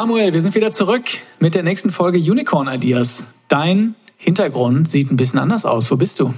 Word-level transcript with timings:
Samuel, 0.00 0.32
wir 0.32 0.40
sind 0.40 0.54
wieder 0.54 0.70
zurück 0.70 1.06
mit 1.40 1.56
der 1.56 1.64
nächsten 1.64 1.90
Folge 1.90 2.18
Unicorn 2.18 2.68
Ideas. 2.68 3.34
Dein 3.48 3.96
Hintergrund 4.16 4.88
sieht 4.88 5.10
ein 5.10 5.16
bisschen 5.16 5.40
anders 5.40 5.66
aus. 5.66 5.90
Wo 5.90 5.96
bist 5.96 6.20
du? 6.20 6.32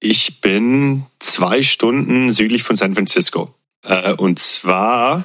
Ich 0.00 0.42
bin 0.42 1.06
zwei 1.18 1.62
Stunden 1.62 2.30
südlich 2.30 2.64
von 2.64 2.76
San 2.76 2.92
Francisco. 2.92 3.54
Äh, 3.84 4.12
und 4.12 4.38
zwar 4.38 5.24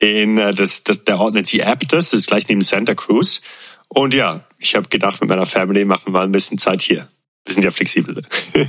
in 0.00 0.36
äh, 0.36 0.52
das, 0.52 0.82
das, 0.82 1.04
der 1.04 1.20
Ort 1.20 1.34
nennt 1.34 1.46
sich 1.46 1.64
Aptos, 1.64 2.10
das 2.10 2.18
ist 2.18 2.26
gleich 2.26 2.48
neben 2.48 2.60
Santa 2.60 2.96
Cruz. 2.96 3.40
Und 3.86 4.12
ja, 4.12 4.44
ich 4.58 4.74
habe 4.74 4.88
gedacht, 4.88 5.20
mit 5.20 5.30
meiner 5.30 5.46
Family 5.46 5.84
machen 5.84 6.06
wir 6.06 6.10
mal 6.10 6.24
ein 6.24 6.32
bisschen 6.32 6.58
Zeit 6.58 6.82
hier. 6.82 7.08
Wir 7.44 7.54
sind 7.54 7.62
ja 7.62 7.70
flexibel. 7.70 8.20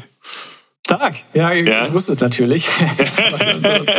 Stark. 0.85 1.15
Ja, 1.33 1.51
ja, 1.51 1.87
ich 1.87 1.93
wusste 1.93 2.11
es 2.11 2.19
natürlich. 2.19 2.67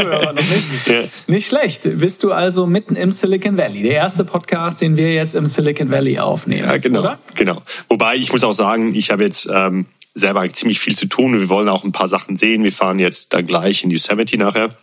noch 0.05 0.33
nicht. 0.35 0.87
Ja. 0.87 1.03
nicht 1.27 1.49
schlecht. 1.49 1.83
Bist 1.99 2.23
du 2.23 2.31
also 2.31 2.65
mitten 2.65 2.95
im 2.95 3.11
Silicon 3.11 3.59
Valley? 3.59 3.83
Der 3.83 3.95
erste 3.95 4.25
Podcast, 4.25 4.83
den 4.83 4.97
wir 4.97 5.13
jetzt 5.13 5.35
im 5.35 5.47
Silicon 5.47 5.91
Valley 5.91 6.21
aufnehmen. 6.21 6.69
Ja, 6.69 6.77
genau. 6.77 7.01
Oder? 7.01 7.19
Genau. 7.35 7.61
Wobei 7.89 8.15
ich 8.15 8.31
muss 8.31 8.45
auch 8.45 8.53
sagen, 8.53 8.95
ich 8.95 9.11
habe 9.11 9.25
jetzt 9.25 9.51
ähm, 9.53 9.87
selber 10.15 10.49
ziemlich 10.51 10.79
viel 10.79 10.95
zu 10.95 11.07
tun. 11.07 11.37
Wir 11.41 11.49
wollen 11.49 11.69
auch 11.69 11.83
ein 11.83 11.91
paar 11.91 12.07
Sachen 12.07 12.37
sehen. 12.37 12.63
Wir 12.63 12.71
fahren 12.71 13.01
jetzt 13.01 13.35
dann 13.35 13.49
gleich 13.49 13.83
in 13.83 13.91
Yosemite 13.91 14.39
nachher. 14.39 14.77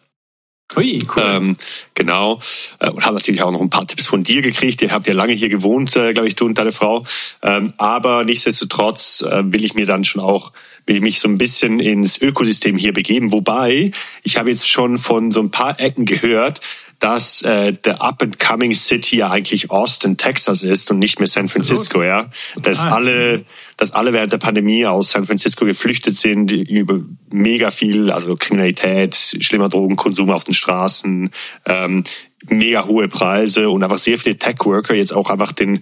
Ui, 0.75 1.07
cool. 1.15 1.23
Ähm, 1.25 1.57
genau. 1.93 2.39
Äh, 2.79 2.89
und 2.89 3.05
habe 3.05 3.15
natürlich 3.15 3.43
auch 3.43 3.51
noch 3.51 3.61
ein 3.61 3.69
paar 3.69 3.87
Tipps 3.87 4.07
von 4.07 4.23
dir 4.23 4.41
gekriegt. 4.41 4.81
Ihr 4.81 4.91
habt 4.91 5.07
ja 5.07 5.13
lange 5.13 5.33
hier 5.33 5.47
gewohnt, 5.47 5.95
äh, 5.95 6.11
glaube 6.11 6.27
ich, 6.27 6.35
du 6.35 6.47
und 6.47 6.57
deine 6.57 6.73
Frau. 6.73 7.05
Ähm, 7.41 7.71
aber 7.77 8.25
nichtsdestotrotz 8.25 9.21
äh, 9.21 9.53
will 9.53 9.63
ich 9.63 9.73
mir 9.73 9.85
dann 9.85 10.03
schon 10.03 10.21
auch 10.21 10.51
will 10.85 10.97
ich 10.97 11.01
mich 11.01 11.19
so 11.19 11.27
ein 11.27 11.37
bisschen 11.37 11.79
ins 11.79 12.21
Ökosystem 12.21 12.77
hier 12.77 12.93
begeben. 12.93 13.31
Wobei, 13.31 13.91
ich 14.23 14.37
habe 14.37 14.49
jetzt 14.49 14.69
schon 14.69 14.97
von 14.97 15.31
so 15.31 15.41
ein 15.41 15.51
paar 15.51 15.79
Ecken 15.79 16.05
gehört, 16.05 16.61
dass 16.99 17.41
äh, 17.41 17.73
der 17.73 18.01
Up-and-Coming 18.01 18.73
City 18.73 19.17
ja 19.17 19.29
eigentlich 19.29 19.71
Austin, 19.71 20.15
Texas 20.15 20.61
ist 20.61 20.89
und 20.89 20.99
nicht 20.99 21.19
mehr 21.19 21.27
San 21.27 21.49
Francisco, 21.49 22.01
ja. 22.01 22.31
Dass 22.55 22.79
alle, 22.79 23.43
dass 23.75 23.91
alle 23.91 24.13
während 24.13 24.31
der 24.31 24.37
Pandemie 24.37 24.85
aus 24.85 25.11
San 25.11 25.25
Francisco 25.25 25.65
geflüchtet 25.65 26.15
sind, 26.15 26.51
über 26.51 27.01
mega 27.29 27.71
viel, 27.71 28.09
also 28.09 28.35
Kriminalität, 28.37 29.15
schlimmer 29.15 29.67
Drogenkonsum 29.67 30.29
auf 30.29 30.45
den 30.45 30.53
Straßen, 30.53 31.31
ähm, 31.65 32.03
mega 32.47 32.85
hohe 32.85 33.09
Preise 33.09 33.69
und 33.69 33.83
einfach 33.83 33.99
sehr 33.99 34.17
viele 34.17 34.37
Tech-Worker 34.37 34.95
jetzt 34.95 35.13
auch 35.13 35.29
einfach 35.29 35.51
den 35.51 35.81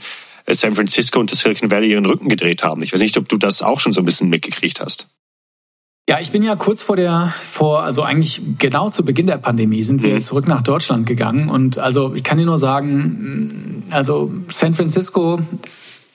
San 0.55 0.75
Francisco 0.75 1.19
und 1.19 1.31
das 1.31 1.39
Silicon 1.39 1.71
Valley 1.71 1.91
ihren 1.91 2.05
Rücken 2.05 2.29
gedreht 2.29 2.63
haben. 2.63 2.81
Ich 2.81 2.93
weiß 2.93 3.01
nicht, 3.01 3.17
ob 3.17 3.29
du 3.29 3.37
das 3.37 3.61
auch 3.61 3.79
schon 3.79 3.93
so 3.93 4.01
ein 4.01 4.05
bisschen 4.05 4.29
mitgekriegt 4.29 4.81
hast. 4.81 5.07
Ja, 6.09 6.19
ich 6.19 6.31
bin 6.31 6.43
ja 6.43 6.55
kurz 6.55 6.83
vor 6.83 6.95
der, 6.95 7.33
vor, 7.43 7.83
also 7.83 8.01
eigentlich 8.01 8.41
genau 8.57 8.89
zu 8.89 9.05
Beginn 9.05 9.27
der 9.27 9.37
Pandemie 9.37 9.83
sind 9.83 10.03
wir 10.03 10.15
mhm. 10.15 10.23
zurück 10.23 10.47
nach 10.47 10.61
Deutschland 10.61 11.05
gegangen. 11.05 11.49
Und 11.49 11.77
also 11.77 12.13
ich 12.15 12.23
kann 12.23 12.37
dir 12.37 12.45
nur 12.45 12.57
sagen, 12.57 13.85
also 13.91 14.31
San 14.49 14.73
Francisco 14.73 15.39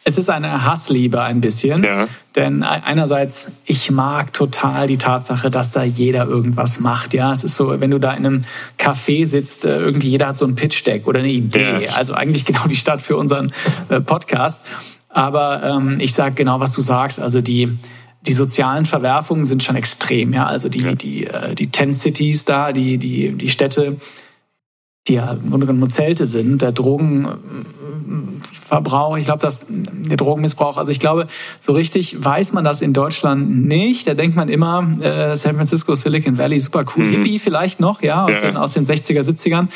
es 0.07 0.17
ist 0.17 0.31
eine 0.31 0.65
Hassliebe 0.65 1.21
ein 1.21 1.41
bisschen. 1.41 1.83
Ja. 1.83 2.07
Denn 2.37 2.62
einerseits, 2.62 3.51
ich 3.65 3.91
mag 3.91 4.33
total 4.33 4.87
die 4.87 4.98
Tatsache, 4.98 5.51
dass 5.51 5.73
da 5.73 5.83
jeder 5.83 6.27
irgendwas 6.29 6.79
macht. 6.79 7.13
Ja, 7.13 7.33
es 7.33 7.43
ist 7.43 7.57
so, 7.57 7.81
wenn 7.81 7.91
du 7.91 7.98
da 7.98 8.13
in 8.13 8.25
einem 8.25 8.43
Café 8.79 9.27
sitzt, 9.27 9.65
äh, 9.65 9.77
irgendwie 9.81 10.09
jeder 10.09 10.29
hat 10.29 10.39
so 10.39 10.47
ein 10.47 10.55
Pitch-Deck 10.55 11.09
oder 11.09 11.19
eine 11.19 11.33
Idee. 11.33 11.87
Ja. 11.87 11.95
Also 11.95 12.15
eigentlich 12.15 12.45
genau 12.45 12.69
die 12.69 12.77
Stadt 12.77 13.03
für 13.03 13.17
unseren 13.17 13.53
äh, 13.89 14.01
Podcast. 14.01 14.61
Aber 15.09 15.65
ähm, 15.65 15.97
ich 15.98 16.15
sag 16.15 16.37
genau, 16.37 16.61
was 16.61 16.73
du 16.73 16.83
sagst. 16.83 17.19
Also 17.19 17.41
die, 17.41 17.77
die 18.23 18.33
sozialen 18.33 18.87
Verwerfungen 18.87 19.45
sind 19.45 19.65
schon 19.65 19.75
extrem. 19.75 20.33
Ja, 20.33 20.47
also 20.47 20.69
die, 20.69 20.83
ja. 20.83 20.95
die, 20.95 21.27
äh, 21.27 21.57
die 21.57 21.73
Tent 21.73 21.98
Cities 21.98 22.45
da, 22.45 22.70
die, 22.70 22.98
die, 22.98 23.33
die 23.33 23.48
Städte, 23.48 23.97
die 25.09 25.15
ja 25.15 25.33
im 25.33 25.51
Grunde 25.51 25.67
genommen 25.67 25.91
Zelte 25.91 26.27
sind, 26.27 26.62
der 26.62 26.71
Drogenverbrauch, 26.73 29.17
ich 29.17 29.25
glaube, 29.25 29.41
dass 29.41 29.67
der 29.69 30.17
Drogenmissbrauch, 30.17 30.77
also 30.77 30.91
ich 30.91 31.01
glaube, 31.01 31.27
so 31.61 31.73
richtig 31.73 32.25
weiß 32.25 32.53
man 32.53 32.64
das 32.64 32.83
in 32.83 32.92
Deutschland 32.92 33.67
nicht. 33.67 34.08
Da 34.08 34.14
denkt 34.14 34.36
man 34.36 34.48
immer, 34.48 34.86
äh, 35.01 35.36
San 35.36 35.57
Francisco, 35.57 35.95
Silicon 35.95 36.39
Valley, 36.39 36.61
super 36.61 36.85
cool, 36.97 37.05
mhm. 37.05 37.11
Hippie 37.11 37.39
vielleicht 37.39 37.80
noch, 37.80 38.03
ja, 38.03 38.25
aus, 38.25 38.33
ja. 38.33 38.41
Den, 38.41 38.57
aus 38.57 38.73
den 38.73 38.85
60er, 38.85 39.20
70ern. 39.20 39.69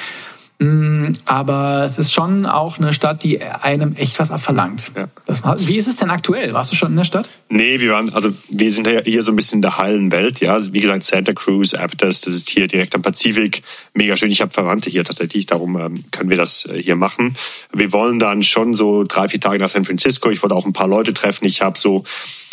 Mm, 0.63 1.13
aber 1.25 1.85
es 1.85 1.99
ist 1.99 2.13
schon 2.13 2.45
auch 2.45 2.77
eine 2.77 2.93
Stadt, 2.93 3.25
die 3.25 3.41
einem 3.43 3.97
echt 3.97 4.19
was 4.19 4.31
abverlangt. 4.31 4.93
Ja. 4.95 5.09
Das, 5.25 5.43
wie 5.67 5.79
ist 5.79 5.89
es 5.89 5.97
denn 5.97 6.11
aktuell? 6.11 6.53
Warst 6.53 6.71
du 6.71 6.77
schon 6.77 6.91
in 6.91 6.97
der 6.97 7.05
Stadt? 7.05 7.31
Nee, 7.49 7.81
wir 7.81 7.93
waren, 7.93 8.13
also 8.13 8.31
wir 8.51 8.71
sind 8.71 8.87
hier 8.87 9.23
so 9.23 9.33
ein 9.33 9.37
bisschen 9.37 9.57
in 9.57 9.63
der 9.63 9.79
heilen 9.79 10.13
Welt, 10.13 10.41
ja. 10.41 10.53
Also 10.53 10.75
wie 10.75 10.81
gesagt, 10.81 11.03
Santa 11.05 11.33
Cruz, 11.33 11.73
Aptos, 11.73 12.21
das 12.21 12.35
ist 12.35 12.51
hier 12.51 12.67
direkt 12.67 12.95
am 12.95 13.01
Pazifik. 13.01 13.63
Mega 13.95 14.19
schön. 14.19 14.31
Ich 14.31 14.43
habe 14.43 14.53
Verwandte 14.53 14.91
hier 14.91 15.03
tatsächlich, 15.03 15.47
darum 15.47 15.79
ähm, 15.81 16.05
können 16.11 16.29
wir 16.29 16.37
das 16.37 16.67
äh, 16.67 16.81
hier 16.81 16.97
machen. 16.97 17.37
Wir 17.73 17.91
wollen 17.93 18.19
dann 18.19 18.43
schon 18.43 18.75
so 18.75 19.05
drei, 19.05 19.29
vier 19.29 19.41
Tage 19.41 19.61
nach 19.61 19.71
San 19.71 19.87
Francisco. 19.87 20.29
Ich 20.29 20.43
wollte 20.43 20.55
auch 20.55 20.67
ein 20.67 20.75
paar 20.75 20.89
Leute 20.89 21.15
treffen. 21.15 21.47
Ich 21.47 21.63
habe 21.63 21.79
so 21.79 22.05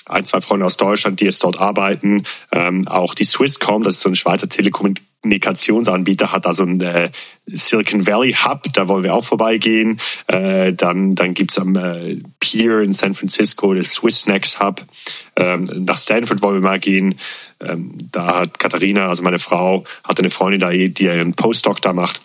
ein, 0.05 0.25
zwei 0.25 0.39
Freunde 0.39 0.65
aus 0.65 0.77
Deutschland, 0.77 1.19
die 1.19 1.25
jetzt 1.25 1.43
dort 1.43 1.59
arbeiten. 1.59 2.23
Ähm, 2.53 2.87
auch 2.87 3.13
die 3.13 3.25
Swisscom, 3.25 3.83
das 3.83 3.95
ist 3.95 4.01
so 4.01 4.09
ein 4.09 4.15
Schweizer 4.15 4.47
Telekommunikationsanbieter, 5.29 6.31
hat 6.31 6.45
also 6.45 6.63
ein 6.63 6.81
äh, 6.81 7.11
Silicon 7.45 8.07
Valley 8.07 8.33
Hub, 8.33 8.63
da 8.73 8.87
wollen 8.87 9.03
wir 9.03 9.13
auch 9.13 9.25
vorbeigehen. 9.25 9.99
Äh, 10.27 10.73
dann 10.73 11.15
dann 11.15 11.33
gibt's 11.33 11.59
am 11.59 11.75
äh, 11.75 12.17
Pier 12.39 12.81
in 12.81 12.93
San 12.93 13.13
Francisco 13.13 13.73
das 13.73 13.93
Swissnex 13.93 14.59
Hub. 14.59 14.85
Ähm, 15.35 15.63
nach 15.63 15.97
Stanford 15.97 16.41
wollen 16.41 16.55
wir 16.55 16.69
mal 16.69 16.79
gehen. 16.79 17.15
Ähm, 17.59 18.09
da 18.11 18.39
hat 18.39 18.59
Katharina, 18.59 19.07
also 19.07 19.23
meine 19.23 19.39
Frau, 19.39 19.83
hat 20.03 20.19
eine 20.19 20.29
Freundin 20.29 20.59
da, 20.59 20.71
die 20.71 21.09
einen 21.09 21.33
Postdoc 21.33 21.81
da 21.81 21.93
macht. 21.93 22.21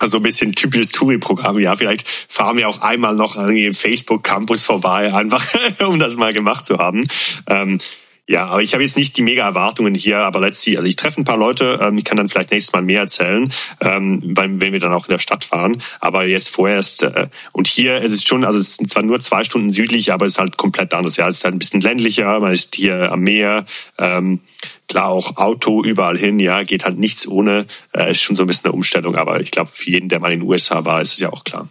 Also 0.00 0.18
ein 0.18 0.22
bisschen 0.22 0.54
typisches 0.54 0.92
Touri-Programm. 0.92 1.58
Ja, 1.58 1.74
vielleicht 1.74 2.06
fahren 2.28 2.56
wir 2.56 2.68
auch 2.68 2.82
einmal 2.82 3.16
noch 3.16 3.36
an 3.36 3.52
dem 3.52 3.74
Facebook-Campus 3.74 4.62
vorbei, 4.62 5.12
einfach 5.12 5.44
um 5.80 5.98
das 5.98 6.14
mal 6.14 6.32
gemacht 6.32 6.66
zu 6.66 6.78
haben. 6.78 7.08
Ähm, 7.48 7.80
ja, 8.28 8.44
aber 8.44 8.60
ich 8.60 8.74
habe 8.74 8.82
jetzt 8.82 8.98
nicht 8.98 9.16
die 9.16 9.22
mega 9.22 9.42
Erwartungen 9.42 9.94
hier, 9.94 10.18
aber 10.18 10.38
let's 10.38 10.60
see. 10.60 10.76
Also 10.76 10.86
ich 10.86 10.96
treffe 10.96 11.18
ein 11.18 11.24
paar 11.24 11.38
Leute, 11.38 11.78
ähm, 11.80 11.96
ich 11.96 12.04
kann 12.04 12.18
dann 12.18 12.28
vielleicht 12.28 12.50
nächstes 12.50 12.74
Mal 12.74 12.82
mehr 12.82 13.00
erzählen, 13.00 13.50
ähm, 13.80 14.20
wenn 14.36 14.60
wir 14.60 14.80
dann 14.80 14.92
auch 14.92 15.06
in 15.06 15.12
der 15.12 15.18
Stadt 15.18 15.46
fahren. 15.46 15.82
Aber 15.98 16.26
jetzt 16.26 16.50
vorerst, 16.50 17.04
äh, 17.04 17.28
und 17.52 17.66
hier 17.66 18.02
es 18.02 18.12
ist 18.12 18.28
schon, 18.28 18.44
also 18.44 18.58
es 18.58 18.76
sind 18.76 18.90
zwar 18.90 19.02
nur 19.02 19.18
zwei 19.20 19.44
Stunden 19.44 19.70
südlich, 19.70 20.12
aber 20.12 20.26
es 20.26 20.32
ist 20.32 20.38
halt 20.38 20.58
komplett 20.58 20.92
anders. 20.92 21.16
Ja, 21.16 21.26
es 21.26 21.38
ist 21.38 21.44
halt 21.44 21.54
ein 21.54 21.58
bisschen 21.58 21.80
ländlicher, 21.80 22.38
man 22.38 22.52
ist 22.52 22.74
hier 22.74 23.10
am 23.10 23.20
Meer. 23.20 23.64
Ähm, 23.96 24.40
klar 24.88 25.08
auch 25.08 25.38
Auto 25.38 25.82
überall 25.82 26.18
hin, 26.18 26.38
ja, 26.38 26.64
geht 26.64 26.84
halt 26.84 26.98
nichts 26.98 27.26
ohne. 27.26 27.66
Äh, 27.94 28.10
ist 28.10 28.20
schon 28.20 28.36
so 28.36 28.44
ein 28.44 28.46
bisschen 28.46 28.66
eine 28.66 28.74
Umstellung, 28.74 29.16
aber 29.16 29.40
ich 29.40 29.52
glaube, 29.52 29.70
für 29.72 29.90
jeden, 29.90 30.10
der 30.10 30.20
mal 30.20 30.32
in 30.32 30.40
den 30.40 30.48
USA 30.48 30.84
war, 30.84 31.00
ist 31.00 31.14
es 31.14 31.18
ja 31.18 31.32
auch 31.32 31.44
klar. 31.44 31.70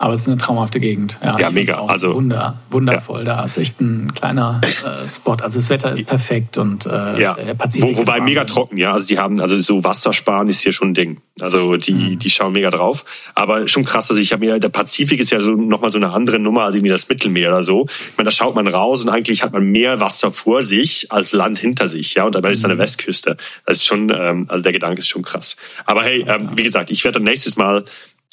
Aber 0.00 0.14
es 0.14 0.20
ist 0.20 0.28
eine 0.28 0.36
traumhafte 0.36 0.78
Gegend. 0.78 1.18
Ja, 1.20 1.36
ja 1.40 1.50
mega. 1.50 1.84
Also 1.84 2.14
wunder, 2.14 2.60
wundervoll. 2.70 3.26
Ja. 3.26 3.38
Da 3.38 3.44
ist 3.44 3.56
echt 3.58 3.80
ein 3.80 4.14
kleiner 4.14 4.60
äh, 4.62 5.08
Spot. 5.08 5.32
Also 5.42 5.58
das 5.58 5.70
Wetter 5.70 5.92
ist 5.92 6.06
perfekt 6.06 6.56
und 6.56 6.86
äh, 6.86 7.20
ja. 7.20 7.34
der 7.34 7.54
Pazifik 7.54 7.96
Wo, 7.96 8.02
Wobei 8.02 8.20
mega 8.20 8.44
trocken, 8.44 8.76
ja. 8.76 8.92
Also 8.92 9.08
die 9.08 9.18
haben, 9.18 9.40
also 9.40 9.58
so 9.58 9.82
Wassersparen 9.82 10.48
ist 10.48 10.60
hier 10.60 10.70
schon 10.70 10.90
ein 10.90 10.94
Ding. 10.94 11.20
Also 11.40 11.76
die, 11.76 11.94
mhm. 11.94 12.18
die 12.20 12.30
schauen 12.30 12.52
mega 12.52 12.70
drauf. 12.70 13.04
Aber 13.34 13.66
schon 13.66 13.84
krass. 13.84 14.08
Also 14.08 14.22
ich 14.22 14.32
habe 14.32 14.46
mir, 14.46 14.60
der 14.60 14.68
Pazifik 14.68 15.18
ist 15.18 15.30
ja 15.30 15.40
so 15.40 15.50
nochmal 15.50 15.90
so 15.90 15.98
eine 15.98 16.10
andere 16.10 16.38
Nummer 16.38 16.62
als 16.62 16.76
irgendwie 16.76 16.92
das 16.92 17.08
Mittelmeer 17.08 17.48
oder 17.48 17.64
so. 17.64 17.86
Ich 17.88 18.16
meine, 18.16 18.26
da 18.26 18.30
schaut 18.30 18.54
man 18.54 18.68
raus 18.68 19.02
und 19.02 19.08
eigentlich 19.08 19.42
hat 19.42 19.52
man 19.52 19.64
mehr 19.64 19.98
Wasser 19.98 20.30
vor 20.30 20.62
sich 20.62 21.10
als 21.10 21.32
Land 21.32 21.58
hinter 21.58 21.88
sich, 21.88 22.14
ja. 22.14 22.22
Und 22.22 22.36
dabei 22.36 22.52
ist 22.52 22.62
da 22.62 22.68
eine 22.68 22.76
mhm. 22.76 22.82
Westküste. 22.82 23.36
Das 23.66 23.78
ist 23.78 23.84
schon, 23.84 24.12
ähm, 24.16 24.46
also 24.46 24.62
der 24.62 24.72
Gedanke 24.72 25.00
ist 25.00 25.08
schon 25.08 25.22
krass. 25.22 25.56
Aber 25.86 26.04
hey, 26.04 26.24
ähm, 26.28 26.46
wie 26.54 26.62
gesagt, 26.62 26.90
ich 26.90 27.02
werde 27.02 27.18
dann 27.18 27.24
nächstes 27.24 27.56
Mal 27.56 27.84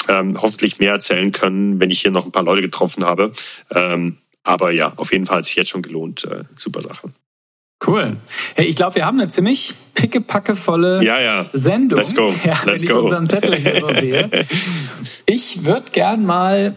ähm, 0.07 0.41
hoffentlich 0.41 0.79
mehr 0.79 0.93
erzählen 0.93 1.31
können, 1.31 1.79
wenn 1.79 1.89
ich 1.89 2.01
hier 2.01 2.11
noch 2.11 2.25
ein 2.25 2.31
paar 2.31 2.43
Leute 2.43 2.61
getroffen 2.61 3.03
habe. 3.03 3.31
Ähm, 3.73 4.17
aber 4.43 4.71
ja, 4.71 4.93
auf 4.97 5.11
jeden 5.11 5.25
Fall 5.25 5.39
hat 5.39 5.45
sich 5.45 5.55
jetzt 5.55 5.69
schon 5.69 5.81
gelohnt. 5.81 6.25
Äh, 6.25 6.43
super 6.55 6.81
Sache. 6.81 7.09
Cool. 7.85 8.17
Hey, 8.55 8.65
ich 8.65 8.75
glaube, 8.75 8.95
wir 8.95 9.05
haben 9.05 9.19
eine 9.19 9.29
ziemlich 9.29 9.73
pickepackevolle 9.93 11.03
ja, 11.03 11.19
ja. 11.19 11.45
Sendung. 11.53 11.99
Let's 11.99 12.15
go. 12.15 12.33
Ja, 12.43 12.53
Let's 12.65 12.81
wenn 12.81 12.89
go. 12.89 12.97
ich 12.97 13.03
unseren 13.03 13.27
Zettel 13.27 13.55
hier 13.55 13.79
so 13.81 13.91
sehe. 13.93 14.29
Ich 15.25 15.65
würde 15.65 15.91
gern 15.91 16.25
mal 16.25 16.75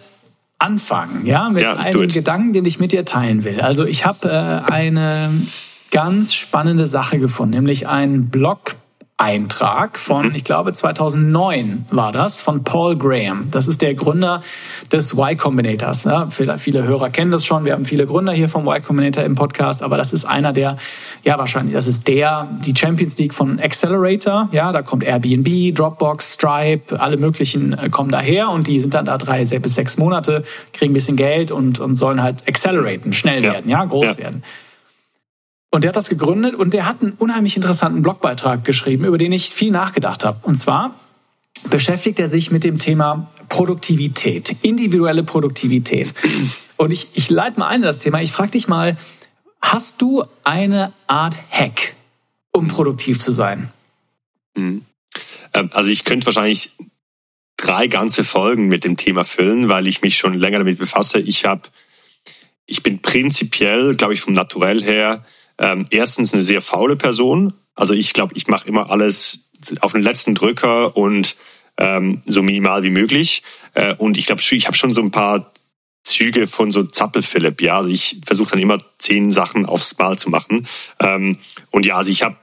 anfangen, 0.58 1.24
ja, 1.24 1.50
mit 1.50 1.62
ja, 1.62 1.74
einem 1.74 2.08
Gedanken, 2.08 2.52
den 2.52 2.64
ich 2.64 2.80
mit 2.80 2.92
dir 2.92 3.04
teilen 3.04 3.44
will. 3.44 3.60
Also 3.60 3.86
ich 3.86 4.04
habe 4.04 4.28
äh, 4.28 4.70
eine 4.70 5.30
ganz 5.90 6.34
spannende 6.34 6.86
Sache 6.86 7.18
gefunden, 7.18 7.54
nämlich 7.54 7.86
ein 7.86 8.28
Blog 8.28 8.74
Eintrag 9.20 9.98
von, 9.98 10.32
ich 10.32 10.44
glaube 10.44 10.72
2009 10.72 11.86
war 11.90 12.12
das, 12.12 12.40
von 12.40 12.62
Paul 12.62 12.96
Graham. 12.96 13.48
Das 13.50 13.66
ist 13.66 13.82
der 13.82 13.94
Gründer 13.94 14.42
des 14.92 15.12
Y 15.12 15.36
Combinators. 15.36 16.04
Ja, 16.04 16.30
viele, 16.30 16.56
viele 16.58 16.84
Hörer 16.84 17.10
kennen 17.10 17.32
das 17.32 17.44
schon. 17.44 17.64
Wir 17.64 17.72
haben 17.72 17.84
viele 17.84 18.06
Gründer 18.06 18.32
hier 18.32 18.48
vom 18.48 18.68
Y 18.68 18.80
Combinator 18.80 19.24
im 19.24 19.34
Podcast, 19.34 19.82
aber 19.82 19.96
das 19.96 20.12
ist 20.12 20.24
einer 20.24 20.52
der, 20.52 20.76
ja 21.24 21.36
wahrscheinlich, 21.36 21.74
das 21.74 21.88
ist 21.88 22.06
der, 22.06 22.46
die 22.64 22.72
Champions 22.76 23.18
League 23.18 23.34
von 23.34 23.58
Accelerator. 23.58 24.48
Ja, 24.52 24.70
da 24.70 24.82
kommt 24.82 25.02
Airbnb, 25.02 25.74
Dropbox, 25.74 26.34
Stripe, 26.34 27.00
alle 27.00 27.16
möglichen 27.16 27.72
äh, 27.72 27.88
kommen 27.90 28.12
daher 28.12 28.50
und 28.50 28.68
die 28.68 28.78
sind 28.78 28.94
dann 28.94 29.06
da 29.06 29.18
drei 29.18 29.44
bis 29.44 29.74
sechs 29.74 29.98
Monate, 29.98 30.44
kriegen 30.72 30.92
ein 30.92 30.94
bisschen 30.94 31.16
Geld 31.16 31.50
und, 31.50 31.80
und 31.80 31.96
sollen 31.96 32.22
halt 32.22 32.46
acceleraten, 32.46 33.12
schnell 33.12 33.42
ja. 33.42 33.54
werden, 33.54 33.68
ja, 33.68 33.84
groß 33.84 34.04
ja. 34.04 34.18
werden. 34.18 34.44
Und 35.70 35.84
der 35.84 35.90
hat 35.90 35.96
das 35.96 36.08
gegründet 36.08 36.54
und 36.54 36.72
der 36.72 36.86
hat 36.86 37.02
einen 37.02 37.12
unheimlich 37.12 37.56
interessanten 37.56 38.02
Blogbeitrag 38.02 38.64
geschrieben, 38.64 39.04
über 39.04 39.18
den 39.18 39.32
ich 39.32 39.50
viel 39.50 39.70
nachgedacht 39.70 40.24
habe. 40.24 40.40
Und 40.42 40.54
zwar 40.54 40.98
beschäftigt 41.68 42.18
er 42.18 42.28
sich 42.28 42.50
mit 42.50 42.64
dem 42.64 42.78
Thema 42.78 43.30
Produktivität, 43.48 44.56
individuelle 44.62 45.24
Produktivität. 45.24 46.14
Und 46.76 46.92
ich, 46.92 47.08
ich 47.14 47.28
leite 47.28 47.58
mal 47.58 47.68
ein 47.68 47.76
in 47.76 47.82
das 47.82 47.98
Thema. 47.98 48.22
Ich 48.22 48.32
frage 48.32 48.52
dich 48.52 48.68
mal, 48.68 48.96
hast 49.60 50.00
du 50.00 50.24
eine 50.44 50.92
Art 51.06 51.38
Hack, 51.50 51.94
um 52.52 52.68
produktiv 52.68 53.20
zu 53.20 53.32
sein? 53.32 53.70
Mhm. 54.54 54.84
Ähm, 55.52 55.70
also 55.72 55.90
ich 55.90 56.04
könnte 56.04 56.26
wahrscheinlich 56.26 56.72
drei 57.56 57.88
ganze 57.88 58.24
Folgen 58.24 58.68
mit 58.68 58.84
dem 58.84 58.96
Thema 58.96 59.24
füllen, 59.24 59.68
weil 59.68 59.86
ich 59.86 60.00
mich 60.00 60.16
schon 60.16 60.34
länger 60.34 60.58
damit 60.58 60.78
befasse. 60.78 61.18
Ich 61.20 61.44
habe, 61.44 61.62
ich 62.66 62.82
bin 62.82 63.02
prinzipiell, 63.02 63.96
glaube 63.96 64.14
ich, 64.14 64.20
vom 64.20 64.32
Naturell 64.32 64.82
her 64.82 65.24
ähm, 65.58 65.86
erstens 65.90 66.32
eine 66.32 66.42
sehr 66.42 66.60
faule 66.60 66.96
Person. 66.96 67.52
Also 67.74 67.94
ich 67.94 68.12
glaube, 68.12 68.34
ich 68.36 68.46
mache 68.46 68.68
immer 68.68 68.90
alles 68.90 69.50
auf 69.80 69.92
den 69.92 70.02
letzten 70.02 70.34
Drücker 70.34 70.96
und 70.96 71.36
ähm, 71.78 72.22
so 72.26 72.42
minimal 72.42 72.82
wie 72.82 72.90
möglich. 72.90 73.42
Äh, 73.74 73.94
und 73.94 74.18
ich 74.18 74.26
glaube, 74.26 74.42
ich 74.42 74.66
habe 74.66 74.76
schon 74.76 74.92
so 74.92 75.00
ein 75.00 75.10
paar 75.10 75.52
Züge 76.04 76.46
von 76.46 76.70
so 76.70 76.84
Zappel-Philipp. 76.84 77.60
Ja, 77.60 77.78
also 77.78 77.90
ich 77.90 78.20
versuche 78.24 78.52
dann 78.52 78.60
immer 78.60 78.78
zehn 78.98 79.30
Sachen 79.30 79.66
aufs 79.66 79.96
Mal 79.98 80.18
zu 80.18 80.30
machen. 80.30 80.66
Ähm, 81.00 81.38
und 81.70 81.86
ja, 81.86 81.96
also 81.96 82.10
ich 82.10 82.22
habe 82.22 82.36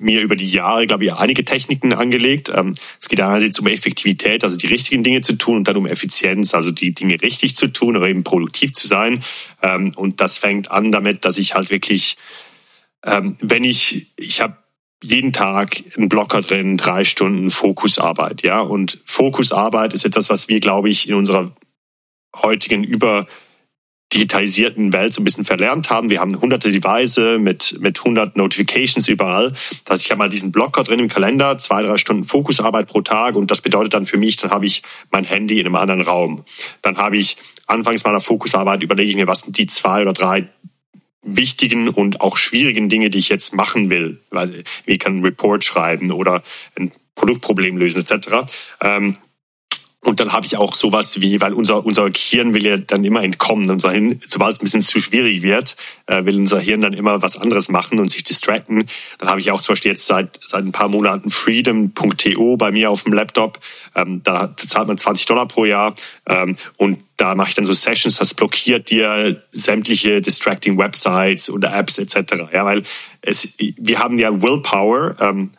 mir 0.00 0.22
über 0.22 0.36
die 0.36 0.50
Jahre, 0.50 0.86
glaube 0.86 1.04
ich, 1.04 1.12
einige 1.12 1.44
Techniken 1.44 1.92
angelegt. 1.92 2.50
Ähm, 2.54 2.74
es 3.00 3.08
geht 3.08 3.20
einerseits 3.20 3.58
um 3.58 3.66
Effektivität, 3.66 4.44
also 4.44 4.56
die 4.56 4.66
richtigen 4.66 5.02
Dinge 5.02 5.20
zu 5.20 5.34
tun 5.34 5.58
und 5.58 5.68
dann 5.68 5.76
um 5.76 5.86
Effizienz, 5.86 6.54
also 6.54 6.70
die 6.70 6.92
Dinge 6.92 7.20
richtig 7.22 7.56
zu 7.56 7.68
tun 7.68 7.96
oder 7.96 8.08
eben 8.08 8.24
produktiv 8.24 8.72
zu 8.72 8.86
sein. 8.86 9.22
Ähm, 9.62 9.92
und 9.96 10.20
das 10.20 10.38
fängt 10.38 10.70
an 10.70 10.92
damit, 10.92 11.24
dass 11.24 11.38
ich 11.38 11.54
halt 11.54 11.70
wirklich, 11.70 12.16
ähm, 13.04 13.36
wenn 13.40 13.64
ich, 13.64 14.12
ich 14.16 14.40
habe 14.40 14.56
jeden 15.02 15.32
Tag 15.32 15.82
einen 15.96 16.08
Blocker 16.08 16.40
drin, 16.40 16.78
drei 16.78 17.04
Stunden 17.04 17.50
Fokusarbeit, 17.50 18.42
ja. 18.42 18.60
Und 18.60 19.00
Fokusarbeit 19.04 19.92
ist 19.92 20.06
etwas, 20.06 20.30
was 20.30 20.48
wir, 20.48 20.60
glaube 20.60 20.88
ich, 20.88 21.08
in 21.08 21.14
unserer 21.14 21.54
heutigen 22.34 22.82
über 22.82 23.26
digitalisierten 24.14 24.92
Welt 24.92 25.12
so 25.12 25.20
ein 25.20 25.24
bisschen 25.24 25.44
verlernt 25.44 25.90
haben. 25.90 26.08
Wir 26.08 26.20
haben 26.20 26.40
hunderte 26.40 26.70
Devices 26.70 27.38
mit, 27.38 27.76
mit 27.80 28.02
hundert 28.04 28.36
Notifications 28.36 29.08
überall. 29.08 29.52
Das 29.84 29.94
heißt, 29.94 30.02
ich 30.04 30.10
habe 30.10 30.18
mal 30.18 30.28
diesen 30.28 30.52
Blocker 30.52 30.84
drin 30.84 31.00
im 31.00 31.08
Kalender, 31.08 31.58
zwei, 31.58 31.82
drei 31.82 31.98
Stunden 31.98 32.24
Fokusarbeit 32.24 32.86
pro 32.86 33.02
Tag 33.02 33.34
und 33.34 33.50
das 33.50 33.60
bedeutet 33.60 33.94
dann 33.94 34.06
für 34.06 34.16
mich, 34.16 34.36
dann 34.36 34.50
habe 34.50 34.66
ich 34.66 34.82
mein 35.10 35.24
Handy 35.24 35.60
in 35.60 35.66
einem 35.66 35.76
anderen 35.76 36.00
Raum. 36.00 36.44
Dann 36.82 36.96
habe 36.96 37.16
ich 37.16 37.36
anfangs 37.66 38.04
meiner 38.04 38.20
Fokusarbeit 38.20 38.82
überlege 38.82 39.10
ich 39.10 39.16
mir, 39.16 39.26
was 39.26 39.40
sind 39.40 39.58
die 39.58 39.66
zwei 39.66 40.02
oder 40.02 40.12
drei 40.12 40.48
wichtigen 41.22 41.88
und 41.88 42.20
auch 42.20 42.36
schwierigen 42.36 42.88
Dinge, 42.88 43.10
die 43.10 43.18
ich 43.18 43.28
jetzt 43.28 43.54
machen 43.54 43.90
will. 43.90 44.20
Ich 44.86 44.98
kann 44.98 45.14
einen 45.14 45.24
Report 45.24 45.64
schreiben 45.64 46.10
oder 46.12 46.42
ein 46.76 46.92
Produktproblem 47.14 47.78
lösen 47.78 48.02
etc. 48.02 48.52
und 50.04 50.20
dann 50.20 50.32
habe 50.32 50.44
ich 50.44 50.58
auch 50.58 50.74
sowas 50.74 51.20
wie, 51.20 51.40
weil 51.40 51.54
unser, 51.54 51.84
unser 51.84 52.10
Hirn 52.14 52.54
will 52.54 52.66
ja 52.66 52.76
dann 52.76 53.04
immer 53.04 53.22
entkommen. 53.22 53.70
Unser 53.70 53.90
Hirn, 53.90 54.20
sobald 54.26 54.54
es 54.54 54.60
ein 54.60 54.64
bisschen 54.64 54.82
zu 54.82 55.00
schwierig 55.00 55.42
wird, 55.42 55.76
äh, 56.06 56.24
will 56.26 56.36
unser 56.36 56.60
Hirn 56.60 56.82
dann 56.82 56.92
immer 56.92 57.22
was 57.22 57.38
anderes 57.38 57.70
machen 57.70 57.98
und 57.98 58.10
sich 58.10 58.22
distracten. 58.22 58.86
Dann 59.18 59.28
habe 59.30 59.40
ich 59.40 59.50
auch 59.50 59.62
zum 59.62 59.72
Beispiel 59.72 59.92
jetzt 59.92 60.06
seit, 60.06 60.38
seit 60.46 60.62
ein 60.62 60.72
paar 60.72 60.88
Monaten 60.88 61.30
freedom.to 61.30 62.56
bei 62.58 62.70
mir 62.70 62.90
auf 62.90 63.04
dem 63.04 63.14
Laptop. 63.14 63.58
Ähm, 63.94 64.20
da 64.22 64.54
zahlt 64.56 64.88
man 64.88 64.98
20 64.98 65.24
Dollar 65.24 65.48
pro 65.48 65.64
Jahr. 65.64 65.94
Ähm, 66.28 66.56
und 66.76 66.98
da 67.16 67.34
mache 67.34 67.48
ich 67.48 67.54
dann 67.54 67.64
so 67.64 67.72
Sessions, 67.72 68.16
das 68.16 68.34
blockiert 68.34 68.90
dir 68.90 69.42
sämtliche 69.52 70.20
distracting 70.20 70.76
Websites 70.76 71.48
oder 71.48 71.74
Apps 71.74 71.96
etc. 71.96 72.44
Ja, 72.52 72.66
weil 72.66 72.82
es, 73.22 73.56
wir 73.58 73.98
haben 74.00 74.18
ja 74.18 74.42
Willpower. 74.42 75.16
Ähm, 75.20 75.50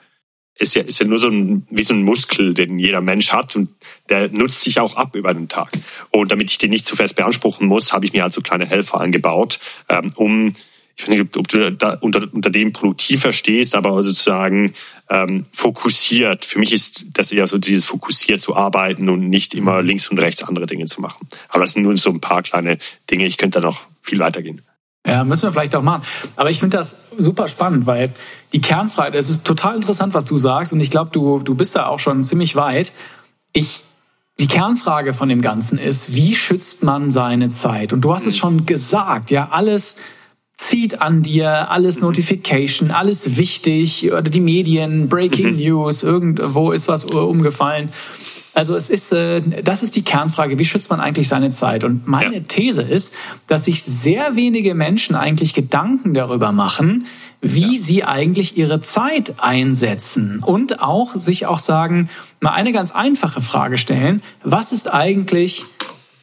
ist 0.57 0.75
ja, 0.75 0.83
ist 0.83 0.99
ja 0.99 1.05
nur 1.05 1.17
so 1.17 1.27
ein, 1.27 1.67
wie 1.69 1.83
so 1.83 1.93
ein 1.93 2.03
Muskel, 2.03 2.53
den 2.53 2.79
jeder 2.79 3.01
Mensch 3.01 3.31
hat 3.31 3.55
und 3.55 3.69
der 4.09 4.29
nutzt 4.29 4.61
sich 4.61 4.79
auch 4.79 4.95
ab 4.95 5.15
über 5.15 5.33
den 5.33 5.49
Tag. 5.49 5.71
Und 6.11 6.31
damit 6.31 6.51
ich 6.51 6.57
den 6.57 6.69
nicht 6.69 6.85
zu 6.85 6.95
fest 6.95 7.15
beanspruchen 7.15 7.67
muss, 7.67 7.93
habe 7.93 8.05
ich 8.05 8.13
mir 8.13 8.23
halt 8.23 8.33
so 8.33 8.41
kleine 8.41 8.65
Helfer 8.65 9.01
angebaut, 9.01 9.59
ähm, 9.89 10.11
um, 10.15 10.53
ich 10.97 11.03
weiß 11.03 11.09
nicht, 11.09 11.37
ob 11.37 11.47
du 11.49 11.71
da 11.73 11.97
unter, 11.99 12.25
unter 12.31 12.49
dem 12.49 12.71
produktiv 12.71 13.21
verstehst, 13.21 13.75
aber 13.75 14.01
sozusagen 14.03 14.73
ähm, 15.09 15.45
fokussiert. 15.51 16.45
Für 16.45 16.57
mich 16.57 16.71
ist 16.71 17.05
das 17.11 17.33
eher 17.33 17.47
so 17.47 17.57
dieses 17.57 17.85
fokussiert 17.85 18.39
zu 18.39 18.55
arbeiten 18.55 19.09
und 19.09 19.29
nicht 19.29 19.53
immer 19.53 19.81
links 19.81 20.07
und 20.07 20.19
rechts 20.19 20.41
andere 20.43 20.67
Dinge 20.67 20.85
zu 20.85 21.01
machen. 21.01 21.27
Aber 21.49 21.65
das 21.65 21.73
sind 21.73 21.83
nur 21.83 21.97
so 21.97 22.11
ein 22.11 22.21
paar 22.21 22.43
kleine 22.43 22.77
Dinge. 23.11 23.25
Ich 23.25 23.37
könnte 23.37 23.59
da 23.59 23.67
noch 23.67 23.81
viel 24.01 24.19
weitergehen. 24.19 24.61
Ja, 25.05 25.23
müssen 25.23 25.43
wir 25.43 25.51
vielleicht 25.51 25.75
auch 25.75 25.83
machen. 25.83 26.03
Aber 26.35 26.49
ich 26.49 26.59
finde 26.59 26.77
das 26.77 26.95
super 27.17 27.47
spannend, 27.47 27.85
weil 27.85 28.11
die 28.53 28.61
Kernfreiheit, 28.61 29.13
es 29.15 29.29
ist 29.29 29.45
total 29.45 29.75
interessant, 29.75 30.13
was 30.13 30.25
du 30.25 30.37
sagst. 30.37 30.73
Und 30.73 30.79
ich 30.79 30.89
glaube, 30.89 31.11
du, 31.11 31.39
du 31.39 31.55
bist 31.55 31.75
da 31.75 31.87
auch 31.87 31.99
schon 31.99 32.23
ziemlich 32.23 32.55
weit. 32.55 32.91
Ich, 33.53 33.83
die 34.39 34.47
Kernfrage 34.47 35.13
von 35.13 35.29
dem 35.29 35.41
Ganzen 35.41 35.77
ist, 35.77 36.13
wie 36.13 36.35
schützt 36.35 36.83
man 36.83 37.09
seine 37.09 37.49
Zeit? 37.49 37.93
Und 37.93 38.01
du 38.01 38.13
hast 38.13 38.25
es 38.25 38.35
schon 38.35 38.65
gesagt, 38.65 39.31
ja, 39.31 39.49
alles 39.49 39.95
zieht 40.57 41.01
an 41.01 41.21
dir, 41.21 41.69
alles 41.69 42.01
Notification, 42.01 42.91
alles 42.91 43.37
wichtig, 43.37 44.11
oder 44.11 44.23
die 44.23 44.41
Medien, 44.41 45.09
Breaking 45.09 45.53
mhm. 45.53 45.59
News, 45.59 46.03
irgendwo 46.03 46.71
ist 46.71 46.87
was 46.87 47.05
umgefallen. 47.05 47.89
Also 48.53 48.73
es 48.75 48.89
ist, 48.89 49.11
äh, 49.11 49.41
das 49.63 49.83
ist 49.83 49.97
die 49.97 50.03
Kernfrage, 50.03 50.57
wie 50.57 50.65
schützt 50.65 50.89
man 50.89 51.01
eigentlich 51.01 51.27
seine 51.27 51.51
Zeit? 51.51 51.83
Und 51.83 52.07
meine 52.07 52.35
ja. 52.35 52.41
These 52.41 52.81
ist, 52.81 53.13
dass 53.47 53.65
sich 53.65 53.83
sehr 53.83 54.37
wenige 54.37 54.75
Menschen 54.75 55.15
eigentlich 55.15 55.53
Gedanken 55.53 56.13
darüber 56.13 56.53
machen, 56.53 57.05
wie 57.41 57.75
ja. 57.75 57.81
sie 57.81 58.03
eigentlich 58.03 58.57
ihre 58.57 58.81
Zeit 58.81 59.35
einsetzen 59.39 60.41
und 60.43 60.81
auch 60.81 61.15
sich 61.15 61.45
auch 61.45 61.59
sagen, 61.59 62.09
mal 62.39 62.51
eine 62.51 62.71
ganz 62.71 62.91
einfache 62.91 63.41
Frage 63.41 63.77
stellen, 63.77 64.21
was 64.43 64.71
ist 64.71 64.91
eigentlich 64.91 65.65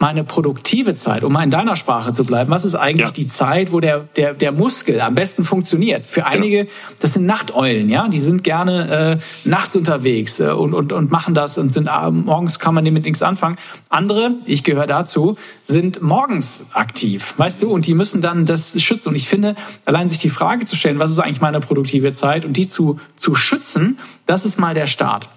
meine 0.02 0.24
produktive 0.24 0.96
Zeit, 0.96 1.22
um 1.22 1.32
mal 1.32 1.44
in 1.44 1.50
deiner 1.50 1.76
Sprache 1.76 2.12
zu 2.12 2.24
bleiben, 2.24 2.50
was 2.50 2.64
ist 2.64 2.74
eigentlich 2.74 3.06
ja. 3.06 3.12
die 3.12 3.28
Zeit, 3.28 3.70
wo 3.70 3.78
der, 3.78 4.00
der, 4.16 4.34
der 4.34 4.50
Muskel 4.50 5.00
am 5.00 5.14
besten 5.14 5.44
funktioniert? 5.44 6.10
Für 6.10 6.26
einige, 6.26 6.66
das 6.98 7.14
sind 7.14 7.24
Nachteulen, 7.24 7.88
ja, 7.88 8.08
die 8.08 8.18
sind 8.18 8.42
gerne 8.42 9.20
äh, 9.22 9.48
nachts 9.48 9.76
unterwegs 9.76 10.40
äh, 10.40 10.48
und, 10.48 10.74
und, 10.74 10.92
und 10.92 11.12
machen 11.12 11.34
das 11.34 11.56
und 11.56 11.70
sind 11.70 11.86
äh, 11.86 12.10
morgens 12.10 12.58
kann 12.58 12.74
man 12.74 12.84
damit 12.84 13.04
nichts 13.04 13.22
anfangen. 13.22 13.58
Andere, 13.90 14.32
ich 14.44 14.64
gehöre 14.64 14.88
dazu, 14.88 15.36
sind 15.62 16.02
morgens 16.02 16.66
aktiv, 16.72 17.34
weißt 17.36 17.62
du, 17.62 17.70
und 17.70 17.86
die 17.86 17.94
müssen 17.94 18.20
dann 18.20 18.44
das 18.44 18.82
schützen. 18.82 19.10
Und 19.10 19.14
ich 19.14 19.28
finde, 19.28 19.54
allein 19.84 20.08
sich 20.08 20.18
die 20.18 20.30
Frage 20.30 20.64
zu 20.64 20.74
stellen, 20.74 20.98
was 20.98 21.12
ist 21.12 21.20
eigentlich 21.20 21.40
meine 21.40 21.60
produktive 21.60 22.10
Zeit 22.10 22.44
und 22.44 22.56
die 22.56 22.66
zu, 22.66 22.98
zu 23.14 23.36
schützen, 23.36 24.00
das 24.26 24.44
ist 24.44 24.58
mal 24.58 24.74
der 24.74 24.88
Start. 24.88 25.28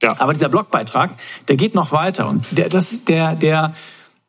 Ja. 0.00 0.14
Aber 0.18 0.34
dieser 0.34 0.48
Blogbeitrag, 0.48 1.14
der 1.48 1.56
geht 1.56 1.74
noch 1.74 1.90
weiter 1.90 2.28
und 2.28 2.46
der, 2.56 2.68
das, 2.68 3.04
der, 3.06 3.34
der 3.34 3.74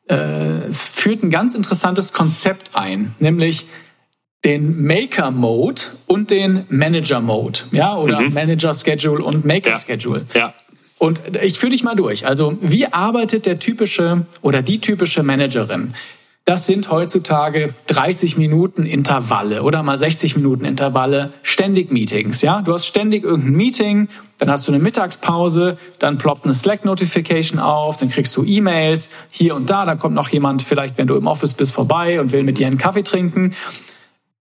äh, 0.07 0.71
führt 0.71 1.24
ein 1.24 1.29
ganz 1.29 1.55
interessantes 1.55 2.13
Konzept 2.13 2.71
ein, 2.74 3.15
nämlich 3.19 3.65
den 4.43 4.85
Maker 4.85 5.31
Mode 5.31 5.81
und 6.05 6.29
den 6.29 6.65
Manager 6.69 7.19
Mode, 7.19 7.62
ja, 7.71 7.97
oder 7.97 8.21
mhm. 8.21 8.33
Manager 8.33 8.74
Schedule 8.74 9.24
und 9.24 9.43
Maker 9.45 9.71
ja. 9.71 9.79
Schedule. 9.79 10.25
Ja. 10.35 10.53
Und 10.97 11.19
ich 11.43 11.59
führe 11.59 11.71
dich 11.71 11.83
mal 11.83 11.95
durch. 11.95 12.25
Also, 12.25 12.53
wie 12.62 12.85
arbeitet 12.85 13.45
der 13.45 13.59
typische 13.59 14.25
oder 14.41 14.62
die 14.62 14.79
typische 14.79 15.24
Managerin? 15.24 15.93
Das 16.47 16.67
sind 16.67 16.91
heutzutage 16.91 17.73
30 17.87 18.37
Minuten 18.37 18.85
Intervalle 18.85 19.63
oder 19.63 19.81
mal 19.81 19.97
60 19.97 20.35
Minuten 20.35 20.63
Intervalle, 20.63 21.33
ständig 21.41 21.91
Meetings. 21.91 22.43
Ja, 22.43 22.61
du 22.61 22.71
hast 22.71 22.85
ständig 22.85 23.23
irgendein 23.23 23.55
Meeting, 23.55 24.09
dann 24.37 24.51
hast 24.51 24.67
du 24.67 24.71
eine 24.71 24.77
Mittagspause, 24.77 25.77
dann 25.97 26.19
ploppt 26.19 26.45
eine 26.45 26.53
Slack-Notification 26.53 27.59
auf, 27.59 27.97
dann 27.97 28.09
kriegst 28.09 28.37
du 28.37 28.43
E-Mails 28.43 29.09
hier 29.31 29.55
und 29.55 29.71
da, 29.71 29.85
da 29.85 29.95
kommt 29.95 30.13
noch 30.13 30.29
jemand 30.29 30.61
vielleicht, 30.61 30.99
wenn 30.99 31.07
du 31.07 31.15
im 31.15 31.25
Office 31.25 31.55
bist, 31.55 31.71
vorbei 31.71 32.21
und 32.21 32.31
will 32.31 32.43
mit 32.43 32.59
dir 32.59 32.67
einen 32.67 32.77
Kaffee 32.77 33.01
trinken. 33.01 33.55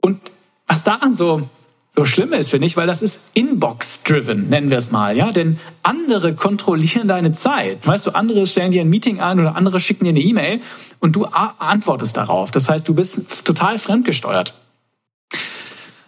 Und 0.00 0.20
was 0.66 0.82
daran 0.82 1.14
so 1.14 1.48
so 1.94 2.06
schlimm 2.06 2.32
ist, 2.32 2.50
finde 2.50 2.66
ich, 2.66 2.76
weil 2.76 2.86
das 2.86 3.02
ist 3.02 3.20
Inbox-driven, 3.34 4.48
nennen 4.48 4.70
wir 4.70 4.78
es 4.78 4.90
mal, 4.90 5.14
ja. 5.14 5.30
Denn 5.30 5.58
andere 5.82 6.34
kontrollieren 6.34 7.06
deine 7.06 7.32
Zeit. 7.32 7.86
Weißt 7.86 8.06
du, 8.06 8.12
andere 8.12 8.46
stellen 8.46 8.72
dir 8.72 8.80
ein 8.80 8.88
Meeting 8.88 9.20
ein 9.20 9.38
oder 9.38 9.56
andere 9.56 9.78
schicken 9.78 10.04
dir 10.04 10.10
eine 10.10 10.20
E-Mail 10.20 10.60
und 11.00 11.14
du 11.16 11.26
antwortest 11.26 12.16
darauf. 12.16 12.50
Das 12.50 12.70
heißt, 12.70 12.88
du 12.88 12.94
bist 12.94 13.44
total 13.44 13.78
fremdgesteuert. 13.78 14.54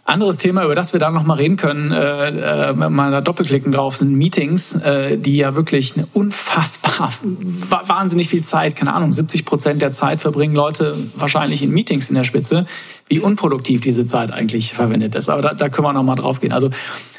Anderes 0.06 0.36
Thema, 0.36 0.64
über 0.64 0.74
das 0.74 0.92
wir 0.92 1.00
da 1.00 1.10
noch 1.10 1.24
mal 1.24 1.34
reden 1.34 1.56
können, 1.56 1.90
äh, 1.90 2.68
äh, 2.68 2.72
mal 2.74 3.10
da 3.10 3.22
doppelklicken 3.22 3.72
drauf, 3.72 3.96
sind 3.96 4.12
Meetings, 4.12 4.74
äh, 4.74 5.16
die 5.16 5.38
ja 5.38 5.56
wirklich 5.56 5.96
eine 5.96 6.06
unfassbar 6.12 7.10
wahnsinnig 7.86 8.28
viel 8.28 8.44
Zeit, 8.44 8.76
keine 8.76 8.92
Ahnung, 8.92 9.12
70 9.12 9.46
Prozent 9.46 9.80
der 9.80 9.92
Zeit 9.92 10.20
verbringen 10.20 10.54
Leute 10.54 10.96
wahrscheinlich 11.16 11.62
in 11.62 11.70
Meetings 11.70 12.10
in 12.10 12.16
der 12.16 12.24
Spitze, 12.24 12.66
wie 13.08 13.18
unproduktiv 13.18 13.80
diese 13.80 14.04
Zeit 14.04 14.30
eigentlich 14.30 14.74
verwendet 14.74 15.14
ist. 15.14 15.30
Aber 15.30 15.40
da, 15.40 15.54
da 15.54 15.70
können 15.70 15.86
wir 15.86 15.94
noch 15.94 16.02
mal 16.02 16.16
drauf 16.16 16.38
gehen. 16.38 16.52
Also 16.52 16.68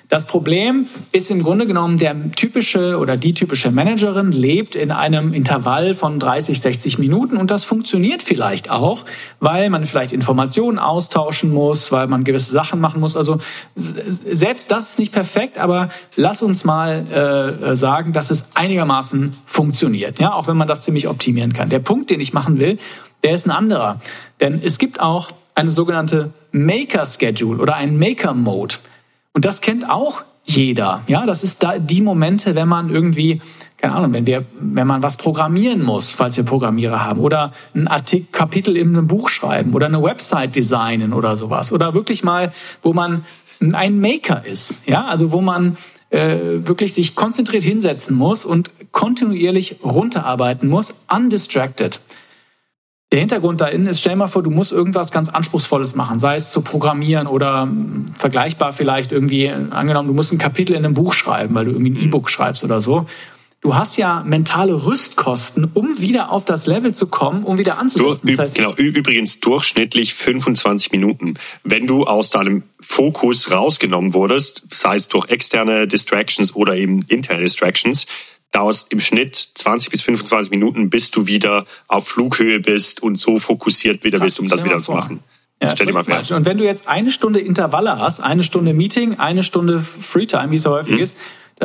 Das 0.08 0.26
Problem 0.26 0.86
ist 1.12 1.32
im 1.32 1.42
Grunde 1.42 1.66
genommen, 1.66 1.98
der 1.98 2.32
typische 2.32 3.00
oder 3.00 3.18
die 3.18 3.34
typische 3.34 3.72
Managerin 3.72 4.32
lebt 4.32 4.76
in 4.76 4.92
einem 4.92 5.34
Intervall 5.34 5.96
von 5.96 6.20
30, 6.20 6.62
60 6.62 7.00
Minuten 7.00 7.38
und 7.38 7.50
das 7.50 7.64
funktioniert 7.64 8.22
vielleicht 8.22 8.70
auch, 8.70 9.06
weil 9.40 9.70
man 9.70 9.86
vielleicht 9.86 10.14
Informationen 10.14 10.78
austauschen 10.78 11.52
muss, 11.52 11.92
weil 11.92 12.08
man 12.08 12.24
gewisse 12.24 12.52
Sachen 12.52 12.80
machen 12.80 13.00
muss. 13.00 13.16
Also 13.16 13.40
selbst 13.76 14.70
das 14.70 14.92
ist 14.92 15.00
nicht 15.00 15.12
perfekt, 15.12 15.58
aber 15.58 15.90
lass 16.16 16.44
uns 16.44 16.64
mal 16.66 17.08
äh, 17.10 17.76
sagen, 17.76 18.14
dass 18.14 18.30
es 18.30 18.50
einigermaßen 18.54 19.36
funktioniert, 19.46 20.20
ja, 20.20 20.34
auch 20.34 20.48
wenn 20.48 20.58
man 20.58 20.68
das 20.68 20.84
ziemlich 20.84 21.08
optimieren 21.08 21.54
kann. 21.54 21.70
Der 21.70 21.80
Punkt, 21.80 22.12
den 22.12 22.20
ich 22.20 22.32
machen 22.32 22.60
will, 22.60 22.78
der 23.24 23.34
ist 23.34 23.48
ein 23.48 23.52
anderer, 23.52 24.00
denn 24.40 24.62
es 24.64 24.78
gibt 24.78 25.00
auch 25.00 25.30
eine 25.56 25.72
sogenannte 25.72 26.32
Maker 26.52 27.06
Schedule 27.06 27.60
oder 27.60 27.76
ein 27.76 27.98
Maker 27.98 28.34
Mode. 28.34 28.76
Und 29.36 29.44
das 29.44 29.60
kennt 29.60 29.88
auch 29.90 30.24
jeder. 30.46 31.02
Ja, 31.08 31.26
das 31.26 31.44
ist 31.44 31.62
da 31.62 31.78
die 31.78 32.02
Momente, 32.02 32.56
wenn 32.56 32.70
man 32.70 32.90
irgendwie, 32.90 33.42
keine 33.78 33.96
Ahnung, 33.96 34.14
wenn 34.14 34.26
wir, 34.26 34.46
wenn 34.60 34.88
man 34.88 35.04
was 35.04 35.18
programmieren 35.18 35.84
muss, 35.84 36.10
falls 36.10 36.38
wir 36.38 36.46
Programmierer 36.46 37.04
haben, 37.04 37.20
oder 37.20 37.52
ein 37.76 37.88
Artikel, 37.90 38.28
Kapitel 38.32 38.78
in 38.78 38.96
einem 38.96 39.08
Buch 39.08 39.28
schreiben 39.28 39.74
oder 39.74 39.88
eine 39.88 40.02
Website 40.02 40.56
designen 40.56 41.12
oder 41.12 41.36
sowas. 41.36 41.74
Oder 41.74 41.94
wirklich 41.94 42.24
mal, 42.24 42.54
wo 42.82 42.94
man 42.94 43.26
ein 43.74 44.00
Maker 44.00 44.46
ist. 44.46 44.88
Ja, 44.88 45.06
also 45.06 45.34
wo 45.34 45.42
man 45.42 45.76
äh, 46.12 46.38
wirklich 46.60 46.94
sich 46.94 47.16
konzentriert 47.16 47.64
hinsetzen 47.64 48.16
muss 48.16 48.46
und 48.46 48.72
kontinuierlich 48.94 49.78
runterarbeiten 49.84 50.70
muss, 50.70 50.94
undistracted. 51.14 52.00
Der 53.12 53.20
Hintergrund 53.20 53.62
da 53.62 53.68
innen 53.68 53.88
ist, 53.88 54.00
stell 54.00 54.16
mal 54.16 54.28
vor, 54.28 54.42
du 54.42 54.50
musst 54.50 54.72
irgendwas 54.72 55.12
ganz 55.12 55.30
Anspruchsvolles 55.30 55.96
machen, 55.96 56.18
sei 56.18 56.36
es 56.36 56.52
zu 56.52 56.62
programmieren 56.62 57.28
oder 57.28 57.64
hm, 57.64 58.06
vergleichbar 58.14 58.74
vielleicht 58.74 59.12
irgendwie, 59.12 59.50
angenommen, 59.50 60.08
du 60.08 60.14
musst 60.14 60.34
ein 60.34 60.40
Kapitel 60.40 60.76
in 60.76 60.84
einem 60.84 60.96
Buch 60.96 61.14
schreiben, 61.14 61.54
weil 61.54 61.66
du 61.66 61.72
irgendwie 61.72 61.92
ein 61.92 62.04
E-Book 62.04 62.30
schreibst 62.30 62.64
oder 62.64 62.82
so. 62.82 63.06
Du 63.62 63.74
hast 63.74 63.98
ja 63.98 64.24
mentale 64.24 64.86
Rüstkosten, 64.86 65.72
um 65.74 66.00
wieder 66.00 66.32
auf 66.32 66.46
das 66.46 66.68
Level 66.68 66.94
zu 66.94 67.08
kommen, 67.08 67.44
um 67.44 67.58
wieder 67.58 67.80
anzusetzen. 67.80 68.28
Das 68.28 68.38
heißt, 68.38 68.56
genau, 68.56 68.76
übrigens 68.76 69.40
durchschnittlich 69.40 70.14
25 70.14 70.92
Minuten. 70.92 71.34
Wenn 71.64 71.88
du 71.88 72.04
aus 72.04 72.30
deinem 72.30 72.62
Fokus 72.80 73.50
rausgenommen 73.50 74.14
wurdest, 74.14 74.68
sei 74.72 74.98
es 74.98 75.08
durch 75.08 75.30
externe 75.30 75.88
Distractions 75.88 76.54
oder 76.56 76.76
eben 76.76 77.02
interne 77.08 77.42
Distractions, 77.42 78.06
dauert 78.56 78.88
im 78.90 79.00
Schnitt 79.00 79.36
20 79.36 79.90
bis 79.92 80.02
25 80.04 80.50
Minuten, 80.50 80.90
bis 80.90 81.12
du 81.12 81.28
wieder 81.28 81.66
auf 81.88 82.08
Flughöhe 82.08 82.60
bist 82.60 83.04
und 83.04 83.18
so 83.18 83.40
fokussiert 83.40 84.04
wieder 84.04 84.20
Krass, 84.20 84.26
bist, 84.26 84.40
um 84.40 84.48
das 84.48 84.64
wieder 84.64 84.82
zu 84.82 84.94
machen. 84.94 85.20
Ja, 85.62 85.72
Stell 85.72 85.88
dir 85.88 85.94
mal 85.94 86.04
vor. 86.04 86.38
Und 86.38 86.46
wenn 86.46 86.58
du 86.58 86.64
jetzt 86.64 86.88
eine 86.88 87.12
Stunde 87.12 87.40
Intervalle 87.40 88.00
hast, 88.00 88.20
eine 88.20 88.44
Stunde 88.44 88.74
Meeting, 88.74 89.16
eine 89.16 89.44
Stunde 89.44 89.80
Freetime, 89.80 90.52
wie 90.52 90.56
es 90.56 90.64
so 90.64 90.72
häufig 90.72 90.96
mhm. 90.96 91.02
ist, 91.02 91.16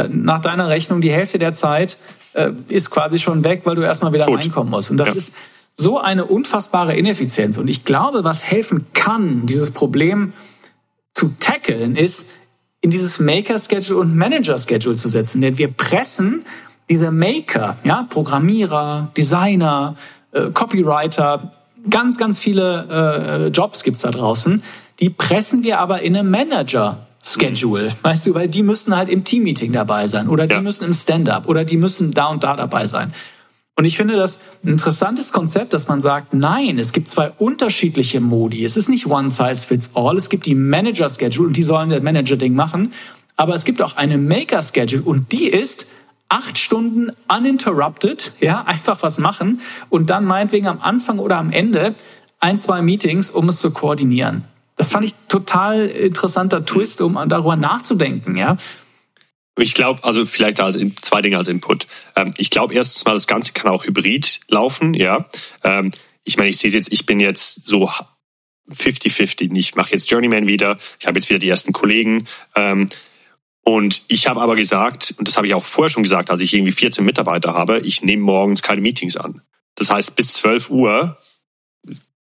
nach 0.09 0.41
deiner 0.41 0.69
Rechnung 0.69 1.01
die 1.01 1.11
Hälfte 1.11 1.39
der 1.39 1.53
Zeit 1.53 1.97
äh, 2.33 2.53
ist 2.69 2.91
quasi 2.91 3.19
schon 3.19 3.43
weg, 3.45 3.63
weil 3.65 3.75
du 3.75 3.83
erstmal 3.83 4.13
wieder 4.13 4.27
Tot. 4.27 4.39
reinkommen 4.39 4.71
musst. 4.71 4.91
Und 4.91 4.97
das 4.97 5.09
ja. 5.09 5.15
ist 5.15 5.33
so 5.75 5.99
eine 5.99 6.25
unfassbare 6.25 6.97
Ineffizienz. 6.97 7.59
Und 7.59 7.69
ich 7.69 7.85
glaube, 7.85 8.23
was 8.23 8.45
helfen 8.45 8.87
kann, 8.93 9.47
dieses 9.47 9.73
Problem 9.73 10.33
zu 11.13 11.35
tackeln, 11.41 11.97
ist, 11.97 12.27
in 12.81 12.91
dieses 12.91 13.19
Maker-Schedule 13.19 13.99
und 13.99 14.17
Manager-Schedule 14.17 14.97
zu 14.97 15.09
setzen. 15.09 15.41
Denn 15.41 15.59
wir 15.59 15.69
pressen 15.69 16.45
diese 16.91 17.11
Maker, 17.13 17.79
ja, 17.85 18.07
Programmierer, 18.11 19.11
Designer, 19.17 19.95
äh, 20.33 20.51
Copywriter, 20.51 21.53
ganz, 21.89 22.19
ganz 22.19 22.39
viele 22.41 23.47
äh, 23.47 23.49
Jobs 23.49 23.85
gibt's 23.85 24.01
da 24.01 24.11
draußen, 24.11 24.63
die 24.99 25.09
pressen 25.09 25.63
wir 25.63 25.79
aber 25.79 26.03
in 26.03 26.17
einem 26.17 26.31
Manager. 26.31 27.07
Schedule, 27.23 27.91
weißt 28.03 28.27
du, 28.27 28.35
weil 28.35 28.49
die 28.49 28.63
müssen 28.63 28.97
halt 28.97 29.11
im 29.11 29.25
Teammeeting 29.25 29.73
dabei 29.73 30.09
sein 30.09 30.29
oder 30.29 30.47
die 30.47 30.55
ja. 30.55 30.63
müssen 30.63 30.85
im 30.85 30.95
Stand-up 30.95 31.49
oder 31.49 31.65
die 31.65 31.77
müssen 31.77 32.13
da 32.13 32.29
und 32.29 32.43
da 32.45 32.57
dabei 32.57 32.87
sein. 32.87 33.13
Und 33.77 33.85
ich 33.85 33.97
finde 33.97 34.17
das 34.17 34.39
ein 34.65 34.69
interessantes 34.69 35.31
Konzept, 35.31 35.73
dass 35.75 35.87
man 35.87 36.01
sagt, 36.01 36.35
nein, 36.35 36.79
es 36.79 36.93
gibt 36.93 37.09
zwei 37.09 37.31
unterschiedliche 37.39 38.21
Modi. 38.21 38.65
Es 38.65 38.77
ist 38.77 38.89
nicht 38.89 39.07
one 39.07 39.29
size 39.29 39.67
fits 39.67 39.91
all. 39.95 40.17
Es 40.17 40.29
gibt 40.29 40.47
die 40.47 40.55
Manager 40.55 41.09
Schedule 41.09 41.49
und 41.49 41.57
die 41.57 41.63
sollen 41.63 41.91
das 41.91 42.03
Manager 42.03 42.37
Ding 42.37 42.55
machen. 42.55 42.93
Aber 43.37 43.55
es 43.55 43.65
gibt 43.65 43.81
auch 43.81 43.97
eine 43.97 44.19
Maker 44.19 44.61
Schedule 44.61 45.03
und 45.03 45.33
die 45.33 45.47
ist 45.47 45.87
acht 46.31 46.59
Stunden 46.59 47.11
uninterrupted, 47.29 48.33
ja, 48.41 48.63
einfach 48.63 49.03
was 49.03 49.19
machen 49.19 49.61
und 49.91 50.09
dann 50.09 50.25
meinetwegen 50.25 50.69
am 50.69 50.81
Anfang 50.81 51.19
oder 51.19 51.37
am 51.37 51.51
Ende 51.51 51.95
ein, 52.39 52.59
zwei 52.59 52.81
Meetings, 52.81 53.31
um 53.31 53.49
es 53.49 53.59
zu 53.59 53.71
koordinieren. 53.73 54.45
Das 54.77 54.91
fand 54.91 55.05
ich 55.05 55.15
total 55.29 55.87
interessanter 55.87 56.65
Twist, 56.65 57.03
um 57.03 57.19
darüber 57.29 57.57
nachzudenken, 57.57 58.37
ja. 58.37 58.57
Ich 59.59 59.75
glaube, 59.75 60.03
also 60.05 60.25
vielleicht 60.25 60.61
als 60.61 60.79
zwei 61.03 61.21
Dinge 61.21 61.37
als 61.37 61.49
Input. 61.49 61.87
Ähm, 62.17 62.33
ich 62.39 62.49
glaube 62.49 62.73
erstens 62.73 63.05
mal, 63.05 63.13
das 63.13 63.27
Ganze 63.27 63.53
kann 63.53 63.71
auch 63.71 63.85
hybrid 63.85 64.41
laufen, 64.49 64.95
ja. 64.95 65.29
Ähm, 65.65 65.91
ich 66.25 66.37
meine, 66.37 66.49
ich 66.49 66.59
sehe 66.59 66.71
jetzt, 66.71 66.93
ich 66.93 67.05
bin 67.05 67.21
jetzt 67.21 67.65
so 67.65 67.91
50-50. 68.71 69.55
Ich 69.57 69.75
mache 69.75 69.93
jetzt 69.93 70.11
Journeyman 70.11 70.47
wieder, 70.47 70.79
ich 70.99 71.07
habe 71.07 71.19
jetzt 71.19 71.29
wieder 71.29 71.41
die 71.41 71.49
ersten 71.49 71.73
Kollegen. 71.73 72.27
Und 73.63 74.03
ich 74.09 74.27
habe 74.27 74.41
aber 74.41 74.57
gesagt, 74.57 75.15
und 75.19 75.29
das 75.29 75.37
habe 75.37 75.47
ich 75.47 75.55
auch 75.55 75.65
vorher 75.65 75.91
schon 75.91 76.03
gesagt, 76.03 76.31
als 76.31 76.41
ich 76.41 76.55
irgendwie 76.55 76.73
14 76.73 77.05
Mitarbeiter 77.05 77.55
habe, 77.55 77.81
ich 77.81 78.03
nehme 78.03 78.23
morgens 78.23 78.63
keine 78.63 78.81
Meetings 78.81 79.17
an. 79.17 79.43
Das 79.75 79.91
heißt, 79.91 80.17
bis 80.17 80.33
12 80.35 80.71
Uhr 80.71 81.17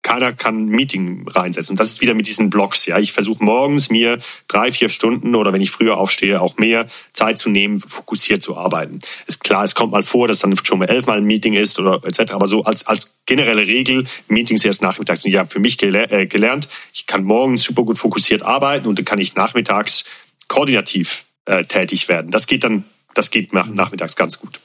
keiner 0.02 0.32
kann 0.32 0.64
ein 0.64 0.68
Meeting 0.68 1.28
reinsetzen. 1.28 1.74
Und 1.74 1.80
das 1.80 1.88
ist 1.88 2.00
wieder 2.00 2.14
mit 2.14 2.26
diesen 2.26 2.48
Blocks. 2.48 2.86
Ja, 2.86 2.98
ich 2.98 3.12
versuche 3.12 3.44
morgens 3.44 3.90
mir 3.90 4.18
drei, 4.48 4.72
vier 4.72 4.88
Stunden 4.88 5.34
oder 5.34 5.52
wenn 5.52 5.60
ich 5.60 5.70
früher 5.70 5.98
aufstehe, 5.98 6.40
auch 6.40 6.56
mehr 6.56 6.86
Zeit 7.12 7.38
zu 7.38 7.50
nehmen, 7.50 7.78
fokussiert 7.78 8.42
zu 8.42 8.56
arbeiten. 8.56 9.00
Ist 9.26 9.44
klar, 9.44 9.62
es 9.64 9.74
kommt 9.74 9.92
mal 9.92 10.02
vor, 10.02 10.26
dass 10.26 10.40
dann 10.40 10.56
schon 10.62 10.78
mal 10.78 10.88
elfmal 10.88 11.18
ein 11.18 11.24
Meeting 11.24 11.52
ist 11.52 11.78
oder 11.78 12.00
etc. 12.04 12.32
Aber 12.32 12.46
so 12.46 12.62
als, 12.62 12.86
als 12.86 13.18
generelle 13.26 13.66
Regel, 13.66 14.06
Meetings 14.28 14.64
erst 14.64 14.80
nachmittags. 14.80 15.24
Ich 15.24 15.36
habe 15.36 15.50
für 15.50 15.60
mich 15.60 15.80
äh, 15.82 16.26
gelernt, 16.26 16.68
ich 16.94 17.06
kann 17.06 17.22
morgens 17.24 17.62
super 17.62 17.82
gut 17.82 17.98
fokussiert 17.98 18.42
arbeiten 18.42 18.86
und 18.86 18.98
dann 18.98 19.04
kann 19.04 19.18
ich 19.18 19.34
nachmittags 19.34 20.04
koordinativ 20.50 21.24
äh, 21.46 21.64
tätig 21.64 22.08
werden. 22.08 22.30
Das 22.30 22.46
geht 22.46 22.64
dann, 22.64 22.84
das 23.14 23.30
geht 23.30 23.54
nachmittags 23.54 24.16
ganz 24.16 24.38
gut. 24.38 24.60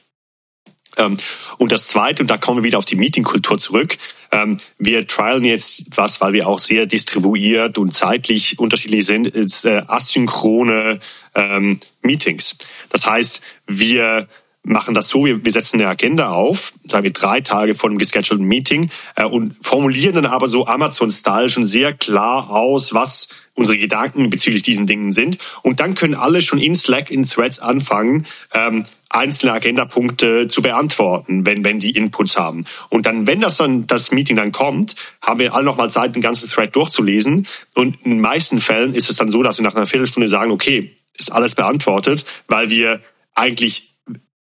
Ähm, 0.98 1.16
und 1.58 1.72
das 1.72 1.86
Zweite, 1.86 2.22
und 2.22 2.30
da 2.30 2.38
kommen 2.38 2.58
wir 2.58 2.64
wieder 2.64 2.78
auf 2.78 2.84
die 2.84 2.96
Meetingkultur 2.96 3.56
zurück, 3.56 3.96
ähm, 4.32 4.58
wir 4.78 5.06
trialen 5.06 5.44
jetzt 5.44 5.96
was, 5.96 6.20
weil 6.20 6.32
wir 6.32 6.48
auch 6.48 6.58
sehr 6.58 6.86
distribuiert 6.86 7.78
und 7.78 7.94
zeitlich 7.94 8.58
unterschiedlich 8.58 9.06
sind, 9.06 9.28
ist 9.28 9.64
äh, 9.64 9.82
asynchrone 9.86 10.98
ähm, 11.34 11.80
Meetings. 12.02 12.56
Das 12.88 13.06
heißt, 13.06 13.40
wir 13.66 14.26
machen 14.64 14.94
das 14.94 15.08
so, 15.08 15.24
wir, 15.24 15.44
wir 15.44 15.52
setzen 15.52 15.80
eine 15.80 15.88
Agenda 15.88 16.30
auf, 16.30 16.72
sagen 16.84 17.04
wir 17.04 17.12
drei 17.12 17.40
Tage 17.40 17.76
vor 17.76 17.88
einem 17.88 17.98
geschedulten 17.98 18.46
Meeting 18.46 18.90
äh, 19.14 19.24
und 19.24 19.54
formulieren 19.64 20.16
dann 20.16 20.26
aber 20.26 20.48
so 20.48 20.66
Amazon-Style 20.66 21.48
schon 21.48 21.66
sehr 21.66 21.92
klar 21.92 22.50
aus, 22.50 22.92
was 22.92 23.28
unsere 23.56 23.78
Gedanken 23.78 24.30
bezüglich 24.30 24.62
diesen 24.62 24.86
Dingen 24.86 25.10
sind. 25.10 25.38
Und 25.62 25.80
dann 25.80 25.94
können 25.96 26.14
alle 26.14 26.42
schon 26.42 26.60
in 26.60 26.74
Slack, 26.74 27.10
in 27.10 27.26
Threads 27.26 27.58
anfangen, 27.58 28.26
ähm, 28.54 28.84
einzelne 29.08 29.52
Agendapunkte 29.52 30.48
zu 30.48 30.62
beantworten, 30.62 31.46
wenn, 31.46 31.64
wenn 31.64 31.78
die 31.78 31.90
Inputs 31.90 32.36
haben. 32.36 32.64
Und 32.90 33.06
dann, 33.06 33.26
wenn 33.26 33.40
das 33.40 33.56
dann, 33.56 33.86
das 33.86 34.12
Meeting 34.12 34.36
dann 34.36 34.52
kommt, 34.52 34.94
haben 35.22 35.40
wir 35.40 35.54
alle 35.54 35.64
nochmal 35.64 35.90
Zeit, 35.90 36.14
den 36.14 36.22
ganzen 36.22 36.48
Thread 36.48 36.76
durchzulesen. 36.76 37.46
Und 37.74 37.98
in 38.04 38.12
den 38.12 38.20
meisten 38.20 38.60
Fällen 38.60 38.94
ist 38.94 39.10
es 39.10 39.16
dann 39.16 39.30
so, 39.30 39.42
dass 39.42 39.58
wir 39.58 39.64
nach 39.64 39.74
einer 39.74 39.86
Viertelstunde 39.86 40.28
sagen, 40.28 40.50
okay, 40.50 40.96
ist 41.14 41.32
alles 41.32 41.54
beantwortet, 41.54 42.24
weil 42.46 42.68
wir 42.68 43.00
eigentlich 43.34 43.94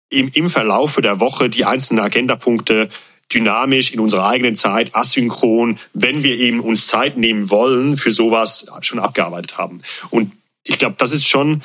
im, 0.09 0.29
im 0.33 0.49
Verlaufe 0.49 1.01
der 1.01 1.19
Woche 1.19 1.49
die 1.49 1.65
einzelnen 1.65 2.03
Agendapunkte 2.03 2.89
dynamisch 3.33 3.93
in 3.93 3.99
unserer 3.99 4.27
eigenen 4.27 4.55
Zeit, 4.55 4.95
asynchron, 4.95 5.79
wenn 5.93 6.23
wir 6.23 6.37
eben 6.37 6.59
uns 6.59 6.87
Zeit 6.87 7.17
nehmen 7.17 7.49
wollen, 7.49 7.97
für 7.97 8.11
sowas 8.11 8.67
schon 8.81 8.99
abgearbeitet 8.99 9.57
haben. 9.57 9.81
Und 10.09 10.31
ich 10.63 10.77
glaube, 10.77 10.95
das 10.97 11.11
ist 11.11 11.27
schon, 11.27 11.61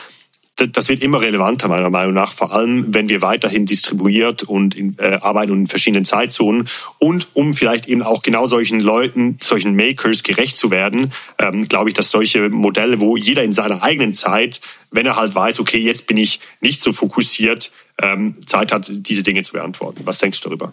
das 0.57 0.89
wird 0.89 1.03
immer 1.03 1.21
relevanter 1.21 1.69
meiner 1.69 1.91
Meinung 1.91 2.15
nach, 2.15 2.33
vor 2.33 2.53
allem 2.53 2.93
wenn 2.93 3.09
wir 3.09 3.23
weiterhin 3.23 3.65
distribuiert 3.65 4.43
und 4.43 4.75
in, 4.75 4.97
äh, 4.99 5.19
arbeiten 5.21 5.53
in 5.53 5.67
verschiedenen 5.69 6.05
Zeitzonen 6.05 6.69
und 6.99 7.29
um 7.35 7.55
vielleicht 7.55 7.89
eben 7.89 8.03
auch 8.03 8.23
genau 8.23 8.47
solchen 8.47 8.81
Leuten, 8.81 9.39
solchen 9.41 9.77
Makers 9.77 10.25
gerecht 10.25 10.57
zu 10.57 10.71
werden, 10.71 11.13
ähm, 11.39 11.69
glaube 11.69 11.91
ich, 11.91 11.95
dass 11.95 12.11
solche 12.11 12.49
Modelle, 12.49 12.99
wo 12.99 13.17
jeder 13.17 13.45
in 13.45 13.53
seiner 13.53 13.83
eigenen 13.83 14.15
Zeit, 14.15 14.61
wenn 14.91 15.07
er 15.07 15.17
halt 15.17 15.35
weiß, 15.35 15.61
okay, 15.61 15.79
jetzt 15.79 16.09
bin 16.09 16.17
ich 16.17 16.41
nicht 16.61 16.83
so 16.83 16.93
fokussiert, 16.93 17.71
ähm, 18.03 18.37
Zeit 18.47 18.73
hat, 18.73 18.91
diese 18.91 19.23
Dinge 19.23 19.43
zu 19.43 19.53
beantworten. 19.53 20.01
Was 20.05 20.19
denkst 20.19 20.41
du 20.41 20.49
darüber? 20.49 20.73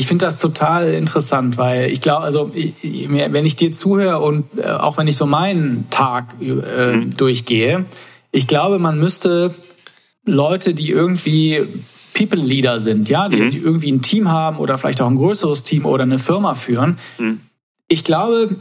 Ich 0.00 0.06
finde 0.06 0.24
das 0.24 0.38
total 0.38 0.94
interessant, 0.94 1.58
weil 1.58 1.90
ich 1.90 2.00
glaube, 2.00 2.24
also 2.24 2.48
ich, 2.54 2.72
wenn 2.82 3.44
ich 3.44 3.56
dir 3.56 3.70
zuhöre 3.70 4.20
und 4.20 4.46
äh, 4.56 4.64
auch 4.64 4.96
wenn 4.96 5.06
ich 5.06 5.16
so 5.18 5.26
meinen 5.26 5.90
Tag 5.90 6.36
äh, 6.40 6.96
mhm. 6.96 7.14
durchgehe, 7.18 7.84
ich 8.32 8.46
glaube, 8.46 8.78
man 8.78 8.98
müsste 8.98 9.54
Leute, 10.24 10.72
die 10.72 10.88
irgendwie 10.88 11.66
People 12.14 12.40
Leader 12.40 12.80
sind, 12.80 13.10
ja, 13.10 13.28
die, 13.28 13.42
mhm. 13.42 13.50
die, 13.50 13.58
irgendwie 13.58 13.92
ein 13.92 14.00
Team 14.00 14.30
haben 14.30 14.56
oder 14.56 14.78
vielleicht 14.78 15.02
auch 15.02 15.06
ein 15.06 15.16
größeres 15.16 15.64
Team 15.64 15.84
oder 15.84 16.04
eine 16.04 16.18
Firma 16.18 16.54
führen. 16.54 16.96
Mhm. 17.18 17.40
Ich 17.86 18.02
glaube, 18.02 18.56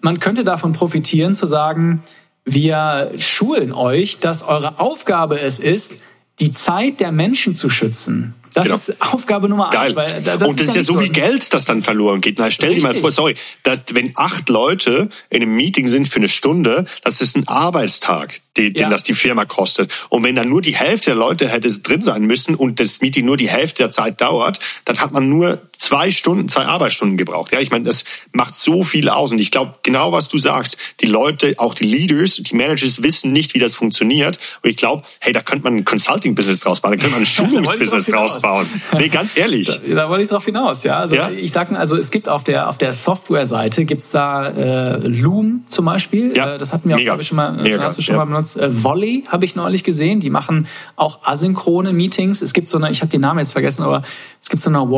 man 0.00 0.20
könnte 0.20 0.44
davon 0.44 0.74
profitieren 0.74 1.34
zu 1.34 1.46
sagen, 1.46 2.02
wir 2.44 3.10
schulen 3.18 3.72
euch, 3.72 4.20
dass 4.20 4.44
eure 4.44 4.78
Aufgabe 4.78 5.40
es 5.40 5.58
ist, 5.58 5.94
die 6.38 6.52
Zeit 6.52 7.00
der 7.00 7.10
Menschen 7.10 7.56
zu 7.56 7.68
schützen. 7.68 8.36
Das 8.52 8.64
genau. 8.64 8.76
ist 8.76 9.00
Aufgabe 9.00 9.48
Nummer 9.48 9.70
Geil. 9.70 9.88
eins. 9.88 9.96
Weil 9.96 10.22
das 10.22 10.42
und 10.42 10.60
das 10.60 10.68
ist 10.68 10.76
ja 10.76 10.82
so 10.82 10.96
viel 10.96 11.10
Geld, 11.10 11.52
das 11.52 11.64
dann 11.64 11.82
verloren 11.82 12.20
geht. 12.20 12.38
Na, 12.38 12.50
stell 12.50 12.70
Richtig. 12.70 12.84
dir 12.84 12.94
mal 12.94 13.00
vor, 13.00 13.10
sorry, 13.10 13.36
dass, 13.62 13.80
wenn 13.92 14.12
acht 14.16 14.48
Leute 14.48 15.08
in 15.30 15.42
einem 15.42 15.54
Meeting 15.54 15.88
sind 15.88 16.08
für 16.08 16.16
eine 16.16 16.28
Stunde, 16.28 16.86
das 17.02 17.20
ist 17.20 17.36
ein 17.36 17.48
Arbeitstag, 17.48 18.40
den, 18.56 18.74
ja. 18.74 18.84
den 18.84 18.90
das 18.90 19.02
die 19.02 19.14
Firma 19.14 19.44
kostet. 19.44 19.90
Und 20.08 20.24
wenn 20.24 20.34
dann 20.34 20.48
nur 20.48 20.62
die 20.62 20.76
Hälfte 20.76 21.10
der 21.10 21.14
Leute 21.16 21.48
hätte 21.48 21.68
drin 21.80 22.02
sein 22.02 22.22
müssen 22.22 22.54
und 22.54 22.80
das 22.80 23.00
Meeting 23.00 23.24
nur 23.24 23.36
die 23.36 23.48
Hälfte 23.48 23.84
der 23.84 23.90
Zeit 23.90 24.20
dauert, 24.20 24.60
dann 24.84 25.00
hat 25.00 25.12
man 25.12 25.28
nur 25.28 25.60
zwei 25.82 26.12
Stunden, 26.12 26.48
zwei 26.48 26.64
Arbeitsstunden 26.64 27.18
gebraucht. 27.18 27.52
Ja, 27.52 27.58
ich 27.58 27.70
meine, 27.70 27.84
das 27.84 28.04
macht 28.32 28.54
so 28.54 28.84
viel 28.84 29.08
aus. 29.08 29.32
Und 29.32 29.40
ich 29.40 29.50
glaube, 29.50 29.74
genau 29.82 30.12
was 30.12 30.28
du 30.28 30.38
sagst, 30.38 30.78
die 31.00 31.06
Leute, 31.06 31.54
auch 31.56 31.74
die 31.74 31.84
Leaders, 31.84 32.36
die 32.36 32.54
Managers 32.54 33.02
wissen 33.02 33.32
nicht, 33.32 33.54
wie 33.54 33.58
das 33.58 33.74
funktioniert. 33.74 34.38
Und 34.62 34.70
ich 34.70 34.76
glaube, 34.76 35.02
hey, 35.18 35.32
da 35.32 35.42
könnte 35.42 35.64
man 35.64 35.74
ein 35.74 35.84
Consulting-Business 35.84 36.60
draus 36.60 36.80
bauen, 36.80 36.92
da 36.92 36.98
könnte 36.98 37.16
man 37.16 37.22
ein 37.22 37.26
Schulungsbusiness 37.50 38.06
draus 38.06 38.40
bauen. 38.40 38.66
Nee, 38.96 39.08
ganz 39.08 39.36
ehrlich. 39.36 39.80
Da, 39.88 39.94
da 39.94 40.08
wollte 40.08 40.22
ich 40.22 40.28
drauf 40.28 40.44
hinaus, 40.44 40.84
ja. 40.84 40.98
Also 40.98 41.16
ja? 41.16 41.30
ich 41.30 41.50
sag 41.50 41.72
mal, 41.72 41.80
also 41.80 41.96
es 41.96 42.12
gibt 42.12 42.28
auf 42.28 42.44
der 42.44 42.68
auf 42.68 42.78
der 42.78 42.92
Software-Seite 42.92 43.84
gibt's 43.84 44.10
da 44.10 44.46
äh, 44.46 44.96
Loom 44.98 45.64
zum 45.66 45.84
Beispiel. 45.86 46.36
Ja. 46.36 46.54
Äh, 46.54 46.58
das 46.58 46.72
hatten 46.72 46.88
wir 46.88 46.96
auch, 46.96 47.00
glaube 47.00 47.22
ich, 47.22 47.28
schon 47.28 47.36
mal, 47.36 47.52
Mega. 47.54 47.82
hast 47.82 47.98
du 47.98 48.02
schon 48.02 48.14
ja. 48.14 48.24
mal 48.24 48.26
benutzt. 48.26 48.56
Äh, 48.56 48.84
Volley 48.84 49.24
habe 49.28 49.44
ich 49.44 49.56
neulich 49.56 49.82
gesehen. 49.82 50.20
Die 50.20 50.30
machen 50.30 50.68
auch 50.94 51.24
asynchrone 51.24 51.92
Meetings. 51.92 52.40
Es 52.40 52.52
gibt 52.52 52.68
so 52.68 52.78
eine, 52.78 52.90
ich 52.90 53.00
habe 53.00 53.10
den 53.10 53.20
Namen 53.20 53.40
jetzt 53.40 53.52
vergessen, 53.52 53.82
aber 53.82 54.02
es 54.40 54.48
gibt 54.48 54.62
so 54.62 54.70
eine 54.70 54.88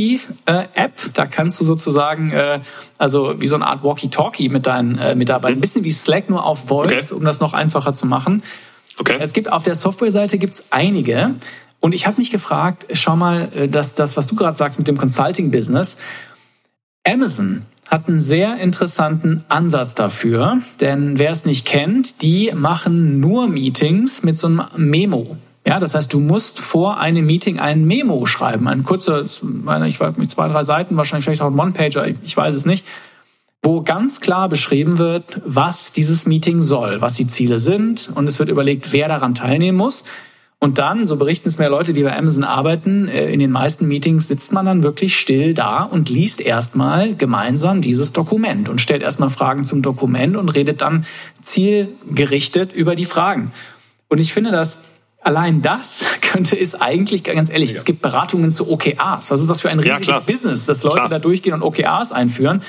Walkie-Talkie-App. 0.00 1.14
Da 1.14 1.26
kannst 1.26 1.60
du 1.60 1.64
sozusagen, 1.64 2.30
äh, 2.30 2.60
also 2.98 3.40
wie 3.40 3.46
so 3.46 3.56
eine 3.56 3.66
Art 3.66 3.82
Walkie-Talkie 3.82 4.48
mit 4.48 4.66
deinen 4.66 4.98
äh, 4.98 5.14
Mitarbeitern, 5.14 5.58
ein 5.58 5.60
bisschen 5.60 5.84
wie 5.84 5.90
Slack 5.90 6.30
nur 6.30 6.44
auf 6.44 6.66
Voice, 6.66 7.10
okay. 7.10 7.14
um 7.14 7.24
das 7.24 7.40
noch 7.40 7.52
einfacher 7.52 7.92
zu 7.92 8.06
machen. 8.06 8.42
Okay. 8.98 9.16
Es 9.20 9.32
gibt 9.32 9.50
auf 9.50 9.62
der 9.62 9.74
Software-Seite 9.74 10.38
gibt's 10.38 10.64
einige. 10.70 11.34
Und 11.80 11.94
ich 11.94 12.06
habe 12.06 12.18
mich 12.18 12.30
gefragt, 12.30 12.86
schau 12.92 13.16
mal, 13.16 13.48
äh, 13.54 13.68
dass 13.68 13.94
das, 13.94 14.16
was 14.16 14.26
du 14.26 14.34
gerade 14.34 14.56
sagst 14.56 14.78
mit 14.78 14.88
dem 14.88 14.98
Consulting-Business, 14.98 15.96
Amazon 17.06 17.62
hat 17.88 18.08
einen 18.08 18.20
sehr 18.20 18.58
interessanten 18.58 19.44
Ansatz 19.48 19.96
dafür, 19.96 20.58
denn 20.80 21.18
wer 21.18 21.32
es 21.32 21.44
nicht 21.44 21.66
kennt, 21.66 22.22
die 22.22 22.52
machen 22.54 23.18
nur 23.18 23.48
Meetings 23.48 24.22
mit 24.22 24.38
so 24.38 24.46
einem 24.46 24.62
Memo. 24.76 25.36
Ja, 25.70 25.78
das 25.78 25.94
heißt, 25.94 26.12
du 26.12 26.18
musst 26.18 26.58
vor 26.58 26.98
einem 26.98 27.24
Meeting 27.24 27.60
ein 27.60 27.84
Memo 27.84 28.26
schreiben, 28.26 28.66
ein 28.66 28.82
kurzer, 28.82 29.22
ich 29.22 30.00
weiß 30.00 30.16
nicht, 30.16 30.32
zwei, 30.32 30.48
drei 30.48 30.64
Seiten, 30.64 30.96
wahrscheinlich 30.96 31.26
vielleicht 31.26 31.42
auch 31.42 31.46
ein 31.52 31.56
One-Pager, 31.56 32.08
ich 32.08 32.36
weiß 32.36 32.56
es 32.56 32.66
nicht, 32.66 32.84
wo 33.62 33.80
ganz 33.80 34.20
klar 34.20 34.48
beschrieben 34.48 34.98
wird, 34.98 35.40
was 35.46 35.92
dieses 35.92 36.26
Meeting 36.26 36.60
soll, 36.60 37.00
was 37.00 37.14
die 37.14 37.28
Ziele 37.28 37.60
sind 37.60 38.10
und 38.12 38.26
es 38.26 38.40
wird 38.40 38.48
überlegt, 38.48 38.92
wer 38.92 39.06
daran 39.06 39.36
teilnehmen 39.36 39.78
muss. 39.78 40.02
Und 40.58 40.78
dann, 40.78 41.06
so 41.06 41.14
berichten 41.14 41.48
es 41.48 41.58
mehr 41.58 41.70
Leute, 41.70 41.92
die 41.92 42.02
bei 42.02 42.18
Amazon 42.18 42.42
arbeiten, 42.42 43.06
äh, 43.06 43.30
in 43.30 43.38
den 43.38 43.52
meisten 43.52 43.86
Meetings 43.86 44.26
sitzt 44.26 44.52
man 44.52 44.66
dann 44.66 44.82
wirklich 44.82 45.16
still 45.16 45.54
da 45.54 45.84
und 45.84 46.10
liest 46.10 46.40
erstmal 46.40 47.14
gemeinsam 47.14 47.80
dieses 47.80 48.12
Dokument 48.12 48.68
und 48.68 48.80
stellt 48.80 49.02
erstmal 49.02 49.30
Fragen 49.30 49.64
zum 49.64 49.82
Dokument 49.82 50.36
und 50.36 50.48
redet 50.48 50.80
dann 50.80 51.06
zielgerichtet 51.42 52.72
über 52.72 52.96
die 52.96 53.04
Fragen. 53.04 53.52
Und 54.08 54.18
ich 54.18 54.32
finde 54.32 54.50
das 54.50 54.78
Allein 55.22 55.62
das 55.62 56.04
könnte 56.20 56.58
es 56.58 56.80
eigentlich, 56.80 57.24
ganz 57.24 57.50
ehrlich, 57.50 57.70
ja. 57.70 57.76
es 57.76 57.84
gibt 57.84 58.02
Beratungen 58.02 58.50
zu 58.50 58.70
OKRs. 58.70 59.30
Was 59.30 59.40
ist 59.40 59.50
das 59.50 59.60
für 59.60 59.70
ein 59.70 59.80
riesiges 59.80 60.06
ja, 60.06 60.20
Business, 60.20 60.66
dass 60.66 60.82
Leute 60.82 60.96
klar. 60.96 61.08
da 61.08 61.18
durchgehen 61.18 61.54
und 61.54 61.62
OKRs 61.62 62.12
einführen? 62.12 62.62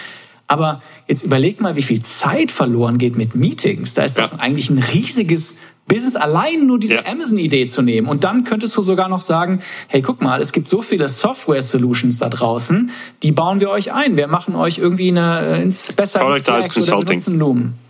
Aber 0.48 0.82
jetzt 1.08 1.24
überleg 1.24 1.62
mal, 1.62 1.78
wie 1.78 1.82
viel 1.82 2.02
Zeit 2.02 2.52
verloren 2.52 2.98
geht 2.98 3.16
mit 3.16 3.36
Meetings. 3.36 3.94
Da 3.94 4.04
ist 4.04 4.18
ja. 4.18 4.28
doch 4.28 4.38
eigentlich 4.38 4.70
ein 4.70 4.80
riesiges 4.80 5.56
Business 5.88 6.16
allein 6.16 6.68
nur 6.68 6.80
diese 6.80 6.96
ja. 6.96 7.06
Amazon-Idee 7.06 7.68
zu 7.68 7.82
nehmen. 7.82 8.08
Und 8.08 8.24
dann 8.24 8.44
könntest 8.44 8.76
du 8.78 8.82
sogar 8.82 9.10
noch 9.10 9.22
sagen, 9.22 9.62
hey, 9.88 10.02
guck 10.02 10.22
mal, 10.22 10.42
es 10.42 10.52
gibt 10.52 10.68
so 10.68 10.82
viele 10.82 11.08
Software-Solutions 11.08 12.20
da 12.20 12.30
draußen, 12.30 12.92
die 13.24 13.32
bauen 13.32 13.60
wir 13.60 13.70
euch 13.70 13.94
ein. 13.94 14.18
Wir 14.18 14.28
machen 14.28 14.56
euch 14.56 14.78
irgendwie 14.78 15.10
eine, 15.10 15.58
äh, 15.58 15.62
ins 15.62 15.92
besser 15.94 16.20
Slack 16.20 16.76
oder? 17.72 17.81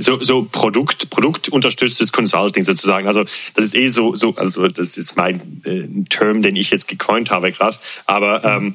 So, 0.00 0.22
so 0.22 0.44
Produkt, 0.50 1.10
produktunterstütztes 1.10 2.12
Consulting 2.12 2.64
sozusagen. 2.64 3.06
Also 3.06 3.24
das 3.54 3.66
ist 3.66 3.74
eh 3.74 3.88
so, 3.88 4.14
so 4.14 4.34
also 4.36 4.68
das 4.68 4.96
ist 4.96 5.16
mein 5.16 5.62
äh, 5.64 6.08
Term, 6.08 6.42
den 6.42 6.56
ich 6.56 6.70
jetzt 6.70 6.88
gecoint 6.88 7.30
habe 7.30 7.52
gerade. 7.52 7.76
Aber 8.06 8.44
ähm, 8.44 8.74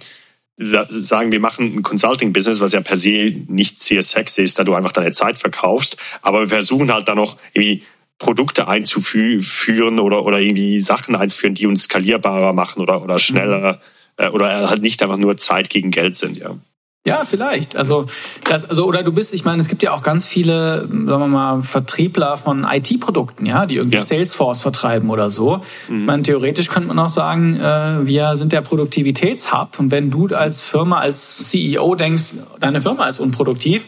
sagen, 0.58 1.32
wir 1.32 1.40
machen 1.40 1.76
ein 1.76 1.84
Consulting-Business, 1.84 2.62
was 2.62 2.72
ja 2.72 2.82
per 2.82 2.98
se 2.98 3.36
nicht 3.48 3.82
sehr 3.84 4.04
sexy 4.04 4.44
ist, 4.44 4.58
da 4.58 4.64
du 4.64 4.74
einfach 4.74 4.94
deine 4.94 5.12
Zeit 5.12 5.38
verkaufst. 5.38 5.98
Aber 6.22 6.42
wir 6.42 6.50
versuchen 6.50 6.94
halt 6.94 7.08
da 7.08 7.16
noch 7.16 7.38
irgendwie 7.54 7.84
Produkte 8.18 8.68
einzuführen 8.68 10.00
oder, 10.00 10.24
oder 10.24 10.40
irgendwie 10.40 10.80
Sachen 10.80 11.16
einzuführen, 11.16 11.56
die 11.56 11.68
uns 11.68 11.84
skalierbarer 11.84 12.54
machen 12.54 12.82
oder, 12.82 13.04
oder 13.04 13.20
schneller 13.20 13.82
mhm. 14.18 14.26
äh, 14.26 14.30
oder 14.30 14.70
halt 14.70 14.82
nicht 14.82 15.04
einfach 15.04 15.18
nur 15.18 15.36
Zeit 15.38 15.70
gegen 15.70 15.92
Geld 15.92 16.16
sind, 16.16 16.38
ja. 16.38 16.58
Ja, 17.06 17.24
vielleicht. 17.24 17.76
Also, 17.76 18.08
das, 18.46 18.66
also, 18.66 18.86
oder 18.86 19.04
du 19.04 19.12
bist, 19.12 19.32
ich 19.32 19.46
meine, 19.46 19.62
es 19.62 19.68
gibt 19.68 19.84
ja 19.84 19.94
auch 19.94 20.02
ganz 20.02 20.26
viele, 20.26 20.88
sagen 20.88 21.06
wir 21.06 21.28
mal, 21.28 21.62
Vertriebler 21.62 22.36
von 22.36 22.66
IT-Produkten, 22.68 23.46
ja, 23.46 23.68
die 23.68 23.76
irgendwie 23.76 24.00
ja. 24.00 24.04
Salesforce 24.04 24.64
vertreiben 24.64 25.12
oder 25.12 25.30
so. 25.30 25.62
Mhm. 25.88 26.00
Ich 26.00 26.06
meine, 26.06 26.24
theoretisch 26.24 26.68
könnte 26.68 26.88
man 26.88 26.98
auch 26.98 27.10
sagen, 27.10 27.58
äh, 27.60 28.08
wir 28.08 28.36
sind 28.38 28.54
der 28.54 28.62
Produktivitätshub. 28.62 29.78
Und 29.78 29.92
wenn 29.92 30.10
du 30.10 30.28
als 30.34 30.64
Firma, 30.64 30.98
als 30.98 31.38
CEO 31.50 31.94
denkst, 31.94 32.34
deine 32.60 32.82
Firma 32.82 33.08
ist 33.08 33.20
unproduktiv, 33.20 33.86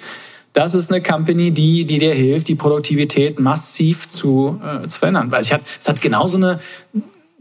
das 0.54 0.76
ist 0.76 0.92
eine 0.92 1.02
Company, 1.02 1.50
die, 1.50 1.86
die 1.86 1.98
dir 1.98 2.14
hilft, 2.14 2.48
die 2.48 2.56
Produktivität 2.56 3.40
massiv 3.40 4.10
zu, 4.10 4.62
äh, 4.64 4.88
zu 4.88 5.00
verändern. 5.00 5.32
Weil 5.32 5.42
es 5.42 5.52
hat, 5.52 5.62
es 5.80 5.88
hat 5.88 6.02
genauso 6.02 6.38
eine, 6.38 6.60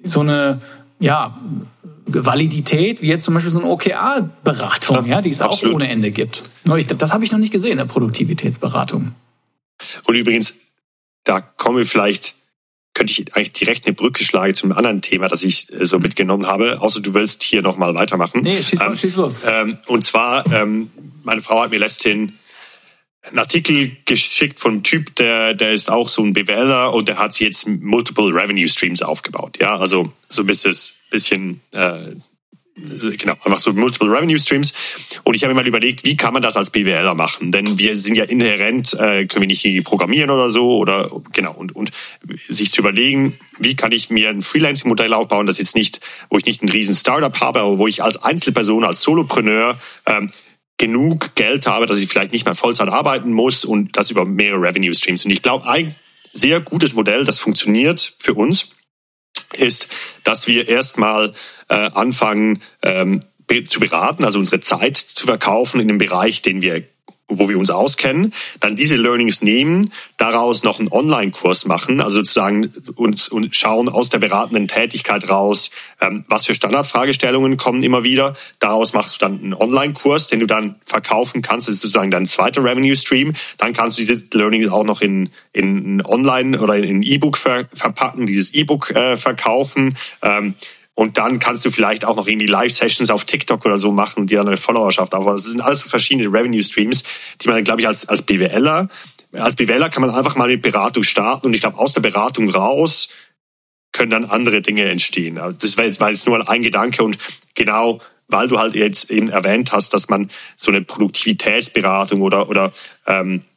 so 0.02 0.20
eine, 0.20 0.62
ja, 1.00 1.38
Validität, 2.06 3.02
wie 3.02 3.08
jetzt 3.08 3.24
zum 3.24 3.34
Beispiel 3.34 3.50
so 3.50 3.58
eine 3.58 3.68
OKR-Beratung, 3.68 5.06
ja, 5.06 5.20
die 5.20 5.30
es 5.30 5.42
absolut. 5.42 5.74
auch 5.74 5.76
ohne 5.76 5.88
Ende 5.88 6.10
gibt. 6.10 6.50
Das 6.98 7.12
habe 7.12 7.24
ich 7.24 7.32
noch 7.32 7.38
nicht 7.38 7.52
gesehen, 7.52 7.72
in 7.72 7.78
der 7.78 7.84
Produktivitätsberatung. 7.84 9.12
Und 10.06 10.14
übrigens, 10.14 10.54
da 11.24 11.40
kommen 11.40 11.78
wir 11.78 11.86
vielleicht, 11.86 12.34
könnte 12.94 13.12
ich 13.12 13.34
eigentlich 13.34 13.52
direkt 13.52 13.86
eine 13.86 13.94
Brücke 13.94 14.24
schlagen 14.24 14.54
zum 14.54 14.72
anderen 14.72 15.02
Thema, 15.02 15.28
das 15.28 15.42
ich 15.42 15.70
äh, 15.72 15.84
so 15.84 15.98
mitgenommen 15.98 16.46
habe, 16.46 16.80
außer 16.80 17.00
du 17.00 17.12
willst 17.12 17.42
hier 17.42 17.60
nochmal 17.60 17.94
weitermachen. 17.94 18.40
Nee, 18.42 18.62
schieß, 18.62 18.80
ähm, 18.80 18.96
schieß 18.96 19.16
los. 19.16 19.40
Ähm, 19.44 19.78
und 19.86 20.04
zwar, 20.04 20.50
ähm, 20.52 20.90
meine 21.24 21.42
Frau 21.42 21.60
hat 21.60 21.70
mir 21.70 21.80
letzthin 21.80 22.34
einen 23.22 23.38
Artikel 23.40 23.96
geschickt 24.04 24.60
von 24.60 24.72
einem 24.72 24.82
Typ, 24.84 25.16
der, 25.16 25.54
der 25.54 25.72
ist 25.72 25.90
auch 25.90 26.08
so 26.08 26.22
ein 26.22 26.32
BWLer 26.32 26.94
und 26.94 27.08
der 27.08 27.18
hat 27.18 27.32
sich 27.32 27.46
jetzt 27.46 27.66
multiple 27.66 28.32
Revenue 28.32 28.68
Streams 28.68 29.02
aufgebaut. 29.02 29.58
Ja, 29.60 29.76
also 29.76 30.12
so 30.28 30.42
ein 30.42 30.46
bisschen 30.46 30.74
bisschen 31.16 31.60
äh, 31.72 32.14
genau, 33.16 33.34
einfach 33.42 33.58
so 33.58 33.72
Multiple 33.72 34.10
Revenue 34.10 34.38
Streams. 34.38 34.74
Und 35.24 35.34
ich 35.34 35.42
habe 35.42 35.54
mir 35.54 35.62
mal 35.62 35.66
überlegt, 35.66 36.04
wie 36.04 36.16
kann 36.16 36.34
man 36.34 36.42
das 36.42 36.56
als 36.56 36.70
BWLer 36.70 37.14
machen? 37.14 37.50
Denn 37.50 37.78
wir 37.78 37.96
sind 37.96 38.16
ja 38.16 38.24
inhärent, 38.24 38.92
äh, 38.94 39.26
können 39.26 39.42
wir 39.42 39.46
nicht 39.46 39.84
programmieren 39.84 40.30
oder 40.30 40.50
so 40.50 40.76
oder 40.76 41.10
genau 41.32 41.52
und 41.52 41.74
und 41.74 41.90
sich 42.48 42.70
zu 42.70 42.82
überlegen, 42.82 43.38
wie 43.58 43.76
kann 43.76 43.92
ich 43.92 44.10
mir 44.10 44.28
ein 44.28 44.42
Freelancing-Modell 44.42 45.14
aufbauen, 45.14 45.46
das 45.46 45.58
jetzt 45.58 45.74
nicht, 45.74 46.00
wo 46.28 46.38
ich 46.38 46.44
nicht 46.44 46.62
ein 46.62 46.68
riesen 46.68 46.94
Startup 46.94 47.40
habe, 47.40 47.60
aber 47.60 47.78
wo 47.78 47.86
ich 47.86 48.02
als 48.02 48.22
Einzelperson, 48.22 48.84
als 48.84 49.00
Solopreneur 49.00 49.78
ähm, 50.04 50.30
genug 50.76 51.34
Geld 51.34 51.66
habe, 51.66 51.86
dass 51.86 51.98
ich 51.98 52.10
vielleicht 52.10 52.32
nicht 52.32 52.44
mehr 52.44 52.54
Vollzeit 52.54 52.88
arbeiten 52.88 53.32
muss 53.32 53.64
und 53.64 53.96
das 53.96 54.10
über 54.10 54.26
mehrere 54.26 54.60
Revenue 54.60 54.94
Streams. 54.94 55.24
Und 55.24 55.30
ich 55.30 55.40
glaube, 55.40 55.66
ein 55.66 55.94
sehr 56.32 56.60
gutes 56.60 56.92
Modell, 56.92 57.24
das 57.24 57.38
funktioniert 57.38 58.14
für 58.18 58.34
uns 58.34 58.75
ist, 59.54 59.88
dass 60.24 60.46
wir 60.46 60.68
erstmal 60.68 61.34
äh, 61.68 61.74
anfangen 61.74 62.62
ähm, 62.82 63.20
zu 63.66 63.80
beraten, 63.80 64.24
also 64.24 64.38
unsere 64.38 64.60
Zeit 64.60 64.96
zu 64.96 65.26
verkaufen 65.26 65.80
in 65.80 65.88
dem 65.88 65.98
Bereich, 65.98 66.42
den 66.42 66.62
wir 66.62 66.82
wo 67.28 67.48
wir 67.48 67.58
uns 67.58 67.70
auskennen, 67.70 68.32
dann 68.60 68.76
diese 68.76 68.96
Learnings 68.96 69.42
nehmen, 69.42 69.92
daraus 70.16 70.62
noch 70.62 70.78
einen 70.78 70.88
Online-Kurs 70.88 71.66
machen, 71.66 72.00
also 72.00 72.18
sozusagen 72.18 72.72
uns 72.94 73.28
und 73.28 73.54
schauen 73.56 73.88
aus 73.88 74.10
der 74.10 74.18
beratenden 74.18 74.68
Tätigkeit 74.68 75.28
raus, 75.28 75.70
ähm, 76.00 76.24
was 76.28 76.46
für 76.46 76.54
Standardfragestellungen 76.54 77.56
kommen 77.56 77.82
immer 77.82 78.04
wieder. 78.04 78.36
Daraus 78.60 78.92
machst 78.92 79.16
du 79.16 79.18
dann 79.18 79.40
einen 79.40 79.54
Online-Kurs, 79.54 80.28
den 80.28 80.40
du 80.40 80.46
dann 80.46 80.76
verkaufen 80.84 81.42
kannst. 81.42 81.66
Das 81.66 81.74
ist 81.74 81.80
sozusagen 81.80 82.12
dein 82.12 82.26
zweiter 82.26 82.62
Revenue-Stream. 82.62 83.34
Dann 83.58 83.72
kannst 83.72 83.98
du 83.98 84.02
diese 84.02 84.22
Learnings 84.32 84.70
auch 84.70 84.84
noch 84.84 85.00
in, 85.00 85.30
in 85.52 86.04
Online 86.04 86.60
oder 86.60 86.76
in 86.76 87.02
E-Book 87.02 87.38
ver 87.38 87.66
verpacken, 87.74 88.26
dieses 88.26 88.54
E-Book 88.54 88.90
äh, 88.90 89.16
verkaufen. 89.16 89.96
Ähm, 90.22 90.54
und 90.96 91.18
dann 91.18 91.38
kannst 91.38 91.64
du 91.64 91.70
vielleicht 91.70 92.06
auch 92.06 92.16
noch 92.16 92.26
irgendwie 92.26 92.46
Live-Sessions 92.46 93.10
auf 93.10 93.26
TikTok 93.26 93.64
oder 93.66 93.76
so 93.76 93.92
machen 93.92 94.20
und 94.20 94.30
dir 94.30 94.38
dann 94.38 94.48
eine 94.48 94.56
Followerschaft 94.56 95.14
aufbauen. 95.14 95.36
Das 95.36 95.44
sind 95.44 95.60
alles 95.60 95.80
so 95.80 95.88
verschiedene 95.90 96.26
Revenue-Streams, 96.26 97.04
die 97.42 97.48
man, 97.48 97.62
glaube 97.62 97.82
ich, 97.82 97.86
als, 97.86 98.08
als 98.08 98.22
BWLer, 98.22 98.88
als 99.32 99.56
BWLer 99.56 99.90
kann 99.90 100.00
man 100.00 100.10
einfach 100.10 100.36
mal 100.36 100.48
mit 100.48 100.62
Beratung 100.62 101.02
starten 101.02 101.46
und 101.46 101.54
ich 101.54 101.60
glaube, 101.60 101.78
aus 101.78 101.92
der 101.92 102.00
Beratung 102.00 102.48
raus 102.48 103.10
können 103.92 104.10
dann 104.10 104.24
andere 104.24 104.62
Dinge 104.62 104.84
entstehen. 104.84 105.38
Also 105.38 105.58
das 105.60 105.76
war 105.76 105.84
jetzt, 105.84 106.00
war 106.00 106.10
jetzt 106.10 106.26
nur 106.26 106.48
ein 106.48 106.62
Gedanke 106.62 107.04
und 107.04 107.18
genau 107.54 108.00
weil 108.28 108.48
du 108.48 108.58
halt 108.58 108.74
jetzt 108.74 109.10
eben 109.10 109.28
erwähnt 109.28 109.72
hast, 109.72 109.94
dass 109.94 110.08
man 110.08 110.30
so 110.56 110.70
eine 110.70 110.82
Produktivitätsberatung 110.82 112.22
oder, 112.22 112.48
oder 112.48 112.72
ähm, 113.06 113.36
äh, 113.36 113.55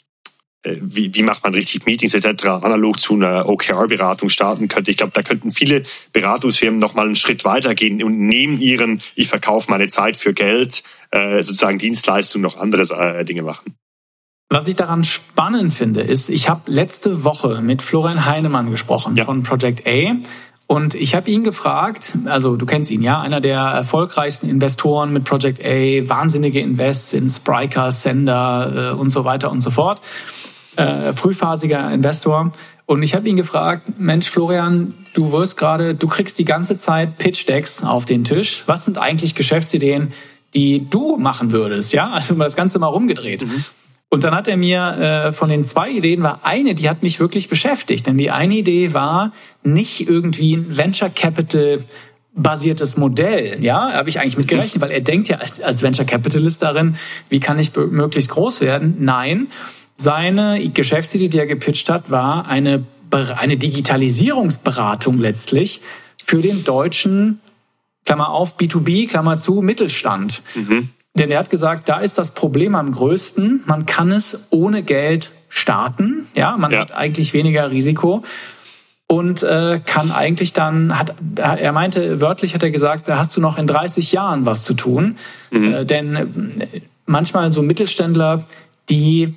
wie, 0.63 1.13
wie 1.13 1.23
macht 1.23 1.43
man 1.43 1.53
richtig 1.53 1.85
Meetings 1.85 2.13
etc. 2.13 2.45
analog 2.45 2.99
zu 2.99 3.13
einer 3.13 3.47
OKR-Beratung 3.47 4.29
starten 4.29 4.67
könnte. 4.67 4.91
Ich 4.91 4.97
glaube, 4.97 5.13
da 5.13 5.23
könnten 5.23 5.51
viele 5.51 5.83
Beratungsfirmen 6.11 6.79
noch 6.79 6.95
mal 6.95 7.05
einen 7.05 7.15
Schritt 7.15 7.45
weitergehen 7.45 8.03
und 8.03 8.19
neben 8.19 8.59
ihren, 8.59 9.01
ich 9.15 9.29
verkaufe 9.29 9.71
meine 9.71 9.87
Zeit 9.87 10.17
für 10.17 10.33
Geld, 10.33 10.83
äh, 11.11 11.41
sozusagen 11.43 11.77
Dienstleistungen 11.77 12.43
noch 12.43 12.57
andere 12.57 12.83
äh, 12.93 13.23
Dinge 13.23 13.43
machen. 13.43 13.75
Was 14.49 14.67
ich 14.67 14.75
daran 14.75 15.03
spannend 15.03 15.73
finde, 15.73 16.01
ist, 16.01 16.29
ich 16.29 16.49
habe 16.49 16.71
letzte 16.71 17.23
Woche 17.23 17.61
mit 17.61 17.81
Florian 17.81 18.25
Heinemann 18.25 18.71
gesprochen 18.71 19.15
ja. 19.15 19.23
von 19.23 19.43
Project 19.43 19.87
A. 19.87 20.15
Und 20.65 20.93
ich 20.93 21.15
habe 21.15 21.31
ihn 21.31 21.43
gefragt, 21.43 22.13
also 22.25 22.55
du 22.55 22.65
kennst 22.65 22.91
ihn 22.91 23.01
ja, 23.01 23.21
einer 23.21 23.41
der 23.41 23.59
erfolgreichsten 23.59 24.49
Investoren 24.49 25.13
mit 25.13 25.23
Project 25.23 25.63
A, 25.63 26.09
wahnsinnige 26.09 26.59
Invests 26.59 27.13
in 27.13 27.29
Spryker, 27.29 27.91
Sender 27.91 28.91
äh, 28.93 28.95
und 28.95 29.09
so 29.09 29.23
weiter 29.23 29.51
und 29.51 29.61
so 29.61 29.71
fort 29.71 30.01
äh, 30.79 31.13
frühphasiger 31.13 31.91
Investor. 31.91 32.51
Und 32.85 33.03
ich 33.03 33.13
habe 33.13 33.27
ihn 33.29 33.35
gefragt, 33.35 33.99
Mensch, 33.99 34.27
Florian, 34.27 34.93
du 35.13 35.31
wirst 35.31 35.57
gerade, 35.57 35.93
du 35.93 36.07
kriegst 36.07 36.39
die 36.39 36.45
ganze 36.45 36.77
Zeit 36.77 37.17
Pitch-Decks 37.17 37.83
auf 37.83 38.05
den 38.05 38.23
Tisch. 38.23 38.63
Was 38.65 38.85
sind 38.85 38.97
eigentlich 38.97 39.35
Geschäftsideen, 39.35 40.09
die 40.55 40.85
du 40.89 41.17
machen 41.17 41.51
würdest? 41.51 41.93
Ja, 41.93 42.09
also 42.09 42.33
mal 42.35 42.45
das 42.45 42.55
Ganze 42.55 42.79
mal 42.79 42.87
rumgedreht. 42.87 43.45
Mhm. 43.45 43.63
Und 44.11 44.23
dann 44.23 44.33
hat 44.33 44.47
er 44.47 44.57
mir 44.57 44.97
äh, 45.27 45.31
von 45.31 45.49
den 45.49 45.63
zwei 45.63 45.91
Ideen 45.91 46.23
war 46.23 46.39
eine, 46.41 46.73
die 46.73 46.89
hat 46.89 47.03
mich 47.03 47.19
wirklich 47.19 47.47
beschäftigt. 47.47 48.07
Denn 48.07 48.17
die 48.17 48.31
eine 48.31 48.55
Idee 48.55 48.93
war 48.93 49.33
nicht 49.61 50.09
irgendwie 50.09 50.55
ein 50.55 50.75
Venture 50.75 51.11
Capital 51.13 51.83
basiertes 52.35 52.97
Modell, 52.97 53.57
ja, 53.63 53.91
habe 53.91 54.09
ich 54.09 54.19
eigentlich 54.19 54.37
mit 54.37 54.47
gerechnet, 54.47 54.81
weil 54.81 54.91
er 54.91 55.01
denkt 55.01 55.29
ja 55.29 55.37
als, 55.37 55.61
als 55.61 55.81
Venture 55.81 56.05
Capitalist 56.05 56.61
darin, 56.61 56.95
wie 57.29 57.39
kann 57.39 57.59
ich 57.59 57.75
möglichst 57.75 58.29
groß 58.31 58.61
werden? 58.61 58.95
Nein, 58.99 59.47
seine 59.99 60.69
Geschäftsidee, 60.69 61.27
die 61.27 61.39
er 61.39 61.45
gepitcht 61.45 61.89
hat, 61.89 62.09
war 62.09 62.47
eine, 62.47 62.85
eine 63.11 63.57
Digitalisierungsberatung 63.57 65.17
letztlich 65.17 65.81
für 66.25 66.41
den 66.41 66.63
deutschen, 66.63 67.41
Klammer 68.05 68.29
auf, 68.29 68.57
B2B, 68.57 69.09
Klammer 69.09 69.37
zu, 69.37 69.61
Mittelstand. 69.61 70.41
Mhm. 70.55 70.89
Denn 71.15 71.29
er 71.31 71.39
hat 71.39 71.49
gesagt, 71.49 71.89
da 71.89 71.99
ist 71.99 72.17
das 72.17 72.31
Problem 72.31 72.75
am 72.75 72.91
größten. 72.91 73.63
Man 73.65 73.85
kann 73.85 74.11
es 74.11 74.39
ohne 74.51 74.83
Geld 74.83 75.31
starten. 75.49 76.27
Ja, 76.33 76.55
man 76.55 76.71
ja. 76.71 76.79
hat 76.79 76.93
eigentlich 76.93 77.33
weniger 77.33 77.69
Risiko 77.69 78.23
und 79.07 79.43
äh, 79.43 79.81
kann 79.85 80.11
eigentlich 80.11 80.53
dann 80.53 80.97
hat 80.97 81.15
er 81.35 81.71
meinte 81.71 82.21
wörtlich 82.21 82.53
hat 82.53 82.61
er 82.61 82.69
gesagt, 82.69 83.07
da 83.07 83.17
hast 83.17 83.35
du 83.35 83.41
noch 83.41 83.57
in 83.57 83.65
30 83.65 84.11
Jahren 84.11 84.45
was 84.45 84.63
zu 84.63 84.75
tun, 84.75 85.17
mhm. 85.49 85.73
äh, 85.73 85.85
denn 85.85 86.15
äh, 86.15 86.27
manchmal 87.07 87.51
so 87.51 87.63
Mittelständler, 87.63 88.45
die 88.89 89.35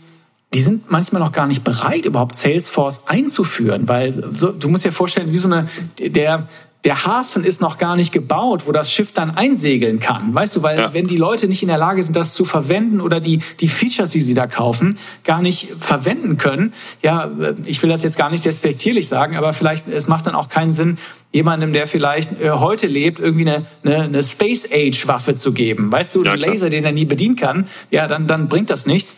die 0.55 0.61
sind 0.61 0.91
manchmal 0.91 1.21
noch 1.21 1.33
gar 1.33 1.47
nicht 1.47 1.65
bereit, 1.65 2.05
überhaupt 2.05 2.37
Salesforce 2.37 3.03
einzuführen, 3.07 3.89
weil 3.89 4.13
so, 4.37 4.53
du 4.53 4.69
musst 4.69 4.85
dir 4.85 4.93
vorstellen, 4.93 5.33
wie 5.33 5.39
so 5.39 5.49
eine, 5.49 5.69
der, 5.99 6.47
der 6.85 7.07
Hafen 7.07 7.45
ist 7.45 7.61
noch 7.61 7.79
gar 7.79 7.97
nicht 7.97 8.13
gebaut, 8.13 8.67
wo 8.67 8.73
das 8.73 8.91
Schiff 8.91 9.13
dann 9.13 9.31
einsegeln 9.31 10.01
kann. 10.01 10.35
Weißt 10.35 10.57
du, 10.57 10.63
weil 10.63 10.79
ja. 10.79 10.93
wenn 10.93 11.07
die 11.07 11.17
Leute 11.17 11.47
nicht 11.47 11.63
in 11.63 11.69
der 11.69 11.79
Lage 11.79 12.03
sind, 12.03 12.17
das 12.17 12.35
zu 12.35 12.45
verwenden 12.45 13.01
oder 13.01 13.21
die, 13.21 13.39
die 13.61 13.69
Features, 13.69 14.11
die 14.11 14.21
sie 14.21 14.35
da 14.35 14.47
kaufen, 14.47 14.99
gar 15.25 15.41
nicht 15.41 15.69
verwenden 15.79 16.39
können, 16.39 16.75
ja, 17.03 17.31
ich 17.65 17.81
will 17.83 17.89
das 17.89 18.03
jetzt 18.03 18.19
gar 18.19 18.31
nicht 18.31 18.45
despektierlich 18.45 19.07
sagen, 19.09 19.37
aber 19.37 19.53
vielleicht, 19.53 19.87
es 19.89 20.09
macht 20.09 20.27
dann 20.27 20.35
auch 20.35 20.49
keinen 20.49 20.73
Sinn, 20.73 20.99
jemandem, 21.31 21.73
der 21.73 21.87
vielleicht 21.87 22.41
äh, 22.41 22.51
heute 22.51 22.89
lebt, 22.89 23.21
irgendwie 23.21 23.49
eine, 23.49 23.67
eine, 23.85 24.03
eine 24.03 24.23
Space 24.23 24.69
Age 24.71 25.07
Waffe 25.07 25.35
zu 25.35 25.53
geben. 25.53 25.91
Weißt 25.91 26.15
du, 26.15 26.25
ja, 26.25 26.33
einen 26.33 26.43
Laser, 26.43 26.69
den 26.69 26.85
er 26.85 26.93
nie 26.93 27.05
bedienen 27.07 27.37
kann, 27.37 27.69
ja, 27.91 28.07
dann, 28.07 28.27
dann 28.27 28.49
bringt 28.49 28.71
das 28.71 28.87
nichts. 28.87 29.17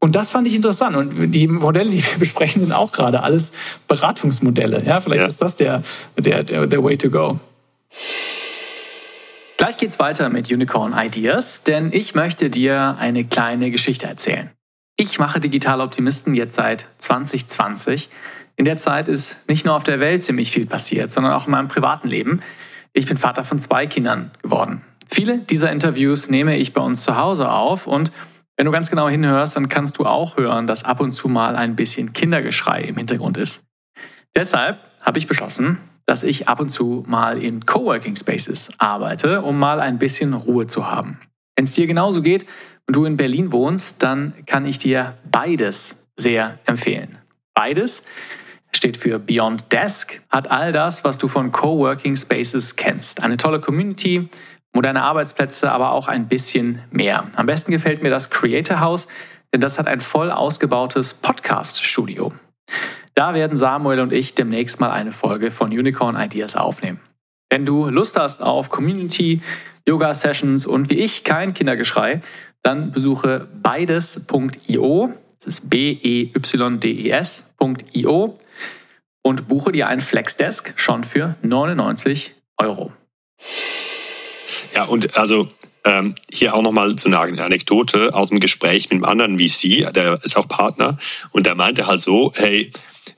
Und 0.00 0.14
das 0.14 0.30
fand 0.30 0.46
ich 0.46 0.54
interessant. 0.54 0.96
Und 0.96 1.32
die 1.32 1.48
Modelle, 1.48 1.90
die 1.90 2.02
wir 2.02 2.18
besprechen, 2.18 2.62
sind 2.62 2.72
auch 2.72 2.92
gerade 2.92 3.22
alles 3.22 3.52
Beratungsmodelle. 3.88 4.84
Ja, 4.84 5.00
vielleicht 5.00 5.22
ja. 5.22 5.26
ist 5.26 5.42
das 5.42 5.54
der, 5.56 5.82
der, 6.16 6.44
der, 6.44 6.66
der 6.66 6.84
Way 6.84 6.96
to 6.96 7.10
go. 7.10 7.38
Gleich 9.56 9.76
geht's 9.76 9.98
weiter 9.98 10.28
mit 10.28 10.52
Unicorn 10.52 10.94
Ideas, 10.96 11.64
denn 11.64 11.92
ich 11.92 12.14
möchte 12.14 12.48
dir 12.48 12.96
eine 12.98 13.24
kleine 13.24 13.72
Geschichte 13.72 14.06
erzählen. 14.06 14.50
Ich 14.96 15.18
mache 15.18 15.40
Digital 15.40 15.80
Optimisten 15.80 16.34
jetzt 16.34 16.54
seit 16.54 16.88
2020. 16.98 18.08
In 18.56 18.64
der 18.64 18.76
Zeit 18.76 19.08
ist 19.08 19.48
nicht 19.48 19.64
nur 19.64 19.74
auf 19.74 19.84
der 19.84 20.00
Welt 20.00 20.22
ziemlich 20.22 20.50
viel 20.50 20.66
passiert, 20.66 21.10
sondern 21.10 21.32
auch 21.32 21.46
in 21.46 21.52
meinem 21.52 21.68
privaten 21.68 22.08
Leben. 22.08 22.40
Ich 22.92 23.06
bin 23.06 23.16
Vater 23.16 23.44
von 23.44 23.58
zwei 23.58 23.86
Kindern 23.86 24.30
geworden. 24.42 24.84
Viele 25.08 25.38
dieser 25.38 25.72
Interviews 25.72 26.28
nehme 26.28 26.56
ich 26.56 26.72
bei 26.72 26.80
uns 26.80 27.02
zu 27.02 27.16
Hause 27.16 27.50
auf 27.50 27.86
und 27.86 28.12
wenn 28.58 28.66
du 28.66 28.72
ganz 28.72 28.90
genau 28.90 29.08
hinhörst, 29.08 29.54
dann 29.54 29.68
kannst 29.68 29.98
du 29.98 30.04
auch 30.04 30.36
hören, 30.36 30.66
dass 30.66 30.84
ab 30.84 31.00
und 31.00 31.12
zu 31.12 31.28
mal 31.28 31.54
ein 31.54 31.76
bisschen 31.76 32.12
Kindergeschrei 32.12 32.82
im 32.82 32.96
Hintergrund 32.96 33.36
ist. 33.36 33.64
Deshalb 34.34 34.80
habe 35.00 35.18
ich 35.18 35.28
beschlossen, 35.28 35.78
dass 36.06 36.24
ich 36.24 36.48
ab 36.48 36.58
und 36.58 36.68
zu 36.68 37.04
mal 37.06 37.40
in 37.40 37.64
Coworking 37.64 38.16
Spaces 38.16 38.72
arbeite, 38.78 39.42
um 39.42 39.58
mal 39.60 39.80
ein 39.80 39.98
bisschen 39.98 40.34
Ruhe 40.34 40.66
zu 40.66 40.90
haben. 40.90 41.20
Wenn 41.54 41.66
es 41.66 41.72
dir 41.72 41.86
genauso 41.86 42.20
geht 42.20 42.46
und 42.88 42.96
du 42.96 43.04
in 43.04 43.16
Berlin 43.16 43.52
wohnst, 43.52 44.02
dann 44.02 44.34
kann 44.44 44.66
ich 44.66 44.78
dir 44.78 45.16
beides 45.30 46.08
sehr 46.16 46.58
empfehlen. 46.66 47.18
Beides 47.54 48.02
steht 48.74 48.96
für 48.96 49.20
Beyond 49.20 49.72
Desk, 49.72 50.20
hat 50.30 50.50
all 50.50 50.72
das, 50.72 51.04
was 51.04 51.16
du 51.16 51.28
von 51.28 51.52
Coworking 51.52 52.16
Spaces 52.16 52.74
kennst. 52.74 53.22
Eine 53.22 53.36
tolle 53.36 53.60
Community, 53.60 54.28
moderne 54.74 55.02
Arbeitsplätze, 55.02 55.70
aber 55.72 55.92
auch 55.92 56.08
ein 56.08 56.28
bisschen 56.28 56.82
mehr. 56.90 57.26
Am 57.34 57.46
besten 57.46 57.72
gefällt 57.72 58.02
mir 58.02 58.10
das 58.10 58.30
Creator 58.30 58.80
House, 58.80 59.08
denn 59.52 59.60
das 59.60 59.78
hat 59.78 59.86
ein 59.86 60.00
voll 60.00 60.30
ausgebautes 60.30 61.14
Podcast-Studio. 61.14 62.32
Da 63.14 63.34
werden 63.34 63.56
Samuel 63.56 64.00
und 64.00 64.12
ich 64.12 64.34
demnächst 64.34 64.78
mal 64.78 64.90
eine 64.90 65.12
Folge 65.12 65.50
von 65.50 65.70
Unicorn 65.70 66.14
Ideas 66.16 66.54
aufnehmen. 66.54 67.00
Wenn 67.50 67.64
du 67.66 67.88
Lust 67.88 68.18
hast 68.18 68.42
auf 68.42 68.68
Community, 68.68 69.40
Yoga-Sessions 69.88 70.66
und 70.66 70.90
wie 70.90 70.98
ich 70.98 71.24
kein 71.24 71.54
Kindergeschrei, 71.54 72.20
dann 72.62 72.92
besuche 72.92 73.48
beides.io, 73.62 75.14
das 75.36 75.46
ist 75.46 75.70
B-E-Y-D-E-S.io 75.70 76.34
und 79.22 79.48
buche 79.48 79.72
dir 79.72 79.88
einen 79.88 80.02
Flexdesk 80.02 80.74
schon 80.76 81.02
für 81.04 81.36
99 81.42 82.34
Euro. 82.58 82.92
Ja, 84.78 84.84
und 84.84 85.16
also 85.16 85.48
ähm, 85.82 86.14
hier 86.30 86.54
auch 86.54 86.62
nochmal 86.62 86.96
so 86.96 87.08
eine 87.08 87.18
Anekdote 87.18 88.14
aus 88.14 88.28
dem 88.28 88.38
Gespräch 88.38 88.84
mit 88.90 88.92
einem 88.92 89.04
anderen 89.04 89.36
VC, 89.36 89.92
der 89.92 90.20
ist 90.22 90.36
auch 90.36 90.46
Partner, 90.46 90.98
und 91.32 91.46
der 91.46 91.56
meinte 91.56 91.88
halt 91.88 92.00
so, 92.00 92.32
hey, 92.36 92.70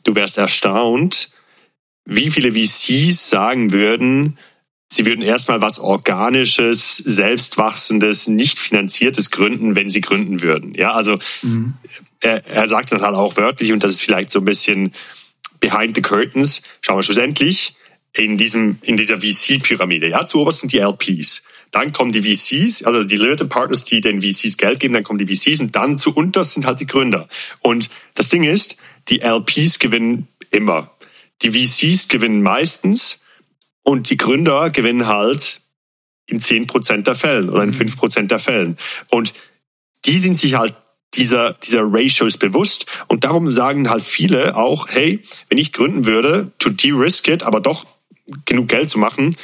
du 0.03 0.15
wärst 0.15 0.39
erstaunt, 0.39 1.29
wie 2.07 2.31
viele 2.31 2.53
VCs 2.53 3.29
sagen 3.29 3.73
würden, 3.73 4.39
sie 4.89 5.05
würden 5.05 5.21
erstmal 5.21 5.61
was 5.61 5.79
Organisches, 5.79 6.97
Selbstwachsendes, 6.97 8.27
nicht 8.27 8.59
finanziertes 8.59 9.31
gründen, 9.31 9.75
wenn 9.75 9.91
sie 9.91 10.01
gründen 10.01 10.41
würden. 10.41 10.73
Ja, 10.73 10.93
also 10.93 11.19
mhm. 11.43 11.75
er, 12.21 12.47
er 12.47 12.69
sagt 12.69 12.91
dann 12.91 13.03
halt 13.03 13.17
auch 13.17 13.37
wörtlich, 13.37 13.71
und 13.71 13.85
das 13.85 13.93
ist 13.93 14.01
vielleicht 14.01 14.31
so 14.31 14.39
ein 14.39 14.47
bisschen 14.47 14.95
behind 15.61 15.95
the 15.95 16.01
curtains, 16.01 16.63
schauen 16.81 16.97
wir 16.97 17.03
schlussendlich, 17.03 17.75
in 18.15 18.39
diesem, 18.39 18.79
in 18.81 18.97
dieser 18.97 19.21
VC-Pyramide. 19.21 20.09
Ja, 20.09 20.25
zuoberst 20.25 20.61
sind 20.61 20.73
die 20.73 20.79
LPs. 20.79 21.43
Dann 21.71 21.93
kommen 21.93 22.13
die 22.13 22.23
VCs, 22.23 22.83
also 22.83 23.05
die 23.05 23.17
Limited 23.17 23.49
Partners, 23.49 23.85
die 23.85 24.01
den 24.01 24.23
VCs 24.23 24.57
Geld 24.57 24.81
geben, 24.81 24.95
dann 24.95 25.05
kommen 25.05 25.25
die 25.25 25.35
VCs 25.35 25.61
und 25.61 25.77
dann 25.77 25.99
zu 25.99 26.15
unterst 26.15 26.55
sind 26.55 26.67
halt 26.67 26.81
die 26.81 26.87
Gründer. 26.87 27.29
Und 27.61 27.91
das 28.15 28.29
Ding 28.29 28.43
ist, 28.43 28.77
die 29.09 29.21
LPs 29.21 29.79
gewinnen 29.79 30.29
immer. 30.51 30.91
Die 31.43 31.53
VCs 31.53 32.09
gewinnen 32.09 32.43
meistens 32.43 33.23
und 33.83 34.11
die 34.11 34.17
Gründer 34.17 34.71
gewinnen 34.71 35.07
halt 35.07 35.61
in 36.27 36.41
zehn 36.41 36.67
Prozent 36.67 37.07
der 37.07 37.15
Fällen 37.15 37.49
oder 37.49 37.63
in 37.63 37.71
mhm. 37.71 37.75
fünf 37.75 37.97
Prozent 37.97 38.31
der 38.31 38.39
Fällen. 38.39 38.77
Und 39.09 39.33
die 40.05 40.19
sind 40.19 40.39
sich 40.39 40.55
halt 40.55 40.75
dieser, 41.15 41.55
dieser 41.55 41.83
Ratios 41.85 42.37
bewusst. 42.37 42.87
Und 43.09 43.25
darum 43.25 43.49
sagen 43.49 43.91
halt 43.91 44.05
viele 44.05 44.57
auch, 44.57 44.89
hey, 44.91 45.23
wenn 45.49 45.59
ich 45.59 45.73
gründen 45.73 46.07
würde, 46.07 46.53
to 46.59 46.71
de-risk 46.71 47.29
it, 47.29 47.43
aber 47.43 47.61
doch 47.61 47.87
genug 48.45 48.69
Geld 48.69 48.91
zu 48.91 48.99
machen, 48.99 49.37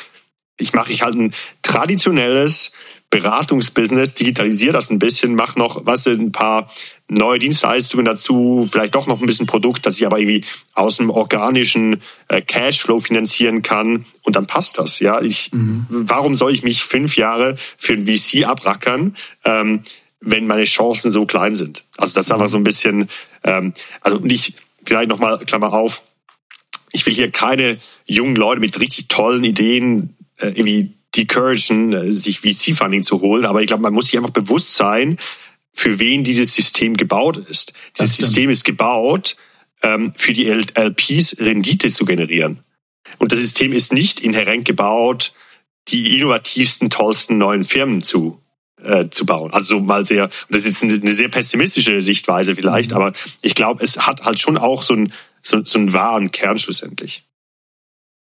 ich 0.58 0.72
mache 0.72 0.92
ich 0.92 1.02
halt 1.02 1.14
ein 1.14 1.34
traditionelles 1.62 2.72
Beratungsbusiness, 3.10 4.14
digitalisiere 4.14 4.72
das 4.72 4.90
ein 4.90 4.98
bisschen, 4.98 5.36
mache 5.36 5.58
noch, 5.58 5.86
was 5.86 6.06
ein 6.06 6.32
paar 6.32 6.70
neue 7.08 7.38
Dienstleistungen 7.38 8.04
dazu, 8.04 8.68
vielleicht 8.70 8.96
doch 8.96 9.06
noch 9.06 9.20
ein 9.20 9.26
bisschen 9.26 9.46
Produkt, 9.46 9.86
das 9.86 9.96
ich 9.96 10.06
aber 10.06 10.18
irgendwie 10.18 10.44
aus 10.74 10.98
einem 10.98 11.10
organischen 11.10 12.02
äh, 12.28 12.42
Cashflow 12.42 12.98
finanzieren 12.98 13.62
kann 13.62 14.06
und 14.22 14.34
dann 14.34 14.48
passt 14.48 14.78
das. 14.78 14.98
Ja, 14.98 15.22
ich, 15.22 15.52
mhm. 15.52 15.86
warum 15.88 16.34
soll 16.34 16.52
ich 16.52 16.64
mich 16.64 16.82
fünf 16.82 17.16
Jahre 17.16 17.56
für 17.78 17.92
ein 17.92 18.06
VC 18.06 18.44
abrackern, 18.44 19.16
ähm, 19.44 19.82
wenn 20.20 20.48
meine 20.48 20.64
Chancen 20.64 21.12
so 21.12 21.26
klein 21.26 21.54
sind? 21.54 21.84
Also 21.96 22.14
das 22.14 22.26
ist 22.26 22.32
einfach 22.32 22.48
so 22.48 22.56
ein 22.56 22.64
bisschen, 22.64 23.08
ähm, 23.44 23.72
also 24.00 24.18
nicht 24.18 24.54
vielleicht 24.84 25.08
nochmal 25.08 25.38
Klammer 25.38 25.72
auf, 25.72 26.02
ich 26.90 27.06
will 27.06 27.14
hier 27.14 27.30
keine 27.30 27.78
jungen 28.06 28.36
Leute 28.36 28.60
mit 28.60 28.80
richtig 28.80 29.08
tollen 29.08 29.44
Ideen 29.44 30.15
äh, 30.38 30.48
irgendwie 30.48 30.94
decouragen, 31.16 31.92
äh, 31.92 32.12
sich 32.12 32.40
VC-Funding 32.40 33.02
zu 33.02 33.20
holen. 33.20 33.44
Aber 33.44 33.60
ich 33.60 33.66
glaube, 33.66 33.82
man 33.82 33.94
muss 33.94 34.06
sich 34.06 34.16
einfach 34.16 34.30
bewusst 34.30 34.74
sein, 34.74 35.18
für 35.72 35.98
wen 35.98 36.24
dieses 36.24 36.54
System 36.54 36.94
gebaut 36.94 37.36
ist. 37.36 37.72
Dieses 37.98 38.16
System 38.16 38.50
ist 38.50 38.64
gebaut, 38.64 39.36
ähm, 39.82 40.14
für 40.16 40.32
die 40.32 40.46
LPs 40.46 41.36
Rendite 41.38 41.90
zu 41.90 42.04
generieren. 42.04 42.60
Und 43.18 43.32
das 43.32 43.40
System 43.40 43.72
ist 43.72 43.92
nicht 43.92 44.20
inhärent 44.20 44.64
gebaut, 44.64 45.32
die 45.88 46.16
innovativsten, 46.16 46.90
tollsten 46.90 47.38
neuen 47.38 47.62
Firmen 47.62 48.02
zu 48.02 48.40
äh, 48.82 49.10
zu 49.10 49.26
bauen. 49.26 49.52
Also 49.52 49.80
mal 49.80 50.04
sehr, 50.06 50.30
das 50.48 50.64
ist 50.64 50.82
eine, 50.82 51.14
sehr 51.14 51.28
pessimistische 51.28 52.00
Sichtweise 52.00 52.54
vielleicht, 52.54 52.90
mhm. 52.90 52.96
aber 52.96 53.12
ich 53.42 53.54
glaube, 53.54 53.82
es 53.82 54.06
hat 54.06 54.24
halt 54.24 54.38
schon 54.38 54.56
auch 54.56 54.82
so 54.82 54.94
einen, 54.94 55.12
so, 55.42 55.64
so 55.64 55.78
einen 55.78 55.92
wahren 55.92 56.30
Kern 56.30 56.58
schlussendlich. 56.58 57.25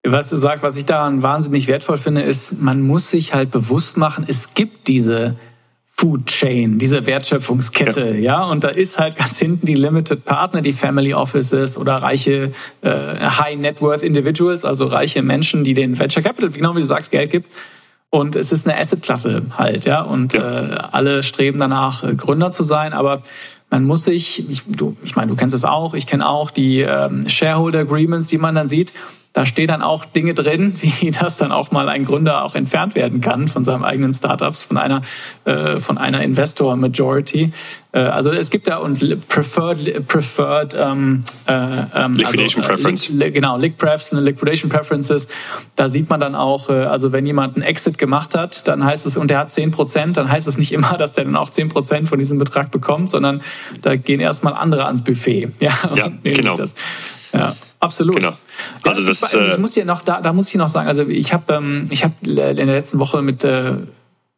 Was 0.05 0.29
du 0.29 0.37
sagst, 0.37 0.63
was 0.63 0.77
ich 0.77 0.85
daran 0.85 1.23
wahnsinnig 1.23 1.67
wertvoll 1.67 1.97
finde, 1.97 2.21
ist, 2.21 2.61
man 2.61 2.81
muss 2.81 3.09
sich 3.09 3.33
halt 3.33 3.51
bewusst 3.51 3.97
machen, 3.97 4.25
es 4.27 4.53
gibt 4.53 4.87
diese 4.87 5.35
Food 5.97 6.25
Chain, 6.25 6.77
diese 6.77 7.05
Wertschöpfungskette, 7.05 8.09
ja. 8.15 8.41
ja, 8.41 8.43
und 8.43 8.65
da 8.65 8.67
ist 8.67 8.99
halt 8.99 9.15
ganz 9.15 9.39
hinten 9.39 9.65
die 9.65 9.75
Limited 9.75 10.25
Partner, 10.25 10.61
die 10.61 10.73
Family 10.73 11.13
Offices 11.13 11.77
oder 11.77 11.95
reiche 11.95 12.51
äh, 12.81 12.89
High 13.21 13.57
Net 13.57 13.81
Worth 13.81 14.03
Individuals, 14.03 14.65
also 14.65 14.87
reiche 14.87 15.21
Menschen, 15.21 15.63
die 15.63 15.73
den 15.73 15.97
Venture 15.97 16.21
Capital, 16.21 16.49
genau 16.49 16.75
wie 16.75 16.81
du 16.81 16.85
sagst, 16.85 17.11
Geld 17.11 17.31
gibt. 17.31 17.49
Und 18.09 18.35
es 18.35 18.51
ist 18.51 18.67
eine 18.67 18.77
Asset-Klasse 18.77 19.43
halt, 19.57 19.85
ja. 19.85 20.01
Und 20.01 20.33
ja. 20.33 20.61
Äh, 20.61 20.77
alle 20.91 21.23
streben 21.23 21.59
danach, 21.59 22.03
äh, 22.03 22.13
Gründer 22.13 22.51
zu 22.51 22.63
sein, 22.63 22.91
aber 22.91 23.23
man 23.69 23.85
muss 23.85 24.03
sich, 24.03 24.49
ich, 24.49 24.63
du, 24.67 24.97
ich 25.03 25.15
meine, 25.15 25.31
du 25.31 25.37
kennst 25.37 25.55
es 25.55 25.63
auch, 25.63 25.93
ich 25.93 26.07
kenne 26.07 26.27
auch 26.27 26.51
die 26.51 26.81
ähm, 26.81 27.27
Shareholder 27.29 27.79
Agreements, 27.79 28.27
die 28.27 28.37
man 28.37 28.53
dann 28.53 28.67
sieht 28.67 28.93
da 29.35 29.45
stehen 29.45 29.67
dann 29.67 29.81
auch 29.81 30.05
Dinge 30.05 30.33
drin, 30.33 30.75
wie 30.81 31.11
das 31.11 31.37
dann 31.37 31.51
auch 31.51 31.69
mal 31.69 31.89
ein 31.89 32.05
Gründer 32.05 32.43
auch 32.43 32.55
entfernt 32.55 32.95
werden 32.95 33.19
kann 33.21 33.47
von 33.47 33.63
seinem 33.65 33.83
eigenen 33.83 34.13
Startups, 34.13 34.63
von 34.63 34.77
einer 34.77 35.01
äh, 35.43 35.79
von 35.79 35.97
einer 35.97 36.23
Investor 36.23 36.75
Majority. 36.77 37.51
Äh, 37.91 37.99
also 37.99 38.31
es 38.31 38.49
gibt 38.49 38.67
da 38.69 38.77
und 38.77 39.27
preferred 39.27 40.07
preferred 40.07 40.73
ähm, 40.79 41.23
äh, 41.47 41.53
ähm, 41.53 42.15
Liquidation 42.15 42.63
also, 42.63 42.75
Preference. 42.75 43.09
Li 43.09 43.29
genau, 43.31 43.57
Liq 43.57 43.77
Prefs, 43.77 44.13
Liquidation 44.13 44.71
Preferences. 44.71 45.27
Da 45.75 45.89
sieht 45.89 46.09
man 46.09 46.21
dann 46.21 46.33
auch, 46.33 46.69
äh, 46.69 46.85
also 46.85 47.11
wenn 47.11 47.25
jemand 47.25 47.57
einen 47.57 47.63
Exit 47.63 47.97
gemacht 47.97 48.35
hat, 48.35 48.65
dann 48.69 48.85
heißt 48.85 49.05
es 49.05 49.17
und 49.17 49.29
der 49.29 49.39
hat 49.39 49.51
zehn 49.51 49.71
Prozent, 49.71 50.15
dann 50.15 50.31
heißt 50.31 50.47
es 50.47 50.57
nicht 50.57 50.71
immer, 50.71 50.97
dass 50.97 51.11
der 51.11 51.25
dann 51.25 51.35
auch 51.35 51.49
zehn 51.49 51.67
Prozent 51.67 52.07
von 52.07 52.19
diesem 52.19 52.39
Betrag 52.39 52.71
bekommt, 52.71 53.09
sondern 53.09 53.41
da 53.81 53.97
gehen 53.97 54.21
erstmal 54.21 54.53
andere 54.53 54.85
ans 54.85 55.03
Buffet. 55.03 55.49
Ja, 55.59 55.73
ja 55.95 56.11
genau. 56.23 56.55
Das. 56.55 56.75
Ja. 57.37 57.55
Absolut. 57.79 58.15
Genau. 58.15 58.33
Also 58.83 59.01
ja, 59.01 59.07
das, 59.07 59.33
ich, 59.33 59.39
ich, 59.39 59.53
äh, 59.53 59.57
muss 59.57 59.73
hier 59.73 59.85
noch, 59.85 60.01
da, 60.01 60.21
da 60.21 60.33
muss 60.33 60.49
ich 60.49 60.55
noch 60.55 60.67
sagen, 60.67 60.87
also 60.87 61.07
ich 61.07 61.33
habe 61.33 61.53
ähm, 61.53 61.85
ich 61.89 62.03
hab 62.03 62.11
in 62.21 62.35
der 62.35 62.53
letzten 62.53 62.99
Woche 62.99 63.21
mit 63.21 63.43
äh, 63.43 63.75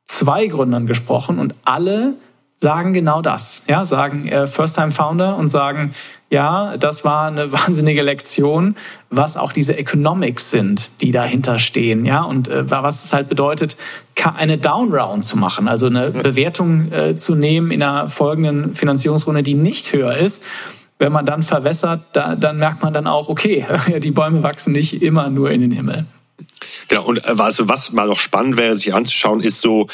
zwei 0.05 0.47
Gründern 0.47 0.85
gesprochen 0.85 1.39
und 1.39 1.55
alle 1.63 2.15
sagen 2.57 2.93
genau 2.93 3.21
das. 3.21 3.63
Ja, 3.67 3.85
sagen 3.85 4.27
äh, 4.27 4.47
First-Time-Founder 4.47 5.37
und 5.37 5.47
sagen, 5.47 5.93
ja, 6.29 6.75
das 6.77 7.05
war 7.05 7.27
eine 7.27 7.51
wahnsinnige 7.51 8.01
Lektion, 8.01 8.75
was 9.09 9.37
auch 9.37 9.51
diese 9.51 9.77
Economics 9.77 10.49
sind, 10.49 10.89
die 11.01 11.11
dahinter 11.11 11.59
stehen. 11.59 12.03
Ja, 12.03 12.23
und 12.23 12.47
äh, 12.47 12.69
was 12.69 13.05
es 13.05 13.13
halt 13.13 13.29
bedeutet, 13.29 13.77
eine 14.35 14.57
Down-Round 14.57 15.23
zu 15.23 15.37
machen, 15.37 15.67
also 15.67 15.85
eine 15.85 16.09
Bewertung 16.09 16.91
äh, 16.91 17.15
zu 17.15 17.35
nehmen 17.35 17.71
in 17.71 17.83
einer 17.83 18.09
folgenden 18.09 18.73
Finanzierungsrunde, 18.73 19.43
die 19.43 19.53
nicht 19.53 19.93
höher 19.93 20.17
ist 20.17 20.43
wenn 20.99 21.11
man 21.11 21.25
dann 21.25 21.43
verwässert, 21.43 22.03
da, 22.13 22.35
dann 22.35 22.57
merkt 22.57 22.81
man 22.81 22.93
dann 22.93 23.07
auch, 23.07 23.29
okay, 23.29 23.65
die 23.99 24.11
Bäume 24.11 24.43
wachsen 24.43 24.73
nicht 24.73 25.01
immer 25.01 25.29
nur 25.29 25.51
in 25.51 25.61
den 25.61 25.71
Himmel. 25.71 26.05
Genau, 26.87 27.05
und 27.05 27.17
äh, 27.17 27.35
also 27.37 27.67
was 27.67 27.91
mal 27.91 28.07
noch 28.07 28.19
spannend 28.19 28.57
wäre, 28.57 28.75
sich 28.75 28.93
anzuschauen, 28.93 29.41
ist 29.41 29.61
so, 29.61 29.87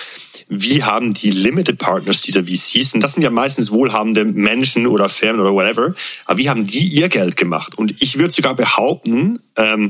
wie 0.49 0.83
haben 0.83 1.13
die 1.13 1.31
Limited 1.31 1.77
Partners 1.77 2.21
dieser 2.21 2.43
VCs, 2.43 2.93
und 2.93 3.01
das 3.01 3.13
sind 3.13 3.23
ja 3.23 3.29
meistens 3.29 3.71
wohlhabende 3.71 4.25
Menschen 4.25 4.87
oder 4.87 5.09
Firmen 5.09 5.41
oder 5.41 5.53
whatever, 5.53 5.93
aber 6.25 6.37
wie 6.37 6.49
haben 6.49 6.65
die 6.65 6.87
ihr 6.87 7.09
Geld 7.09 7.37
gemacht? 7.37 7.77
Und 7.77 8.01
ich 8.01 8.17
würde 8.17 8.33
sogar 8.33 8.55
behaupten, 8.55 9.39
ähm, 9.55 9.89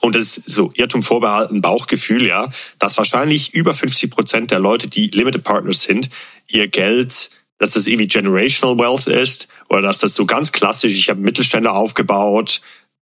und 0.00 0.16
das 0.16 0.36
ist 0.36 0.50
so 0.50 0.72
Irrtum 0.74 1.04
vorbehalten, 1.04 1.60
Bauchgefühl, 1.60 2.26
ja, 2.26 2.50
dass 2.80 2.98
wahrscheinlich 2.98 3.54
über 3.54 3.72
50 3.72 4.10
Prozent 4.10 4.50
der 4.50 4.58
Leute, 4.58 4.88
die 4.88 5.06
Limited 5.08 5.44
Partners 5.44 5.82
sind, 5.82 6.10
ihr 6.48 6.66
Geld 6.66 7.30
dass 7.62 7.70
das 7.70 7.86
irgendwie 7.86 8.08
generational 8.08 8.76
wealth 8.76 9.06
ist 9.06 9.46
oder 9.68 9.82
dass 9.82 10.00
das 10.00 10.16
so 10.16 10.26
ganz 10.26 10.50
klassisch, 10.50 10.90
ich 10.90 11.08
habe 11.08 11.20
Mittelstände 11.20 11.70
aufgebaut, 11.70 12.60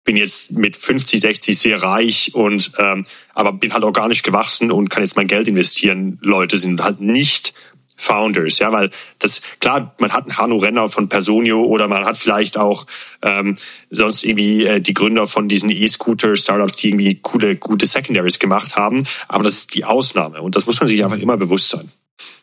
bin 0.05 0.15
jetzt 0.15 0.53
mit 0.53 0.77
50, 0.77 1.19
60 1.19 1.59
sehr 1.59 1.83
reich 1.83 2.33
und 2.33 2.71
ähm, 2.77 3.05
aber 3.33 3.51
bin 3.51 3.73
halt 3.73 3.83
organisch 3.83 4.23
gewachsen 4.23 4.71
und 4.71 4.89
kann 4.89 5.03
jetzt 5.03 5.17
mein 5.17 5.27
Geld 5.27 5.49
investieren. 5.49 6.19
Leute 6.21 6.55
sind 6.55 6.81
halt 6.81 7.01
nicht 7.01 7.53
Founders, 7.97 8.59
ja, 8.59 8.71
weil 8.71 8.91
das 9.19 9.41
klar, 9.59 9.93
man 9.99 10.13
hat 10.13 10.23
einen 10.23 10.37
Hanno 10.37 10.55
Renner 10.55 10.87
von 10.87 11.09
Personio 11.09 11.61
oder 11.63 11.89
man 11.89 12.05
hat 12.05 12.17
vielleicht 12.17 12.57
auch 12.57 12.85
ähm, 13.23 13.57
sonst 13.89 14.23
irgendwie 14.23 14.65
äh, 14.65 14.79
die 14.79 14.93
Gründer 14.93 15.27
von 15.27 15.49
diesen 15.49 15.69
E-Scooter-Startups, 15.69 16.77
die 16.77 16.89
irgendwie 16.89 17.15
coole, 17.15 17.57
gute 17.57 17.87
Secondaries 17.87 18.39
gemacht 18.39 18.77
haben, 18.77 19.03
aber 19.27 19.43
das 19.43 19.55
ist 19.55 19.75
die 19.75 19.83
Ausnahme 19.83 20.41
und 20.41 20.55
das 20.55 20.65
muss 20.65 20.79
man 20.79 20.87
sich 20.87 21.03
einfach 21.03 21.19
immer 21.19 21.35
bewusst 21.35 21.67
sein. 21.67 21.91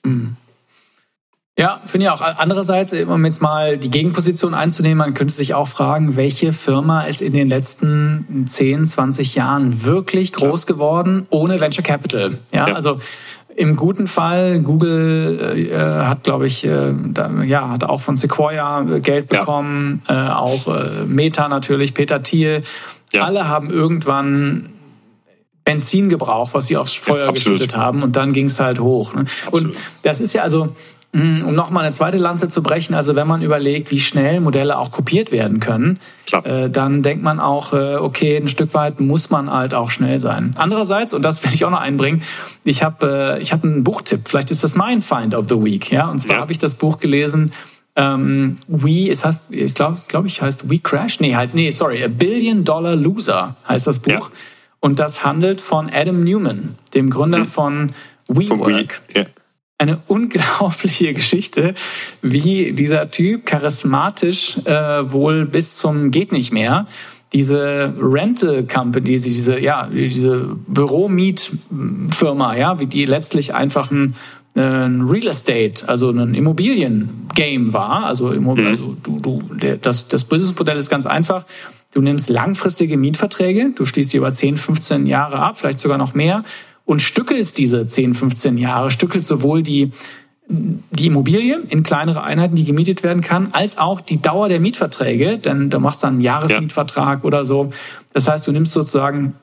Mhm. 0.05 0.37
Ja, 1.59 1.83
finde 1.85 2.07
ich 2.07 2.11
auch. 2.11 2.23
Andererseits, 2.23 2.95
um 2.95 3.25
jetzt 3.27 3.43
mal 3.43 3.77
die 3.77 3.91
Gegenposition 3.91 4.55
einzunehmen, 4.55 4.99
man 4.99 5.15
könnte 5.15 5.35
sich 5.35 5.53
auch 5.53 5.69
fragen, 5.69 6.17
welche 6.17 6.53
Firma 6.53 7.03
ist 7.03 7.21
in 7.21 7.35
den 7.35 7.51
letzten 7.51 8.47
10, 8.49 8.87
20 8.87 9.35
Jahren 9.35 9.85
wirklich 9.85 10.33
groß 10.33 10.67
geworden 10.67 11.27
ohne 11.29 11.61
Venture 11.61 11.85
Capital? 11.85 12.39
Ja, 12.53 12.69
ja. 12.69 12.75
also 12.75 12.99
im 13.55 13.77
guten 13.77 14.07
Fall, 14.07 14.61
Google 14.61 15.69
äh, 15.71 16.07
hat, 16.07 16.25
glaube 16.25 16.47
ich, 16.47 16.65
äh, 16.65 16.95
da, 17.11 17.31
ja, 17.43 17.69
hat 17.69 17.85
auch 17.85 18.01
von 18.01 18.17
Sequoia 18.17 18.81
Geld 19.03 19.29
bekommen, 19.29 20.03
ja. 20.09 20.29
äh, 20.29 20.33
auch 20.33 20.69
äh, 20.69 21.05
Meta 21.07 21.49
natürlich, 21.49 21.93
Peter 21.93 22.23
Thiel. 22.23 22.63
Ja. 23.13 23.25
Alle 23.25 23.49
haben 23.49 23.69
irgendwann 23.71 24.71
Benzin 25.65 26.09
gebraucht, 26.09 26.55
was 26.55 26.67
sie 26.69 26.79
aufs 26.79 26.95
Feuer 26.95 27.27
ja, 27.27 27.33
geschüttet 27.33 27.77
haben 27.77 28.03
und 28.03 28.17
dann 28.17 28.33
ging 28.33 28.47
es 28.47 28.59
halt 28.59 28.81
hoch. 28.81 29.15
Ne? 29.15 29.27
Und 29.51 29.75
das 30.03 30.21
ist 30.21 30.33
ja 30.33 30.43
also, 30.43 30.75
um 31.15 31.55
nochmal 31.55 31.85
eine 31.85 31.93
zweite 31.93 32.17
Lanze 32.17 32.49
zu 32.49 32.63
brechen, 32.63 32.95
also 32.95 33.15
wenn 33.15 33.27
man 33.27 33.43
überlegt, 33.43 33.91
wie 33.91 34.01
schnell 34.01 34.41
Modelle 34.41 34.79
auch 34.79 34.91
kopiert 34.91 35.31
werden 35.31 35.61
können, 35.61 35.99
äh, 36.45 36.71
dann 36.71 37.03
denkt 37.03 37.23
man 37.23 37.39
auch, 37.39 37.75
äh, 37.75 37.97
okay, 37.97 38.37
ein 38.39 38.49
Stück 38.49 38.73
weit 38.73 38.99
muss 38.99 39.29
man 39.29 39.51
halt 39.51 39.75
auch 39.75 39.91
schnell 39.91 40.19
sein. 40.21 40.53
Andererseits, 40.57 41.13
und 41.13 41.23
das 41.23 41.45
will 41.45 41.53
ich 41.53 41.67
auch 41.67 41.71
noch 41.71 41.81
einbringen, 41.81 42.23
ich 42.65 42.83
habe 42.83 43.37
äh, 43.37 43.43
ich 43.43 43.53
hab 43.53 43.63
einen 43.63 43.85
Buchtipp, 43.85 44.27
vielleicht 44.27 44.51
ist 44.51 44.65
das 44.65 44.75
mein 44.75 45.03
Find 45.03 45.35
of 45.35 45.47
the 45.51 45.63
Week, 45.63 45.93
ja, 45.93 46.09
und 46.09 46.19
zwar 46.19 46.37
ja. 46.37 46.41
habe 46.41 46.53
ich 46.53 46.59
das 46.59 46.75
Buch 46.77 46.99
gelesen, 46.99 47.53
ähm, 47.95 48.57
We, 48.67 49.11
es 49.11 49.23
heißt, 49.23 49.43
ich 49.51 49.75
glaube, 49.75 49.99
glaub 50.09 50.25
ich 50.25 50.41
heißt 50.41 50.71
We 50.71 50.79
Crash, 50.79 51.21
nee, 51.21 51.37
halt, 51.37 51.53
nee, 51.53 51.71
sorry, 51.73 52.03
A 52.03 52.09
Billion 52.09 52.65
Dollar 52.65 52.97
Loser 52.97 53.57
heißt 53.69 53.87
das 53.87 53.99
Buch. 53.99 54.11
Ja. 54.11 54.37
Und 54.81 54.99
das 54.99 55.25
handelt 55.25 55.61
von 55.61 55.91
Adam 55.93 56.25
Newman, 56.25 56.77
dem 56.95 57.11
Gründer 57.11 57.39
hm. 57.41 57.47
von 57.47 57.93
WeWork. 58.29 59.03
We, 59.09 59.19
yeah 59.19 59.27
eine 59.79 60.01
unglaubliche 60.07 61.15
Geschichte, 61.15 61.75
wie 62.21 62.73
dieser 62.73 63.11
Typ 63.11 63.47
charismatisch 63.47 64.59
äh, 64.65 65.13
wohl 65.13 65.47
bis 65.47 65.77
zum 65.77 66.11
geht 66.11 66.33
nicht 66.33 66.53
mehr 66.53 66.87
diese 67.33 67.95
Rental 67.99 68.67
Company, 68.67 69.19
diese 69.19 69.59
ja 69.59 69.89
diese 69.89 70.57
Büromietfirma, 70.67 72.57
ja, 72.57 72.79
wie 72.79 72.87
die 72.87 73.07
letztlich 73.07 73.55
einfach 73.55 73.91
ein, 73.91 74.15
äh, 74.55 74.61
ein 74.61 75.03
Real 75.03 75.29
Estate, 75.29 75.89
also 75.89 76.11
ein 76.11 76.35
Immobilien-Game 76.35 77.73
war. 77.73 78.05
Also, 78.05 78.29
mhm. 78.29 78.67
also 78.67 78.97
du, 79.03 79.21
du, 79.21 79.41
das, 79.81 80.09
das 80.09 80.25
Businessmodell 80.25 80.77
ist 80.77 80.91
ganz 80.91 81.07
einfach. 81.07 81.47
Du 81.95 82.01
nimmst 82.01 82.29
langfristige 82.29 82.97
Mietverträge, 82.97 83.73
du 83.75 83.85
schließt 83.85 84.13
die 84.13 84.19
über 84.19 84.33
10, 84.33 84.57
15 84.57 85.07
Jahre 85.07 85.39
ab, 85.39 85.59
vielleicht 85.59 85.81
sogar 85.81 85.99
noch 85.99 86.15
mehr 86.15 86.43
und 86.93 87.01
stückelst 87.01 87.57
diese 87.57 87.87
10, 87.87 88.13
15 88.13 88.59
Jahre, 88.59 88.91
stückelst 88.91 89.27
sowohl 89.27 89.63
die, 89.63 89.93
die 90.47 91.07
Immobilie 91.07 91.61
in 91.71 91.83
kleinere 91.83 92.23
Einheiten, 92.23 92.55
die 92.55 92.65
gemietet 92.65 93.03
werden 93.03 93.23
kann, 93.23 93.49
als 93.53 93.79
auch 93.79 94.03
die 94.03 94.21
Dauer 94.21 94.51
der 94.51 94.61
Mietverträge, 94.61 95.39
denn 95.39 95.71
du 95.71 95.81
machst 95.81 96.05
dann 96.05 96.15
einen 96.15 96.21
Jahresmietvertrag 96.21 97.21
ja. 97.21 97.25
oder 97.25 97.47
so. 97.47 97.71
Das 98.13 98.29
heißt, 98.29 98.47
du 98.47 98.53
nimmst 98.53 98.75
sozusagen 98.75 99.37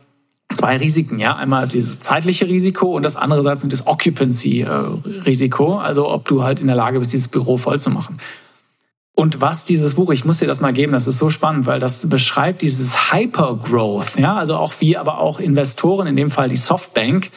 zwei 0.53 0.77
Risiken, 0.77 1.17
ja. 1.17 1.35
Einmal 1.35 1.67
dieses 1.67 1.99
zeitliche 2.01 2.47
Risiko 2.47 2.95
und 2.95 3.03
das 3.03 3.15
andere 3.15 3.41
Seite 3.41 3.67
das 3.67 3.87
Occupancy-Risiko, 3.87 5.79
also 5.79 6.07
ob 6.07 6.27
du 6.27 6.43
halt 6.43 6.61
in 6.61 6.67
der 6.67 6.75
Lage 6.75 6.99
bist, 6.99 7.13
dieses 7.13 7.29
Büro 7.29 7.57
voll 7.57 7.79
zu 7.79 7.89
machen. 7.89 8.19
Und 9.19 9.41
was 9.41 9.65
dieses 9.65 9.95
Buch, 9.95 10.11
ich 10.11 10.23
muss 10.23 10.37
dir 10.37 10.47
das 10.47 10.61
mal 10.61 10.71
geben, 10.71 10.93
das 10.93 11.05
ist 11.05 11.17
so 11.17 11.29
spannend, 11.29 11.65
weil 11.65 11.81
das 11.81 12.07
beschreibt 12.07 12.61
dieses 12.61 13.11
Hypergrowth, 13.11 14.17
ja, 14.17 14.35
also 14.35 14.55
auch 14.55 14.71
wie 14.79 14.95
aber 14.95 15.19
auch 15.19 15.41
Investoren, 15.41 16.07
in 16.07 16.15
dem 16.15 16.29
Fall 16.29 16.47
die 16.47 16.55
Softbank, 16.55 17.29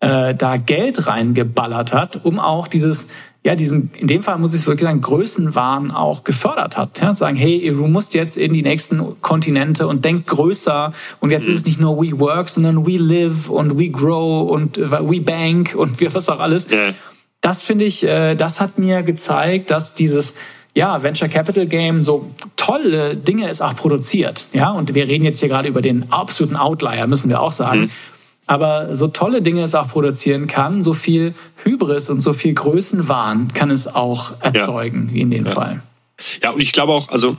äh, 0.00 0.34
da 0.34 0.56
Geld 0.56 1.06
reingeballert 1.06 1.92
hat, 1.92 2.24
um 2.24 2.40
auch 2.40 2.66
dieses, 2.66 3.06
ja, 3.44 3.54
diesen, 3.54 3.92
in 3.94 4.08
dem 4.08 4.24
Fall 4.24 4.38
muss 4.38 4.54
ich 4.54 4.62
es 4.62 4.66
wirklich 4.66 4.88
sagen, 4.88 5.02
Größenwahn 5.02 5.92
auch 5.92 6.24
gefördert 6.24 6.76
hat. 6.76 7.00
Ja, 7.00 7.14
sagen, 7.14 7.36
hey, 7.36 7.64
du 7.64 7.86
musst 7.86 8.14
jetzt 8.14 8.36
in 8.36 8.52
die 8.52 8.62
nächsten 8.62 9.20
Kontinente 9.22 9.86
und 9.86 10.04
denk 10.04 10.26
größer. 10.26 10.92
Und 11.20 11.30
jetzt 11.30 11.44
mhm. 11.44 11.50
ist 11.50 11.58
es 11.58 11.64
nicht 11.64 11.78
nur 11.78 11.96
We 12.02 12.18
Work, 12.18 12.48
sondern 12.48 12.84
We 12.84 12.96
Live 12.96 13.48
und 13.48 13.78
We 13.78 13.90
Grow 13.90 14.50
und 14.50 14.78
We 14.78 15.20
Bank 15.20 15.76
und 15.76 16.00
wir 16.00 16.12
was 16.14 16.28
auch 16.28 16.40
alles. 16.40 16.68
Yeah. 16.68 16.92
das 17.40 17.62
finde 17.62 17.84
ich, 17.84 18.02
äh, 18.02 18.34
das 18.34 18.60
hat 18.60 18.78
mir 18.78 19.04
gezeigt, 19.04 19.70
dass 19.70 19.94
dieses 19.94 20.34
ja, 20.74 21.02
Venture 21.02 21.28
Capital 21.28 21.66
Game 21.66 22.02
so 22.02 22.30
tolle 22.56 23.16
Dinge 23.16 23.48
es 23.48 23.60
auch 23.60 23.74
produziert. 23.74 24.48
Ja, 24.52 24.70
und 24.70 24.94
wir 24.94 25.08
reden 25.08 25.24
jetzt 25.24 25.40
hier 25.40 25.48
gerade 25.48 25.68
über 25.68 25.80
den 25.80 26.12
absoluten 26.12 26.56
Outlier, 26.56 27.06
müssen 27.06 27.28
wir 27.28 27.40
auch 27.40 27.52
sagen. 27.52 27.80
Mhm. 27.80 27.90
Aber 28.46 28.96
so 28.96 29.06
tolle 29.08 29.42
Dinge 29.42 29.62
es 29.62 29.74
auch 29.74 29.88
produzieren 29.88 30.46
kann, 30.46 30.82
so 30.82 30.92
viel 30.92 31.34
Hybris 31.62 32.10
und 32.10 32.20
so 32.20 32.32
viel 32.32 32.52
Größenwahn 32.54 33.52
kann 33.54 33.70
es 33.70 33.86
auch 33.86 34.32
erzeugen, 34.40 35.08
ja. 35.08 35.14
wie 35.14 35.20
in 35.20 35.30
dem 35.30 35.46
ja. 35.46 35.52
Fall. 35.52 35.82
Ja, 36.42 36.50
und 36.50 36.60
ich 36.60 36.72
glaube 36.72 36.92
auch, 36.92 37.08
also 37.10 37.36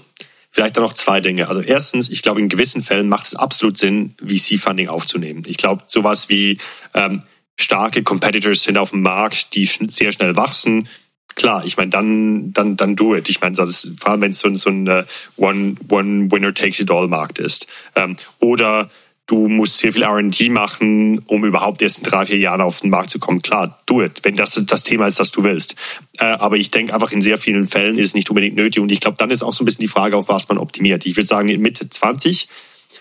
vielleicht 0.49 0.77
dann 0.77 0.83
noch 0.83 0.93
zwei 0.93 1.21
Dinge. 1.21 1.47
Also 1.47 1.61
erstens, 1.61 2.09
ich 2.09 2.21
glaube, 2.21 2.39
in 2.39 2.49
gewissen 2.49 2.81
Fällen 2.81 3.09
macht 3.09 3.27
es 3.27 3.35
absolut 3.35 3.77
Sinn, 3.77 4.15
VC-Funding 4.25 4.87
aufzunehmen. 4.87 5.43
Ich 5.47 5.57
glaube, 5.57 5.83
sowas 5.87 6.29
wie 6.29 6.57
ähm, 6.93 7.23
starke 7.57 8.03
Competitors 8.03 8.63
sind 8.63 8.77
auf 8.77 8.91
dem 8.91 9.01
Markt, 9.01 9.55
die 9.55 9.65
sehr 9.65 10.11
schnell 10.11 10.35
wachsen. 10.35 10.87
Klar, 11.35 11.65
ich 11.65 11.77
meine, 11.77 11.89
dann, 11.89 12.53
dann, 12.53 12.77
dann 12.77 12.95
do 12.95 13.15
it. 13.15 13.29
Ich 13.29 13.41
meine, 13.41 13.55
vor 13.55 14.09
allem 14.09 14.21
wenn 14.21 14.31
es 14.31 14.39
so, 14.39 14.53
so 14.55 14.69
ein 14.69 14.87
uh, 14.87 15.03
One, 15.37 15.75
One 15.89 16.31
Winner 16.31 16.53
Takes 16.53 16.79
It 16.79 16.91
All 16.91 17.07
Markt 17.07 17.39
ist. 17.39 17.67
Ähm, 17.95 18.15
oder 18.39 18.89
du 19.27 19.47
musst 19.47 19.77
sehr 19.77 19.93
viel 19.93 20.03
R&D 20.03 20.49
machen, 20.49 21.19
um 21.27 21.45
überhaupt 21.45 21.81
erst 21.81 21.99
in 21.99 22.03
drei, 22.03 22.25
vier 22.25 22.37
Jahren 22.37 22.61
auf 22.61 22.81
den 22.81 22.89
Markt 22.89 23.09
zu 23.09 23.19
kommen. 23.19 23.41
Klar, 23.41 23.81
do 23.85 24.01
it, 24.01 24.19
wenn 24.23 24.35
das 24.35 24.61
das 24.65 24.83
Thema 24.83 25.07
ist, 25.07 25.19
das 25.19 25.31
du 25.31 25.43
willst. 25.43 25.75
Äh, 26.17 26.25
aber 26.25 26.57
ich 26.57 26.69
denke 26.71 26.93
einfach, 26.93 27.11
in 27.11 27.21
sehr 27.21 27.37
vielen 27.37 27.67
Fällen 27.67 27.97
ist 27.97 28.07
es 28.07 28.13
nicht 28.13 28.29
unbedingt 28.29 28.55
nötig. 28.55 28.81
Und 28.81 28.91
ich 28.91 28.99
glaube, 28.99 29.17
dann 29.17 29.31
ist 29.31 29.43
auch 29.43 29.53
so 29.53 29.63
ein 29.63 29.65
bisschen 29.65 29.81
die 29.81 29.87
Frage, 29.87 30.17
auf 30.17 30.27
was 30.27 30.49
man 30.49 30.57
optimiert. 30.57 31.05
Ich 31.05 31.15
würde 31.15 31.27
sagen, 31.27 31.49
in 31.49 31.61
Mitte 31.61 31.87
20 31.87 32.49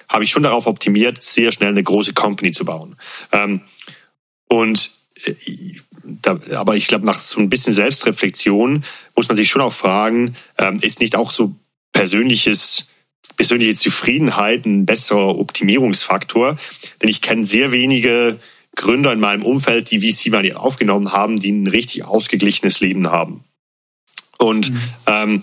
habe 0.08 0.24
ich 0.24 0.30
schon 0.30 0.44
darauf 0.44 0.66
optimiert, 0.66 1.22
sehr 1.22 1.50
schnell 1.52 1.70
eine 1.70 1.82
große 1.82 2.12
Company 2.12 2.52
zu 2.52 2.64
bauen. 2.64 2.96
Ähm, 3.32 3.62
und 4.48 4.90
äh, 5.24 5.34
da, 6.04 6.38
aber 6.54 6.76
ich 6.76 6.86
glaube, 6.86 7.06
nach 7.06 7.20
so 7.20 7.40
ein 7.40 7.50
bisschen 7.50 7.72
Selbstreflexion 7.72 8.84
muss 9.16 9.28
man 9.28 9.36
sich 9.36 9.48
schon 9.48 9.62
auch 9.62 9.72
fragen, 9.72 10.36
ähm, 10.58 10.78
ist 10.80 11.00
nicht 11.00 11.16
auch 11.16 11.30
so 11.30 11.54
persönliches 11.92 12.88
persönliche 13.36 13.74
Zufriedenheit 13.74 14.66
ein 14.66 14.86
besserer 14.86 15.38
Optimierungsfaktor? 15.38 16.58
Denn 17.00 17.08
ich 17.08 17.22
kenne 17.22 17.44
sehr 17.44 17.72
wenige 17.72 18.38
Gründer 18.76 19.12
in 19.12 19.20
meinem 19.20 19.44
Umfeld, 19.44 19.90
die 19.90 20.00
VC 20.00 20.30
Money 20.30 20.52
aufgenommen 20.52 21.12
haben, 21.12 21.38
die 21.38 21.52
ein 21.52 21.66
richtig 21.66 22.04
ausgeglichenes 22.04 22.80
Leben 22.80 23.10
haben. 23.10 23.44
Und 24.38 24.70
mhm. 24.70 24.80
ähm, 25.06 25.40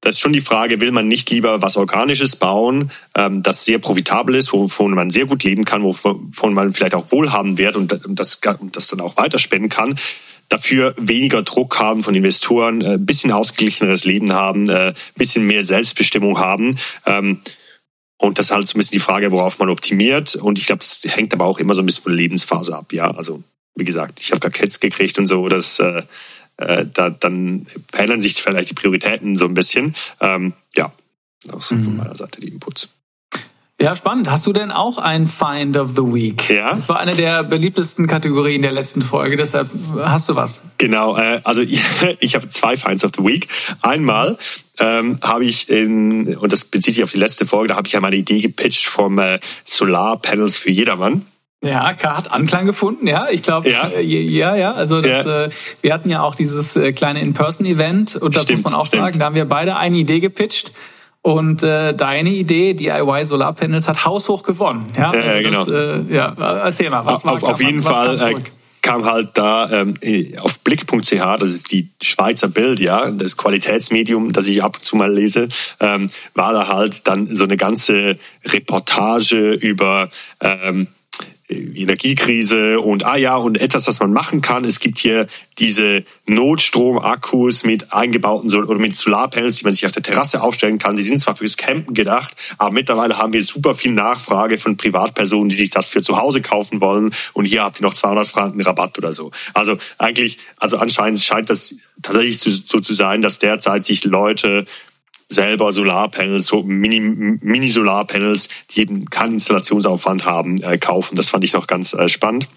das 0.00 0.16
ist 0.16 0.20
schon 0.20 0.32
die 0.32 0.40
Frage, 0.40 0.80
will 0.80 0.92
man 0.92 1.08
nicht 1.08 1.28
lieber 1.30 1.60
was 1.60 1.76
Organisches 1.76 2.36
bauen, 2.36 2.90
ähm, 3.14 3.42
das 3.42 3.64
sehr 3.64 3.78
profitabel 3.78 4.34
ist, 4.34 4.52
wovon 4.52 4.92
man 4.92 5.10
sehr 5.10 5.26
gut 5.26 5.42
leben 5.44 5.64
kann, 5.64 5.82
wovon 5.82 6.54
man 6.54 6.72
vielleicht 6.72 6.94
auch 6.94 7.12
wohlhaben 7.12 7.58
wird 7.58 7.76
und 7.76 8.00
das, 8.06 8.40
das 8.40 8.88
dann 8.88 9.00
auch 9.00 9.16
weiterspenden 9.16 9.68
kann, 9.68 9.98
dafür 10.48 10.94
weniger 10.98 11.42
Druck 11.42 11.78
haben 11.78 12.02
von 12.02 12.14
Investoren, 12.14 12.82
ein 12.82 12.94
äh, 12.94 12.98
bisschen 12.98 13.32
ausgeglicheneres 13.32 14.04
Leben 14.04 14.32
haben, 14.32 14.68
ein 14.68 14.90
äh, 14.90 14.94
bisschen 15.16 15.46
mehr 15.46 15.62
Selbstbestimmung 15.62 16.38
haben. 16.38 16.78
Ähm, 17.06 17.40
und 18.18 18.38
das 18.38 18.46
ist 18.46 18.52
halt 18.52 18.66
so 18.66 18.76
ein 18.76 18.80
bisschen 18.80 18.98
die 18.98 19.00
Frage, 19.00 19.32
worauf 19.32 19.58
man 19.58 19.70
optimiert. 19.70 20.34
Und 20.34 20.58
ich 20.58 20.66
glaube, 20.66 20.80
das 20.80 21.02
hängt 21.06 21.32
aber 21.32 21.46
auch 21.46 21.58
immer 21.58 21.74
so 21.74 21.80
ein 21.80 21.86
bisschen 21.86 22.02
von 22.02 22.12
der 22.12 22.20
Lebensphase 22.20 22.76
ab. 22.76 22.92
Ja, 22.92 23.10
also 23.12 23.42
wie 23.76 23.84
gesagt, 23.84 24.20
ich 24.20 24.30
habe 24.32 24.40
gar 24.40 24.50
Kids 24.50 24.80
gekriegt 24.80 25.18
und 25.18 25.26
so. 25.26 25.48
Das 25.48 25.80
äh, 26.60 26.70
äh, 26.70 26.86
da, 26.92 27.10
dann 27.10 27.66
verändern 27.90 28.20
sich 28.20 28.34
vielleicht 28.34 28.70
die 28.70 28.74
Prioritäten 28.74 29.36
so 29.36 29.46
ein 29.46 29.54
bisschen. 29.54 29.94
Ähm, 30.20 30.52
ja, 30.74 30.92
auch 31.52 31.62
so 31.62 31.74
mhm. 31.74 31.82
von 31.82 31.96
meiner 31.96 32.14
Seite 32.14 32.40
die 32.40 32.48
Inputs. 32.48 32.88
Ja, 33.80 33.96
spannend. 33.96 34.30
Hast 34.30 34.46
du 34.46 34.52
denn 34.52 34.70
auch 34.70 34.98
ein 34.98 35.26
Find 35.26 35.78
of 35.78 35.92
the 35.96 36.02
Week? 36.02 36.50
Ja. 36.50 36.74
Das 36.74 36.90
war 36.90 37.00
eine 37.00 37.14
der 37.14 37.42
beliebtesten 37.44 38.06
Kategorien 38.06 38.60
der 38.60 38.72
letzten 38.72 39.00
Folge, 39.00 39.38
deshalb 39.38 39.70
hast 40.02 40.28
du 40.28 40.36
was. 40.36 40.60
Genau, 40.76 41.16
äh, 41.16 41.40
also 41.44 41.62
ich, 42.20 42.34
habe 42.34 42.48
zwei 42.50 42.76
Finds 42.76 43.04
of 43.04 43.12
the 43.16 43.24
Week. 43.24 43.48
Einmal 43.80 44.36
ähm, 44.78 45.18
habe 45.22 45.46
ich 45.46 45.70
in, 45.70 46.36
und 46.36 46.52
das 46.52 46.64
bezieht 46.64 46.94
sich 46.94 47.02
auf 47.02 47.12
die 47.12 47.18
letzte 47.18 47.46
Folge, 47.46 47.68
da 47.68 47.76
habe 47.76 47.86
ich 47.86 47.94
ja 47.94 48.00
meine 48.00 48.16
Idee 48.16 48.42
gepitcht 48.42 48.86
vom 48.86 49.18
äh, 49.18 49.40
Solarpanels 49.64 50.58
für 50.58 50.70
jedermann. 50.70 51.24
Ja, 51.62 51.94
hat 52.02 52.32
Anklang 52.32 52.64
gefunden, 52.64 53.06
ja. 53.06 53.28
Ich 53.30 53.42
glaube, 53.42 53.70
ja. 53.70 53.88
Äh, 53.88 54.02
ja, 54.02 54.56
ja. 54.56 54.72
Also 54.72 55.02
das, 55.02 55.26
ja. 55.26 55.44
Äh, 55.44 55.50
wir 55.82 55.92
hatten 55.92 56.08
ja 56.08 56.22
auch 56.22 56.34
dieses 56.34 56.74
äh, 56.76 56.92
kleine 56.92 57.20
In-Person-Event 57.20 58.16
und 58.16 58.34
das 58.34 58.44
stimmt, 58.44 58.62
muss 58.62 58.72
man 58.72 58.80
auch 58.80 58.86
stimmt. 58.86 59.02
sagen. 59.02 59.18
Da 59.18 59.26
haben 59.26 59.34
wir 59.34 59.44
beide 59.44 59.76
eine 59.76 59.96
Idee 59.96 60.20
gepitcht. 60.20 60.72
Und 61.22 61.62
äh, 61.62 61.92
deine 61.92 62.30
Idee, 62.30 62.72
DIY 62.72 63.26
Solarpanels, 63.26 63.88
hat 63.88 64.06
haushoch 64.06 64.42
gewonnen. 64.42 64.90
Ja, 64.96 65.10
also 65.10 65.28
ja 65.28 65.42
genau. 65.42 65.64
Das, 65.66 65.74
äh, 66.08 66.14
ja, 66.14 66.34
erzähl 66.64 66.88
mal, 66.88 67.04
was 67.04 67.24
war 67.26 67.34
Auf, 67.34 67.42
auf 67.42 67.60
jeden 67.60 67.82
Fall 67.82 68.18
äh, 68.18 68.34
kam 68.80 69.04
halt 69.04 69.30
da 69.34 69.70
ähm, 69.70 69.98
auf 70.40 70.60
blick.ch, 70.60 71.10
das 71.10 71.50
ist 71.50 71.72
die 71.72 71.90
Schweizer 72.00 72.48
Bild, 72.48 72.80
ja, 72.80 73.10
das 73.10 73.36
Qualitätsmedium, 73.36 74.32
das 74.32 74.46
ich 74.46 74.62
ab 74.62 74.76
und 74.76 74.84
zu 74.84 74.96
mal 74.96 75.12
lese, 75.12 75.48
ähm, 75.80 76.08
war 76.34 76.54
da 76.54 76.68
halt 76.68 77.06
dann 77.06 77.34
so 77.34 77.44
eine 77.44 77.58
ganze 77.58 78.18
Reportage 78.46 79.52
über 79.52 80.08
ähm, 80.40 80.88
Energiekrise 81.50 82.80
und 82.80 83.04
ah 83.04 83.16
ja, 83.16 83.36
und 83.36 83.60
etwas, 83.60 83.86
was 83.88 84.00
man 84.00 84.12
machen 84.12 84.40
kann. 84.40 84.64
Es 84.64 84.80
gibt 84.80 84.98
hier 84.98 85.26
diese 85.58 86.04
Notstromakkus 86.26 87.64
mit 87.64 87.92
eingebauten 87.92 88.54
oder 88.54 88.78
mit 88.78 88.96
Solarpanels, 88.96 89.56
die 89.56 89.64
man 89.64 89.72
sich 89.72 89.84
auf 89.86 89.92
der 89.92 90.02
Terrasse 90.02 90.42
aufstellen 90.42 90.78
kann. 90.78 90.96
Die 90.96 91.02
sind 91.02 91.18
zwar 91.18 91.36
fürs 91.36 91.56
Campen 91.56 91.94
gedacht, 91.94 92.34
aber 92.58 92.70
mittlerweile 92.70 93.18
haben 93.18 93.32
wir 93.32 93.42
super 93.42 93.74
viel 93.74 93.92
Nachfrage 93.92 94.58
von 94.58 94.76
Privatpersonen, 94.76 95.48
die 95.48 95.56
sich 95.56 95.70
das 95.70 95.88
für 95.88 96.02
zu 96.02 96.16
Hause 96.16 96.40
kaufen 96.40 96.80
wollen. 96.80 97.14
Und 97.32 97.44
hier 97.44 97.62
habt 97.62 97.80
ihr 97.80 97.84
noch 97.84 97.94
200 97.94 98.26
Franken 98.26 98.60
Rabatt 98.60 98.96
oder 98.98 99.12
so. 99.12 99.30
Also 99.52 99.78
eigentlich, 99.98 100.38
also 100.56 100.78
anscheinend 100.78 101.20
scheint 101.20 101.50
das 101.50 101.74
tatsächlich 102.02 102.40
so 102.40 102.80
zu 102.80 102.94
sein, 102.94 103.22
dass 103.22 103.38
derzeit 103.38 103.84
sich 103.84 104.04
Leute 104.04 104.66
selber 105.30 105.72
Solarpanels, 105.72 106.46
so 106.46 106.62
Mini-Solarpanels, 106.62 108.48
Mini 108.48 108.56
die 108.70 108.80
eben 108.80 109.04
keinen 109.06 109.34
Installationsaufwand 109.34 110.26
haben, 110.26 110.60
äh, 110.62 110.76
kaufen. 110.76 111.16
Das 111.16 111.30
fand 111.30 111.44
ich 111.44 111.54
noch 111.54 111.66
ganz 111.66 111.94
äh, 111.94 112.08
spannend. 112.08 112.48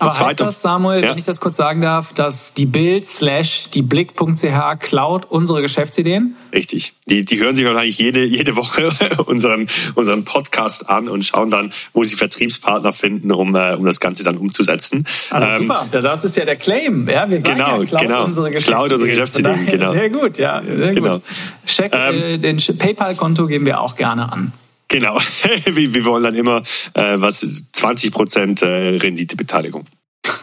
Aber 0.00 0.18
heißt 0.18 0.40
das, 0.40 0.62
Samuel, 0.62 1.02
ja. 1.04 1.10
wenn 1.10 1.18
ich 1.18 1.24
das 1.24 1.40
kurz 1.40 1.56
sagen 1.56 1.82
darf, 1.82 2.14
dass 2.14 2.54
die 2.54 2.66
Bild 2.66 3.04
slash 3.04 3.68
die 3.70 3.82
Blick.ch 3.82 4.80
klaut 4.80 5.26
unsere 5.26 5.60
Geschäftsideen? 5.60 6.36
Richtig. 6.52 6.94
Die, 7.06 7.24
die 7.24 7.38
hören 7.38 7.54
sich 7.54 7.66
wahrscheinlich 7.66 7.98
jede, 7.98 8.24
jede 8.24 8.56
Woche 8.56 8.90
unseren, 9.26 9.68
unseren 9.94 10.24
Podcast 10.24 10.88
an 10.88 11.08
und 11.08 11.24
schauen 11.24 11.50
dann, 11.50 11.72
wo 11.92 12.04
sie 12.04 12.16
Vertriebspartner 12.16 12.92
finden, 12.92 13.30
um, 13.30 13.54
äh, 13.54 13.74
um 13.74 13.84
das 13.84 14.00
Ganze 14.00 14.24
dann 14.24 14.38
umzusetzen. 14.38 15.06
Also 15.28 15.48
ähm, 15.48 15.68
super. 15.68 16.00
Das 16.00 16.24
ist 16.24 16.36
ja 16.36 16.44
der 16.44 16.56
Claim. 16.56 17.08
Ja, 17.08 17.30
wir 17.30 17.40
sagen 17.40 17.56
genau, 17.56 17.80
ja, 17.80 17.86
klaut 17.86 18.02
genau. 18.02 18.24
unsere 18.24 18.50
Geschäftsideen. 18.50 18.78
Klaut 18.78 18.92
unsere 18.92 19.10
Geschäftsideen, 19.10 19.66
genau. 19.66 19.92
Sehr 19.92 20.10
gut, 20.10 20.38
ja. 20.38 20.62
Sehr 20.62 20.94
genau. 20.94 21.12
gut. 21.12 21.22
Check, 21.66 21.92
ähm, 21.94 22.14
äh, 22.14 22.38
den 22.38 22.56
PayPal-Konto 22.56 23.46
geben 23.46 23.66
wir 23.66 23.80
auch 23.80 23.96
gerne 23.96 24.32
an. 24.32 24.52
Genau, 24.90 25.18
wir, 25.64 25.94
wir 25.94 26.04
wollen 26.04 26.24
dann 26.24 26.34
immer 26.34 26.62
äh, 26.94 27.14
was 27.16 27.40
20 27.72 28.12
Prozent 28.12 28.60
äh, 28.60 28.66
Renditebeteiligung. 28.66 29.86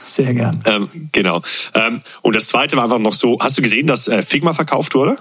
Sehr 0.05 0.33
gern. 0.33 0.63
Ähm, 0.65 1.09
genau. 1.11 1.41
Ähm, 1.73 1.99
und 2.21 2.35
das 2.35 2.47
Zweite 2.47 2.77
war 2.77 2.85
einfach 2.85 2.97
noch 2.97 3.13
so: 3.13 3.37
Hast 3.41 3.57
du 3.57 3.61
gesehen, 3.61 3.87
dass 3.87 4.07
äh, 4.07 4.23
Figma 4.23 4.53
verkauft 4.53 4.95
wurde? 4.95 5.17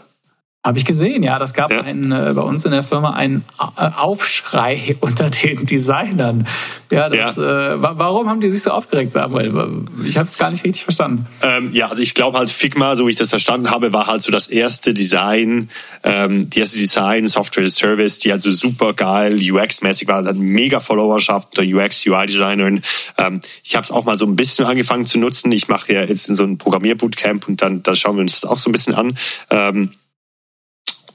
Habe 0.66 0.78
ich 0.78 0.84
gesehen, 0.84 1.22
ja. 1.22 1.38
Das 1.38 1.54
gab 1.54 1.70
ja. 1.70 1.82
einen, 1.82 2.10
äh, 2.10 2.32
bei 2.34 2.42
uns 2.42 2.64
in 2.64 2.72
der 2.72 2.82
Firma 2.82 3.10
einen 3.10 3.44
äh, 3.56 3.88
Aufschrei 3.96 4.96
unter 5.00 5.30
den 5.30 5.64
Designern. 5.64 6.44
Ja, 6.90 7.08
das, 7.08 7.36
ja. 7.36 7.74
Äh, 7.74 7.76
warum 7.80 8.28
haben 8.28 8.40
die 8.40 8.48
sich 8.48 8.64
so 8.64 8.72
aufgeregt, 8.72 9.12
Samuel? 9.12 9.84
Ich 10.04 10.16
habe 10.16 10.26
es 10.26 10.36
gar 10.36 10.50
nicht 10.50 10.64
richtig 10.64 10.82
verstanden. 10.82 11.28
Ähm, 11.40 11.70
ja, 11.72 11.86
also 11.86 12.02
ich 12.02 12.14
glaube 12.14 12.38
halt 12.38 12.50
Figma, 12.50 12.96
so 12.96 13.06
wie 13.06 13.10
ich 13.10 13.16
das 13.16 13.28
verstanden 13.28 13.70
habe, 13.70 13.92
war 13.92 14.08
halt 14.08 14.22
so 14.22 14.32
das 14.32 14.48
erste 14.48 14.92
Design, 14.92 15.70
ähm, 16.02 16.50
die 16.50 16.58
erste 16.58 16.78
Design, 16.78 17.28
Software 17.28 17.68
Service, 17.68 18.18
die 18.18 18.32
halt 18.32 18.42
so 18.42 18.50
super 18.50 18.92
geil 18.92 19.36
UX-mäßig 19.36 20.08
war, 20.08 20.24
hat 20.24 20.36
mega 20.36 20.80
Followerschaft 20.80 21.56
unter 21.56 21.76
UX, 21.76 22.04
UI-Designern. 22.04 22.82
Ähm, 23.18 23.40
ich 23.62 23.76
habe 23.76 23.84
es 23.84 23.92
auch 23.92 24.04
mal 24.04 24.18
so 24.18 24.26
ein 24.26 24.34
bisschen 24.34 24.66
angefangen 24.66 25.06
zu 25.06 25.20
nutzen. 25.20 25.52
Ich 25.52 25.68
mache 25.68 25.92
ja 25.92 26.02
jetzt 26.02 26.28
in 26.28 26.34
so 26.34 26.42
ein 26.42 26.58
Programmierbootcamp 26.58 27.46
und 27.46 27.62
dann 27.62 27.84
da 27.84 27.94
schauen 27.94 28.16
wir 28.16 28.22
uns 28.22 28.40
das 28.40 28.50
auch 28.50 28.58
so 28.58 28.68
ein 28.68 28.72
bisschen 28.72 28.96
an. 28.96 29.16
Ähm, 29.50 29.92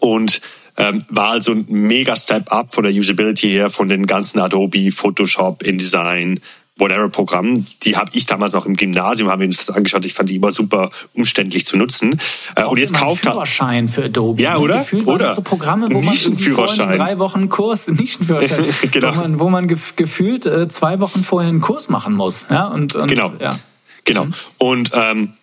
und 0.02 0.42
ähm, 0.78 1.06
war 1.10 1.30
also 1.30 1.52
ein 1.52 1.66
mega 1.70 2.16
Step 2.16 2.52
up 2.52 2.74
von 2.74 2.84
der 2.84 2.94
Usability 2.94 3.50
her 3.50 3.70
von 3.70 3.88
den 3.88 4.06
ganzen 4.06 4.40
Adobe, 4.40 4.92
Photoshop, 4.92 5.64
InDesign, 5.64 6.40
whatever 6.78 7.10
Programmen. 7.10 7.68
Die 7.84 7.96
habe 7.96 8.12
ich 8.14 8.26
damals 8.26 8.54
noch 8.54 8.66
im 8.66 8.76
Gymnasium, 8.76 9.30
haben 9.30 9.42
wir 9.42 9.48
uns 9.48 9.58
das 9.58 9.70
angeschaut. 9.70 10.04
Ich 10.06 10.14
fand 10.14 10.30
die 10.30 10.38
immer 10.38 10.52
super 10.52 10.92
umständlich 11.14 11.66
zu 11.66 11.78
nutzen. 11.78 12.20
Äh, 12.56 12.64
und 12.66 12.80
jetzt 12.80 12.94
kauft 12.94 13.26
er 13.26 13.34
Führerschein 13.34 13.88
für 13.88 14.06
Adobe. 14.06 14.42
Ja, 14.42 14.54
ne? 14.54 14.60
oder? 14.60 14.80
Gefühlt 14.80 15.08
oder 15.08 15.28
das 15.28 15.36
so 15.36 15.42
Programme, 15.42 15.88
wo 15.92 16.02
man 16.02 16.16
vorher 16.16 16.98
drei 16.98 17.20
Wochen 17.20 17.50
Kurs, 17.50 17.88
nicht 18.00 18.20
ein 18.20 18.26
Führerschein, 18.26 18.74
genau. 18.92 19.16
wo 19.16 19.20
man, 19.22 19.40
wo 19.40 19.50
man 19.50 19.68
gefühlt 19.68 20.46
äh, 20.46 20.68
zwei 20.68 21.00
Wochen 21.00 21.24
vorher 21.24 21.50
einen 21.50 21.62
Kurs 21.62 21.90
machen 21.90 22.16
muss. 22.16 22.48
Ja, 22.50 22.68
und, 22.68 22.96
und 22.96 23.08
genau. 23.08 23.34
Ja. 23.40 23.52
Genau. 24.06 24.26
Mhm. 24.26 24.34
Und 24.58 24.92
ähm, 24.94 25.34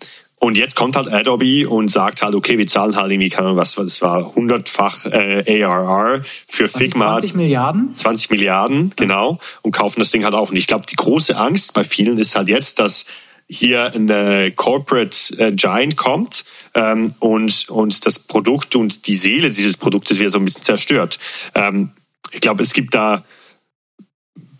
und 0.40 0.56
jetzt 0.56 0.76
kommt 0.76 0.94
halt 0.94 1.12
Adobe 1.12 1.68
und 1.68 1.88
sagt 1.88 2.22
halt, 2.22 2.34
okay, 2.34 2.58
wir 2.58 2.66
zahlen 2.66 2.94
halt 2.94 3.10
irgendwie, 3.10 3.28
keine 3.28 3.48
Ahnung, 3.48 3.58
was, 3.58 3.76
was 3.76 4.00
war, 4.00 4.34
hundertfach 4.34 5.04
äh, 5.06 5.64
ARR 5.64 6.22
für 6.46 6.68
Figma. 6.68 7.18
20 7.18 7.34
Milliarden? 7.34 7.94
20 7.94 8.30
Milliarden, 8.30 8.92
genau. 8.94 9.40
Und 9.62 9.72
kaufen 9.72 9.98
das 9.98 10.10
Ding 10.10 10.24
halt 10.24 10.34
auf. 10.34 10.50
Und 10.50 10.56
ich 10.56 10.68
glaube, 10.68 10.86
die 10.86 10.96
große 10.96 11.36
Angst 11.36 11.74
bei 11.74 11.82
vielen 11.82 12.18
ist 12.18 12.36
halt 12.36 12.48
jetzt, 12.48 12.78
dass 12.78 13.06
hier 13.48 13.92
ein 13.94 14.54
Corporate 14.54 15.16
äh, 15.38 15.52
Giant 15.52 15.96
kommt 15.96 16.44
ähm, 16.74 17.12
und, 17.18 17.68
und 17.70 18.06
das 18.06 18.18
Produkt 18.18 18.76
und 18.76 19.06
die 19.06 19.16
Seele 19.16 19.50
dieses 19.50 19.76
Produktes 19.76 20.18
wird 20.18 20.30
so 20.30 20.38
ein 20.38 20.44
bisschen 20.44 20.62
zerstört. 20.62 21.18
Ähm, 21.54 21.92
ich 22.30 22.40
glaube, 22.40 22.62
es 22.62 22.74
gibt 22.74 22.94
da 22.94 23.24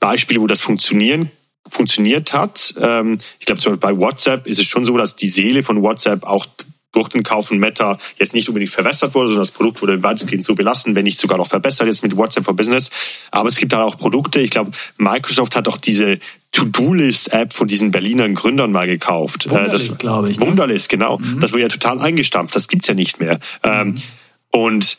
Beispiele, 0.01 0.41
wo 0.41 0.47
das 0.47 0.61
funktionieren 0.61 1.31
funktioniert 1.71 2.33
hat. 2.33 2.75
Ähm, 2.81 3.19
ich 3.39 3.47
glaube, 3.47 3.61
zum 3.61 3.73
Beispiel 3.73 3.95
bei 3.95 4.01
WhatsApp 4.01 4.47
ist 4.47 4.59
es 4.59 4.67
schon 4.67 4.85
so, 4.85 4.97
dass 4.97 5.17
die 5.17 5.29
Seele 5.29 5.63
von 5.63 5.83
WhatsApp 5.83 6.25
auch 6.25 6.47
durch 6.93 7.09
den 7.09 7.23
Kauf 7.23 7.49
von 7.49 7.59
Meta 7.59 7.99
jetzt 8.19 8.35
nicht 8.35 8.49
unbedingt 8.49 8.73
verbessert 8.73 9.15
wurde, 9.15 9.29
sondern 9.29 9.43
das 9.43 9.51
Produkt 9.51 9.83
wurde 9.83 10.03
weitestgehend 10.03 10.45
so 10.45 10.55
belassen, 10.55 10.95
wenn 10.95 11.05
nicht 11.05 11.19
sogar 11.19 11.39
noch 11.39 11.47
verbessert 11.47 11.87
jetzt 11.87 12.03
mit 12.03 12.17
WhatsApp 12.17 12.45
for 12.45 12.57
Business. 12.57 12.91
Aber 13.31 13.49
es 13.49 13.57
gibt 13.57 13.73
da 13.73 13.85
auch 13.85 13.99
Produkte. 13.99 14.41
Ich 14.41 14.51
glaube, 14.51 14.73
Microsoft 14.97 15.55
hat 15.55 15.69
auch 15.69 15.77
diese 15.77 16.19
To-Do-List-App 16.53 17.53
von 17.53 17.69
diesen 17.69 17.91
Berliner 17.91 18.29
Gründern 18.31 18.73
mal 18.73 18.87
gekauft. 18.87 19.47
Äh, 19.47 19.51
Wunderlist, 19.51 19.99
glaube 19.99 20.31
ich. 20.31 20.41
Ne? 20.41 20.47
Wunderlist, 20.47 20.89
genau. 20.89 21.19
Mhm. 21.19 21.41
Das 21.41 21.53
wurde 21.53 21.63
ja 21.63 21.69
total 21.69 22.01
eingestampft. 22.01 22.57
Das 22.57 22.69
gibt's 22.69 22.89
ja 22.89 22.95
nicht 22.95 23.21
mehr. 23.21 23.39
Ähm, 23.63 23.89
mhm. 23.89 24.03
Und 24.51 24.95
äh, 24.95 24.99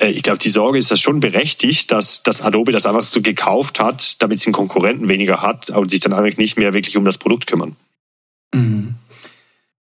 ich 0.00 0.22
glaube, 0.22 0.38
die 0.38 0.50
Sorge 0.50 0.78
ist 0.78 0.90
das 0.90 1.00
schon 1.00 1.20
berechtigt, 1.20 1.92
dass, 1.92 2.22
dass 2.22 2.40
Adobe 2.40 2.72
das 2.72 2.86
einfach 2.86 3.04
so 3.04 3.20
gekauft 3.22 3.78
hat, 3.78 4.20
damit 4.22 4.40
sie 4.40 4.46
einen 4.46 4.54
Konkurrenten 4.54 5.08
weniger 5.08 5.40
hat 5.40 5.70
und 5.70 5.90
sich 5.90 6.00
dann 6.00 6.12
eigentlich 6.12 6.36
nicht 6.36 6.58
mehr 6.58 6.72
wirklich 6.72 6.96
um 6.96 7.04
das 7.04 7.18
Produkt 7.18 7.46
kümmern. 7.46 7.76
Mhm. 8.52 8.94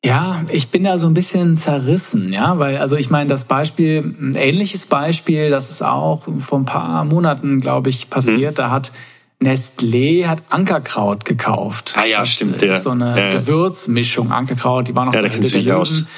Ja, 0.04 0.46
ich 0.50 0.70
bin 0.70 0.86
da 0.86 0.98
so 0.98 1.08
ein 1.08 1.14
bisschen 1.14 1.58
zerrissen, 1.58 2.32
ja, 2.32 2.58
weil, 2.58 2.78
also 2.78 2.96
ich 2.96 3.10
meine, 3.10 3.30
das 3.30 3.44
Beispiel, 3.44 4.00
ein 4.00 4.36
ähnliches 4.36 4.86
Beispiel, 4.86 5.50
das 5.50 5.70
ist 5.70 5.82
auch 5.82 6.24
vor 6.40 6.60
ein 6.60 6.66
paar 6.66 7.04
Monaten, 7.04 7.60
glaube 7.60 7.90
ich, 7.90 8.10
passiert, 8.10 8.52
mhm. 8.52 8.56
da 8.56 8.72
hat 8.72 8.94
Nestlé 9.42 10.28
hat 10.28 10.44
Ankerkraut 10.50 11.26
gekauft. 11.26 11.96
Ah 11.98 12.06
ja, 12.06 12.20
das 12.22 12.30
stimmt, 12.30 12.62
ja. 12.62 12.80
So 12.80 12.92
eine 12.92 13.18
ja. 13.18 13.30
Gewürzmischung, 13.32 14.32
Ankerkraut, 14.32 14.88
die 14.88 14.96
war 14.96 15.06
noch 15.06 15.14
ja, 15.14 15.22
da 15.22 15.30
kennt 15.30 15.46
sich 15.46 15.72
aus. 15.72 16.06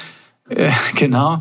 Äh, 0.48 0.72
genau. 0.96 1.40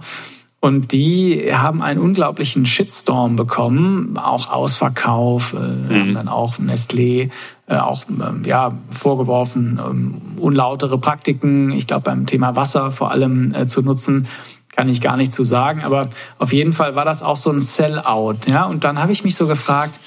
Und 0.61 0.91
die 0.91 1.51
haben 1.51 1.81
einen 1.81 1.99
unglaublichen 1.99 2.67
Shitstorm 2.67 3.35
bekommen, 3.35 4.15
auch 4.15 4.47
Ausverkauf, 4.47 5.53
äh, 5.53 5.57
mhm. 5.57 5.99
haben 5.99 6.13
dann 6.13 6.27
auch 6.27 6.59
Nestlé 6.59 7.31
äh, 7.65 7.77
auch 7.77 8.03
ähm, 8.09 8.43
ja 8.45 8.71
vorgeworfen, 8.91 9.79
ähm, 9.83 10.21
unlautere 10.37 10.99
Praktiken, 10.99 11.71
ich 11.71 11.87
glaube 11.87 12.03
beim 12.03 12.27
Thema 12.27 12.55
Wasser 12.55 12.91
vor 12.91 13.09
allem 13.09 13.55
äh, 13.55 13.65
zu 13.65 13.81
nutzen, 13.81 14.27
kann 14.75 14.87
ich 14.87 15.01
gar 15.01 15.17
nicht 15.17 15.33
zu 15.33 15.43
sagen, 15.43 15.83
aber 15.83 16.09
auf 16.37 16.53
jeden 16.53 16.73
Fall 16.73 16.95
war 16.95 17.05
das 17.05 17.23
auch 17.23 17.37
so 17.37 17.51
ein 17.51 17.59
Sellout, 17.59 18.47
ja. 18.47 18.65
Und 18.65 18.83
dann 18.83 18.99
habe 18.99 19.11
ich 19.11 19.23
mich 19.23 19.35
so 19.35 19.47
gefragt, 19.47 19.99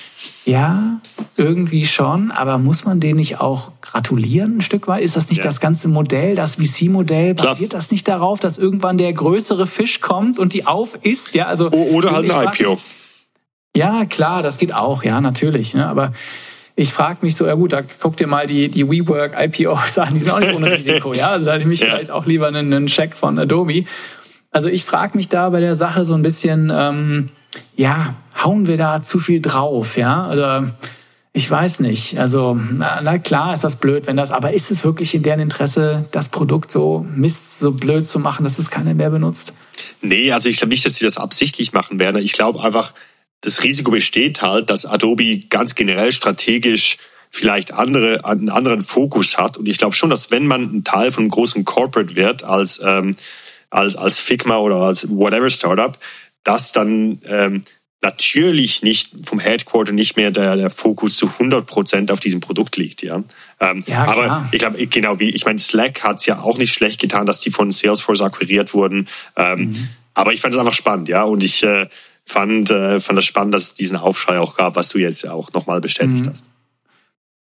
ja, 0.46 1.00
irgendwie 1.36 1.86
schon, 1.86 2.30
aber 2.30 2.58
muss 2.58 2.84
man 2.84 3.00
denen 3.00 3.16
nicht 3.16 3.40
auch 3.40 3.72
gratulieren 3.80 4.58
ein 4.58 4.60
Stück 4.60 4.88
weit? 4.88 5.02
Ist 5.02 5.16
das 5.16 5.30
nicht 5.30 5.38
ja. 5.38 5.44
das 5.44 5.60
ganze 5.60 5.88
Modell, 5.88 6.34
das 6.34 6.56
VC-Modell? 6.56 7.34
Basiert 7.34 7.72
das 7.72 7.90
nicht 7.90 8.08
darauf, 8.08 8.40
dass 8.40 8.58
irgendwann 8.58 8.98
der 8.98 9.12
größere 9.12 9.66
Fisch 9.66 10.00
kommt 10.00 10.38
und 10.38 10.52
die 10.52 10.66
auf 10.66 10.98
ist? 11.02 11.34
Ja, 11.34 11.46
also 11.46 11.70
oder 11.70 12.12
halt 12.12 12.30
ein 12.30 12.52
IPO. 12.52 12.78
Ja, 13.76 14.04
klar, 14.04 14.42
das 14.42 14.58
geht 14.58 14.72
auch, 14.72 15.02
ja, 15.02 15.20
natürlich. 15.20 15.74
Ne? 15.74 15.86
Aber 15.86 16.12
ich 16.76 16.92
frage 16.92 17.18
mich 17.22 17.36
so, 17.36 17.46
ja 17.46 17.54
gut, 17.54 17.72
da 17.72 17.82
guck 17.82 18.16
dir 18.16 18.26
mal 18.26 18.46
die, 18.46 18.68
die 18.68 18.88
WeWork 18.88 19.34
IPOs 19.36 19.98
an, 19.98 20.14
die 20.14 20.20
sind 20.20 20.30
auch 20.30 20.40
nicht 20.40 20.54
ohne 20.54 20.70
Risiko, 20.76 21.14
ja. 21.14 21.30
Also 21.30 21.46
da 21.46 21.52
hätte 21.52 21.62
ich 21.62 21.68
mich 21.68 21.80
ja. 21.80 21.86
vielleicht 21.86 22.10
auch 22.10 22.26
lieber 22.26 22.48
einen, 22.48 22.72
einen 22.72 22.86
Check 22.86 23.16
von 23.16 23.38
Adobe. 23.38 23.84
Also 24.54 24.68
ich 24.68 24.84
frage 24.84 25.16
mich 25.16 25.28
da 25.28 25.50
bei 25.50 25.58
der 25.58 25.74
Sache 25.74 26.04
so 26.04 26.14
ein 26.14 26.22
bisschen, 26.22 26.70
ähm, 26.72 27.28
ja, 27.74 28.14
hauen 28.40 28.68
wir 28.68 28.76
da 28.76 29.02
zu 29.02 29.18
viel 29.18 29.40
drauf, 29.40 29.96
ja? 29.96 30.30
Oder 30.30 30.76
ich 31.32 31.50
weiß 31.50 31.80
nicht. 31.80 32.20
Also, 32.20 32.56
na, 32.78 33.18
klar 33.18 33.52
ist 33.52 33.64
das 33.64 33.74
blöd, 33.74 34.06
wenn 34.06 34.16
das, 34.16 34.30
aber 34.30 34.52
ist 34.52 34.70
es 34.70 34.84
wirklich 34.84 35.12
in 35.12 35.24
deren 35.24 35.40
Interesse, 35.40 36.04
das 36.12 36.28
Produkt 36.28 36.70
so 36.70 37.04
Mist, 37.16 37.58
so 37.58 37.72
blöd 37.72 38.06
zu 38.06 38.20
machen, 38.20 38.44
dass 38.44 38.60
es 38.60 38.70
keiner 38.70 38.94
mehr 38.94 39.10
benutzt? 39.10 39.54
Nee, 40.02 40.30
also 40.30 40.48
ich 40.48 40.58
glaube 40.58 40.72
nicht, 40.72 40.86
dass 40.86 40.94
sie 40.94 41.04
das 41.04 41.16
absichtlich 41.16 41.72
machen 41.72 41.98
werden. 41.98 42.22
Ich 42.22 42.32
glaube 42.32 42.62
einfach, 42.62 42.94
das 43.40 43.64
Risiko 43.64 43.90
besteht 43.90 44.40
halt, 44.40 44.70
dass 44.70 44.86
Adobe 44.86 45.40
ganz 45.50 45.74
generell 45.74 46.12
strategisch 46.12 46.98
vielleicht 47.28 47.72
andere, 47.74 48.24
einen 48.24 48.50
anderen 48.50 48.82
Fokus 48.82 49.36
hat. 49.36 49.56
Und 49.56 49.66
ich 49.66 49.78
glaube 49.78 49.96
schon, 49.96 50.10
dass 50.10 50.30
wenn 50.30 50.46
man 50.46 50.62
ein 50.72 50.84
Teil 50.84 51.10
von 51.10 51.24
einem 51.24 51.30
großen 51.30 51.64
Corporate 51.64 52.14
wird, 52.14 52.44
als, 52.44 52.80
ähm, 52.84 53.16
als, 53.74 53.96
als 53.96 54.18
Figma 54.18 54.58
oder 54.58 54.76
als 54.76 55.08
whatever 55.10 55.50
Startup, 55.50 55.98
dass 56.44 56.72
dann 56.72 57.20
ähm, 57.26 57.62
natürlich 58.02 58.82
nicht 58.82 59.10
vom 59.24 59.40
Headquarter 59.40 59.92
nicht 59.92 60.16
mehr 60.16 60.30
der, 60.30 60.56
der 60.56 60.70
Fokus 60.70 61.16
zu 61.16 61.26
100 61.26 61.66
Prozent 61.66 62.10
auf 62.10 62.20
diesem 62.20 62.40
Produkt 62.40 62.76
liegt, 62.76 63.02
ja. 63.02 63.24
Ähm, 63.60 63.82
ja 63.86 64.04
aber 64.04 64.48
ich 64.52 64.58
glaube, 64.58 64.86
genau 64.86 65.18
wie, 65.18 65.30
ich 65.30 65.44
meine, 65.44 65.58
Slack 65.58 66.04
hat 66.04 66.18
es 66.18 66.26
ja 66.26 66.40
auch 66.40 66.58
nicht 66.58 66.72
schlecht 66.72 67.00
getan, 67.00 67.26
dass 67.26 67.40
die 67.40 67.50
von 67.50 67.72
Salesforce 67.72 68.20
akquiriert 68.20 68.74
wurden. 68.74 69.08
Ähm, 69.36 69.70
mhm. 69.70 69.88
Aber 70.12 70.32
ich 70.32 70.40
fand 70.40 70.54
es 70.54 70.60
einfach 70.60 70.74
spannend, 70.74 71.08
ja. 71.08 71.24
Und 71.24 71.42
ich 71.42 71.62
äh, 71.64 71.88
fand, 72.24 72.70
äh, 72.70 73.00
fand 73.00 73.16
das 73.16 73.24
spannend, 73.24 73.54
dass 73.54 73.62
es 73.64 73.74
diesen 73.74 73.96
Aufschrei 73.96 74.38
auch 74.38 74.56
gab, 74.56 74.76
was 74.76 74.90
du 74.90 74.98
jetzt 74.98 75.26
auch 75.26 75.52
nochmal 75.52 75.80
bestätigt 75.80 76.26
mhm. 76.26 76.30
hast. 76.30 76.44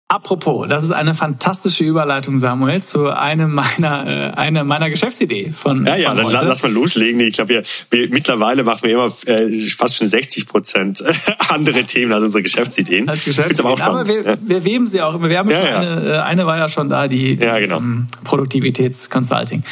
Apropos, 0.10 0.70
das 0.70 0.86
ist 0.86 0.91
eine 0.91 1.14
fantastische 1.14 1.84
Überleitung, 1.84 2.38
Samuel, 2.38 2.82
zu 2.82 3.10
einem 3.10 3.53
meiner, 3.53 4.08
äh, 4.08 4.34
einer 4.38 4.64
meiner 4.64 4.89
Geschäftsidee 4.89 5.51
von 5.51 5.86
Ja, 5.86 5.97
ja, 5.97 6.16
von 6.16 6.32
dann 6.32 6.47
lass 6.47 6.64
mal 6.64 6.72
loslegen. 6.72 7.20
Ich 7.20 7.34
glaube, 7.34 7.49
wir, 7.49 7.64
wir 7.89 8.08
mittlerweile 8.08 8.64
machen 8.64 8.84
wir 8.84 8.91
immer 8.91 9.14
äh, 9.26 9.60
fast 9.70 9.97
schon 9.97 10.08
60 10.08 10.47
Prozent 10.47 11.03
andere 11.49 11.84
Themen 11.84 12.14
als 12.14 12.24
unsere 12.24 12.41
Geschäftsideen. 12.41 13.10
Als 13.10 13.26
Geschäftsideen. 13.26 13.74
Aber, 13.74 13.84
aber 13.84 14.08
wir, 14.08 14.24
ja. 14.24 14.38
wir 14.39 14.64
weben 14.64 14.88
sie 14.88 15.01
auch 15.01 15.14
immer. 15.14 15.28
Wir 15.28 15.39
haben 15.39 15.49
ja, 15.49 15.62
ja. 15.62 15.80
Eine, 15.80 16.10
äh, 16.10 16.18
eine 16.20 16.45
war 16.47 16.58
ja 16.58 16.70
schon 16.70 16.88
da, 16.88 17.10
die, 17.10 17.36
die 17.36 17.45
ja, 17.45 17.60
genau. 17.60 17.76
um, 17.76 18.08
Produktivitätsconsulting. 18.24 19.66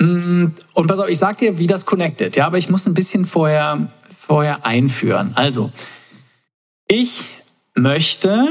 Mm, 0.00 0.46
und 0.74 0.86
pass 0.88 0.98
auf, 0.98 1.08
ich 1.08 1.18
sag 1.18 1.38
dir, 1.38 1.58
wie 1.58 1.68
das 1.68 1.86
connected. 1.86 2.34
Ja, 2.34 2.48
aber 2.48 2.58
ich 2.58 2.70
muss 2.70 2.86
ein 2.86 2.94
bisschen 2.94 3.24
vorher, 3.24 3.86
vorher 4.18 4.66
einführen. 4.66 5.30
Also, 5.36 5.70
ich 6.88 7.20
möchte, 7.76 8.48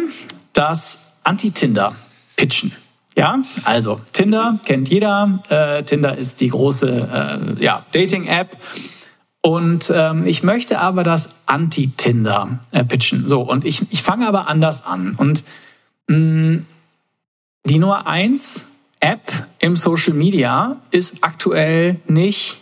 dass 0.54 1.09
Anti-Tinder 1.24 1.96
pitchen. 2.36 2.72
Ja, 3.16 3.40
also 3.66 4.00
Tinder 4.14 4.60
kennt 4.66 4.90
jeder. 4.90 5.44
Äh, 5.50 5.84
Tinder 5.84 6.18
ist 6.18 6.40
die 6.42 6.50
große 6.50 7.58
äh, 7.58 7.64
ja, 7.64 7.86
Dating-App. 7.92 8.58
Und 9.42 9.92
ähm, 9.94 10.26
ich 10.26 10.44
möchte 10.44 10.80
aber 10.80 11.04
das 11.04 11.30
Anti-Tinder 11.46 12.60
äh, 12.72 12.84
pitchen. 12.84 13.28
So, 13.28 13.42
und 13.42 13.66
ich, 13.66 13.82
ich 13.92 14.04
fange 14.04 14.28
aber 14.28 14.48
anders 14.48 14.86
an. 14.86 15.16
Und 15.18 15.44
mh, 16.08 16.18
mm, 16.18 16.66
die 17.66 17.80
Nummer 17.80 18.08
eins 18.08 18.70
App 19.00 19.32
im 19.60 19.76
Social 19.76 20.14
Media 20.14 20.78
ist 20.92 21.18
aktuell 21.22 22.00
nicht 22.08 22.60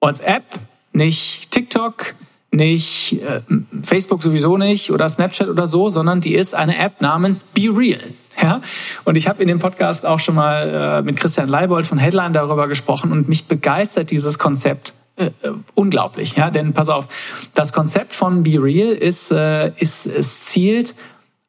WhatsApp, 0.00 0.44
nicht 0.92 1.50
TikTok, 1.50 2.14
nicht 2.56 3.20
äh, 3.22 3.42
Facebook 3.82 4.22
sowieso 4.22 4.56
nicht 4.56 4.90
oder 4.90 5.08
Snapchat 5.08 5.48
oder 5.48 5.66
so, 5.66 5.90
sondern 5.90 6.20
die 6.20 6.34
ist 6.34 6.54
eine 6.54 6.78
App 6.78 7.00
namens 7.00 7.44
Be 7.44 7.68
Real. 7.72 8.00
Ja? 8.42 8.60
Und 9.04 9.16
ich 9.16 9.28
habe 9.28 9.42
in 9.42 9.48
dem 9.48 9.58
Podcast 9.58 10.04
auch 10.06 10.20
schon 10.20 10.34
mal 10.34 10.98
äh, 10.98 11.02
mit 11.02 11.16
Christian 11.16 11.48
Leibold 11.48 11.86
von 11.86 11.98
Headline 11.98 12.32
darüber 12.32 12.68
gesprochen 12.68 13.12
und 13.12 13.28
mich 13.28 13.46
begeistert 13.46 14.10
dieses 14.10 14.38
Konzept 14.38 14.94
äh, 15.16 15.26
äh, 15.42 15.52
unglaublich. 15.74 16.36
Ja? 16.36 16.50
Denn 16.50 16.72
pass 16.72 16.88
auf, 16.88 17.08
das 17.54 17.72
Konzept 17.72 18.12
von 18.12 18.42
Be 18.42 18.62
Real 18.62 18.92
ist, 18.92 19.30
äh, 19.30 19.72
ist 19.78 20.06
es 20.06 20.44
zielt 20.44 20.94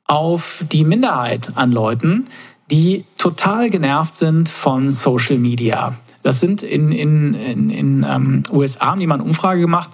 auf 0.06 0.64
die 0.72 0.86
Minderheit 0.86 1.52
an 1.56 1.72
Leuten, 1.72 2.28
die 2.72 3.06
total 3.18 3.70
genervt 3.70 4.16
sind 4.16 4.50
von 4.50 4.90
Social 4.90 5.38
Media. 5.38 5.96
Das 6.24 6.40
sind 6.40 6.64
in 6.64 6.92
in 6.92 7.34
in, 7.34 7.70
in 7.70 8.06
ähm, 8.08 8.44
USA 8.52 8.88
haben 8.88 9.00
die 9.00 9.08
mal 9.08 9.16
eine 9.16 9.24
Umfrage 9.24 9.62
gemacht 9.62 9.90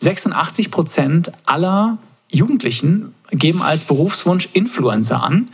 86 0.00 0.70
Prozent 0.70 1.32
aller 1.46 1.98
Jugendlichen 2.28 3.14
geben 3.30 3.62
als 3.62 3.84
Berufswunsch 3.84 4.48
Influencer 4.52 5.22
an. 5.22 5.48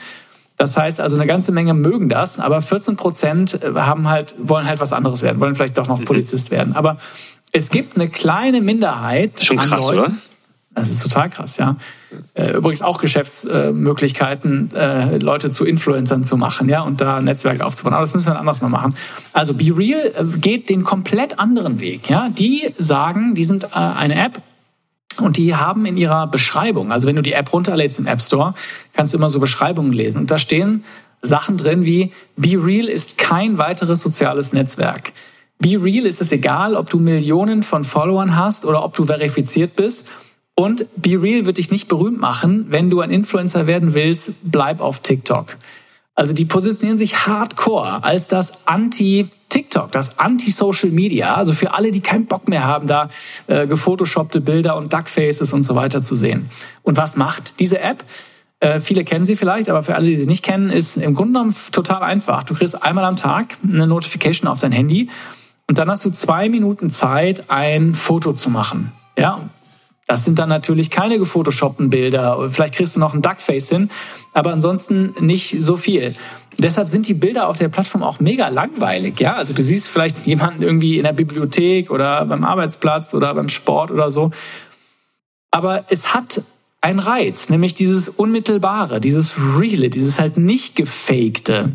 Das 0.57 0.77
heißt 0.77 1.01
also, 1.01 1.17
eine 1.17 1.27
ganze 1.27 1.53
Menge 1.53 1.75
mögen 1.75 2.09
das, 2.09 2.39
aber 2.39 2.63
14 2.63 2.97
Prozent 2.97 3.59
haben 3.75 4.09
halt, 4.09 4.35
wollen 4.39 4.67
halt 4.67 4.81
was 4.81 4.93
anderes 4.93 5.23
werden, 5.23 5.41
wollen 5.41 5.55
vielleicht 5.55 5.77
doch 5.77 5.87
noch 5.87 6.01
mhm. 6.01 6.07
Polizist 6.07 6.51
werden. 6.51 6.75
Aber 6.75 6.97
es 7.53 7.71
gibt 7.71 7.97
eine 7.97 8.09
kleine 8.09 8.63
Minderheit. 8.63 9.43
Schon 9.43 9.59
krass, 9.59 9.83
Leuten, 9.83 9.99
oder? 9.99 10.13
Das 10.77 10.91
ist 10.91 11.03
total 11.03 11.31
krass, 11.31 11.57
ja. 11.57 11.77
Äh, 12.35 12.53
übrigens 12.53 12.83
auch 12.83 12.99
Geschäftsmöglichkeiten, 12.99 14.73
äh, 14.75 15.17
Leute 15.17 15.51
zu 15.51 15.65
Influencern 15.65 16.23
zu 16.23 16.37
machen, 16.37 16.69
ja, 16.69 16.83
und 16.83 17.01
da 17.01 17.21
Netzwerke 17.21 17.65
aufzubauen. 17.65 17.95
Aber 17.95 18.03
das 18.03 18.15
müssen 18.15 18.29
wir 18.29 18.39
anders 18.39 18.61
mal 18.61 18.69
machen. 18.69 18.95
Also 19.33 19.55
Be 19.55 19.77
Real 19.77 20.13
äh, 20.15 20.39
geht 20.39 20.69
den 20.69 20.85
komplett 20.85 21.39
anderen 21.39 21.81
Weg, 21.81 22.11
ja. 22.11 22.29
Die 22.29 22.75
sagen, 22.79 23.35
die 23.35 23.45
sind 23.45 23.75
eine 23.75 24.23
App, 24.23 24.43
und 25.19 25.39
die 25.39 25.55
haben 25.55 25.87
in 25.87 25.97
ihrer 25.97 26.27
Beschreibung, 26.27 26.93
also 26.93 27.09
wenn 27.09 27.17
du 27.17 27.23
die 27.23 27.33
App 27.33 27.51
runterlädst 27.51 27.99
im 27.99 28.07
App 28.07 28.21
Store, 28.21 28.55
kannst 28.93 29.15
du 29.15 29.19
immer 29.19 29.31
so 29.31 29.41
Beschreibungen 29.41 29.91
lesen. 29.91 30.21
Und 30.21 30.31
da 30.31 30.37
stehen 30.37 30.85
Sachen 31.23 31.57
drin 31.57 31.87
wie 31.87 32.13
Be 32.37 32.63
Real 32.63 32.87
ist 32.87 33.17
kein 33.17 33.57
weiteres 33.57 34.03
soziales 34.03 34.53
Netzwerk. 34.53 35.13
Be 35.59 35.83
Real 35.83 36.05
ist 36.05 36.21
es 36.21 36.33
egal, 36.33 36.77
ob 36.77 36.91
du 36.91 36.99
Millionen 36.99 37.63
von 37.63 37.83
Followern 37.83 38.37
hast 38.37 38.67
oder 38.67 38.85
ob 38.85 38.95
du 38.95 39.07
verifiziert 39.07 39.75
bist. 39.75 40.07
Und 40.59 40.87
Be 40.97 41.21
Real 41.21 41.45
wird 41.45 41.59
dich 41.59 41.71
nicht 41.71 41.87
berühmt 41.87 42.19
machen. 42.19 42.67
Wenn 42.71 42.89
du 42.89 43.01
ein 43.01 43.11
Influencer 43.11 43.67
werden 43.67 43.95
willst, 43.95 44.33
bleib 44.43 44.81
auf 44.81 45.01
TikTok. 45.01 45.57
Also 46.15 46.33
die 46.33 46.47
positionieren 46.47 46.97
sich 46.97 47.27
hardcore 47.27 48.03
als 48.03 48.27
das 48.27 48.67
Anti-TikTok, 48.67 49.93
das 49.93 50.19
Anti-Social 50.19 50.91
Media. 50.91 51.35
Also 51.35 51.53
für 51.53 51.75
alle, 51.75 51.91
die 51.91 52.01
keinen 52.01 52.25
Bock 52.25 52.49
mehr 52.49 52.65
haben, 52.65 52.87
da 52.87 53.11
äh, 53.49 53.67
gefotoshoppte 53.67 54.41
Bilder 54.41 54.77
und 54.77 54.95
Duckfaces 54.95 55.53
und 55.53 55.63
so 55.63 55.75
weiter 55.75 56.01
zu 56.01 56.15
sehen. 56.15 56.49
Und 56.83 56.97
was 56.97 57.17
macht 57.17 57.61
diese 57.61 57.79
App? 57.81 58.03
Äh, 58.61 58.81
viele 58.81 59.05
kennen 59.05 59.27
sie 59.27 59.37
vielleicht, 59.37 59.69
aber 59.69 59.83
für 59.83 59.95
alle, 59.95 60.07
die 60.07 60.17
sie 60.17 60.25
nicht 60.25 60.43
kennen, 60.43 60.71
ist 60.71 60.97
im 60.97 61.15
Grunde 61.15 61.35
genommen 61.35 61.55
total 61.71 62.03
einfach. 62.03 62.45
Du 62.45 62.55
kriegst 62.55 62.83
einmal 62.83 63.05
am 63.05 63.17
Tag 63.17 63.59
eine 63.63 63.87
Notification 63.87 64.49
auf 64.49 64.61
dein 64.61 64.73
Handy 64.73 65.11
und 65.69 65.77
dann 65.77 65.91
hast 65.91 66.03
du 66.07 66.11
zwei 66.11 66.49
Minuten 66.49 66.89
Zeit, 66.89 67.51
ein 67.51 67.95
Foto 67.95 68.33
zu 68.33 68.49
machen. 68.49 68.93
Ja, 69.19 69.51
das 70.07 70.25
sind 70.25 70.39
dann 70.39 70.49
natürlich 70.49 70.91
keine 70.91 71.19
gefotoshoppten 71.19 71.91
Bilder. 71.91 72.49
Vielleicht 72.51 72.75
kriegst 72.75 72.95
du 72.95 73.01
noch 73.01 73.13
ein 73.13 73.23
Duckface 73.23 73.69
hin, 73.69 73.91
aber 74.33 74.53
ansonsten 74.53 75.15
nicht 75.21 75.57
so 75.61 75.77
viel. 75.77 76.15
Deshalb 76.59 76.89
sind 76.89 77.09
die 77.09 77.15
Bilder 77.15 77.49
auf 77.49 77.59
der 77.59 77.69
Plattform 77.69 78.03
auch 78.03 78.21
mega 78.21 78.49
langweilig. 78.49 79.21
Ja, 79.21 79.35
also 79.35 79.53
du 79.53 79.63
siehst 79.63 79.89
vielleicht 79.89 80.27
jemanden 80.27 80.63
irgendwie 80.63 80.97
in 80.97 81.05
der 81.05 81.13
Bibliothek 81.13 81.91
oder 81.91 82.25
beim 82.25 82.45
Arbeitsplatz 82.45 83.15
oder 83.15 83.35
beim 83.35 83.49
Sport 83.49 83.91
oder 83.91 84.11
so. 84.11 84.31
Aber 85.51 85.85
es 85.91 86.15
hat 86.15 86.43
einen 86.81 87.01
Reiz, 87.01 87.49
nämlich 87.49 87.75
dieses 87.75 88.09
Unmittelbare, 88.09 89.01
dieses 89.01 89.37
Reale, 89.59 89.91
dieses 89.91 90.21
halt 90.21 90.37
nicht 90.37 90.77
gefakte. 90.77 91.73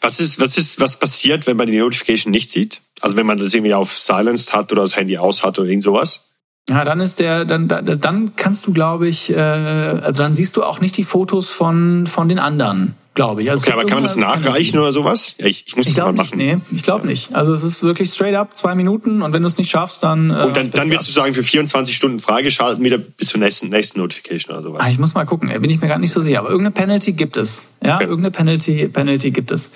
Was 0.00 0.20
ist, 0.20 0.40
was 0.40 0.56
ist, 0.56 0.80
was 0.80 0.98
passiert, 0.98 1.46
wenn 1.46 1.56
man 1.56 1.70
die 1.70 1.78
Notification 1.78 2.30
nicht 2.30 2.50
sieht? 2.50 2.80
Also 3.00 3.16
wenn 3.16 3.26
man 3.26 3.38
das 3.38 3.52
irgendwie 3.52 3.74
auf 3.74 3.96
Silenced 3.96 4.54
hat 4.54 4.72
oder 4.72 4.82
das 4.82 4.96
Handy 4.96 5.18
aus 5.18 5.44
hat 5.44 5.58
oder 5.58 5.68
irgend 5.68 5.84
sowas? 5.84 6.31
Ja, 6.70 6.84
dann 6.84 7.00
ist 7.00 7.18
der, 7.18 7.44
dann, 7.44 7.66
dann 7.66 8.36
kannst 8.36 8.66
du, 8.66 8.72
glaube 8.72 9.08
ich, 9.08 9.30
äh, 9.30 9.36
also 9.36 10.22
dann 10.22 10.32
siehst 10.32 10.56
du 10.56 10.62
auch 10.62 10.80
nicht 10.80 10.96
die 10.96 11.02
Fotos 11.02 11.50
von, 11.50 12.06
von 12.06 12.28
den 12.28 12.38
anderen, 12.38 12.94
glaube 13.14 13.42
ich. 13.42 13.50
Also 13.50 13.62
okay, 13.62 13.72
aber 13.72 13.84
kann 13.84 13.96
man 13.96 14.04
das 14.04 14.14
nachreichen 14.14 14.78
oder 14.78 14.92
sowas? 14.92 15.34
Ja, 15.38 15.46
ich, 15.46 15.66
ich 15.66 15.76
muss 15.76 15.88
ich 15.88 15.94
das 15.94 16.04
mal 16.04 16.12
machen. 16.12 16.38
Nicht, 16.38 16.70
nee, 16.70 16.76
ich 16.76 16.84
glaube 16.84 17.04
nicht. 17.04 17.34
Also 17.34 17.52
es 17.52 17.64
ist 17.64 17.82
wirklich 17.82 18.10
straight 18.10 18.36
up 18.36 18.54
zwei 18.54 18.76
Minuten 18.76 19.22
und 19.22 19.32
wenn 19.32 19.42
du 19.42 19.48
es 19.48 19.58
nicht 19.58 19.70
schaffst, 19.70 20.04
dann. 20.04 20.30
Äh, 20.30 20.34
und 20.34 20.56
dann, 20.56 20.70
dann 20.70 20.90
wirst 20.92 21.08
du 21.08 21.12
sagen, 21.12 21.34
für 21.34 21.42
24 21.42 21.96
Stunden 21.96 22.20
freigeschalten 22.20 22.84
wieder 22.84 22.98
bis 22.98 23.28
zur 23.28 23.40
nächsten, 23.40 23.68
nächsten 23.68 23.98
Notification 23.98 24.54
oder 24.54 24.62
sowas. 24.62 24.82
Ah, 24.84 24.88
ich 24.88 25.00
muss 25.00 25.14
mal 25.14 25.26
gucken, 25.26 25.48
bin 25.48 25.68
ich 25.68 25.80
mir 25.80 25.88
gar 25.88 25.98
nicht 25.98 26.12
so 26.12 26.20
sicher. 26.20 26.38
Aber 26.38 26.50
irgendeine 26.50 26.74
Penalty 26.74 27.12
gibt 27.12 27.36
es. 27.36 27.72
Ja, 27.82 27.96
okay. 27.96 28.04
irgendeine 28.04 28.30
Penalty, 28.30 28.86
Penalty 28.86 29.32
gibt 29.32 29.50
es. 29.50 29.72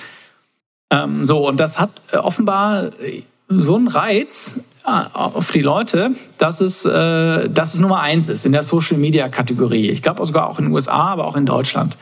Ähm, 0.91 1.25
so, 1.25 1.49
und 1.49 1.59
das 1.59 1.81
hat 1.81 1.91
äh, 2.13 2.19
offenbar 2.19 2.93
so 3.49 3.77
einen 3.77 3.89
Reiz, 3.89 4.61
auf 4.87 5.51
die 5.51 5.63
Leute, 5.63 6.13
dass 6.39 6.61
es, 6.61 6.85
äh, 6.85 7.51
dass 7.51 7.75
es 7.75 7.81
Nummer 7.81 8.01
eins 8.01 8.29
ist 8.29 8.47
in 8.47 8.53
der 8.53 8.63
Social 8.63 8.99
Media 8.99 9.29
Kategorie. 9.29 9.91
Ich 9.91 10.01
glaube 10.01 10.25
sogar 10.25 10.49
auch 10.49 10.61
in 10.61 10.67
den 10.67 10.75
USA, 10.75 11.13
aber 11.13 11.27
auch 11.27 11.35
in 11.35 11.45
Deutschland. 11.45 11.99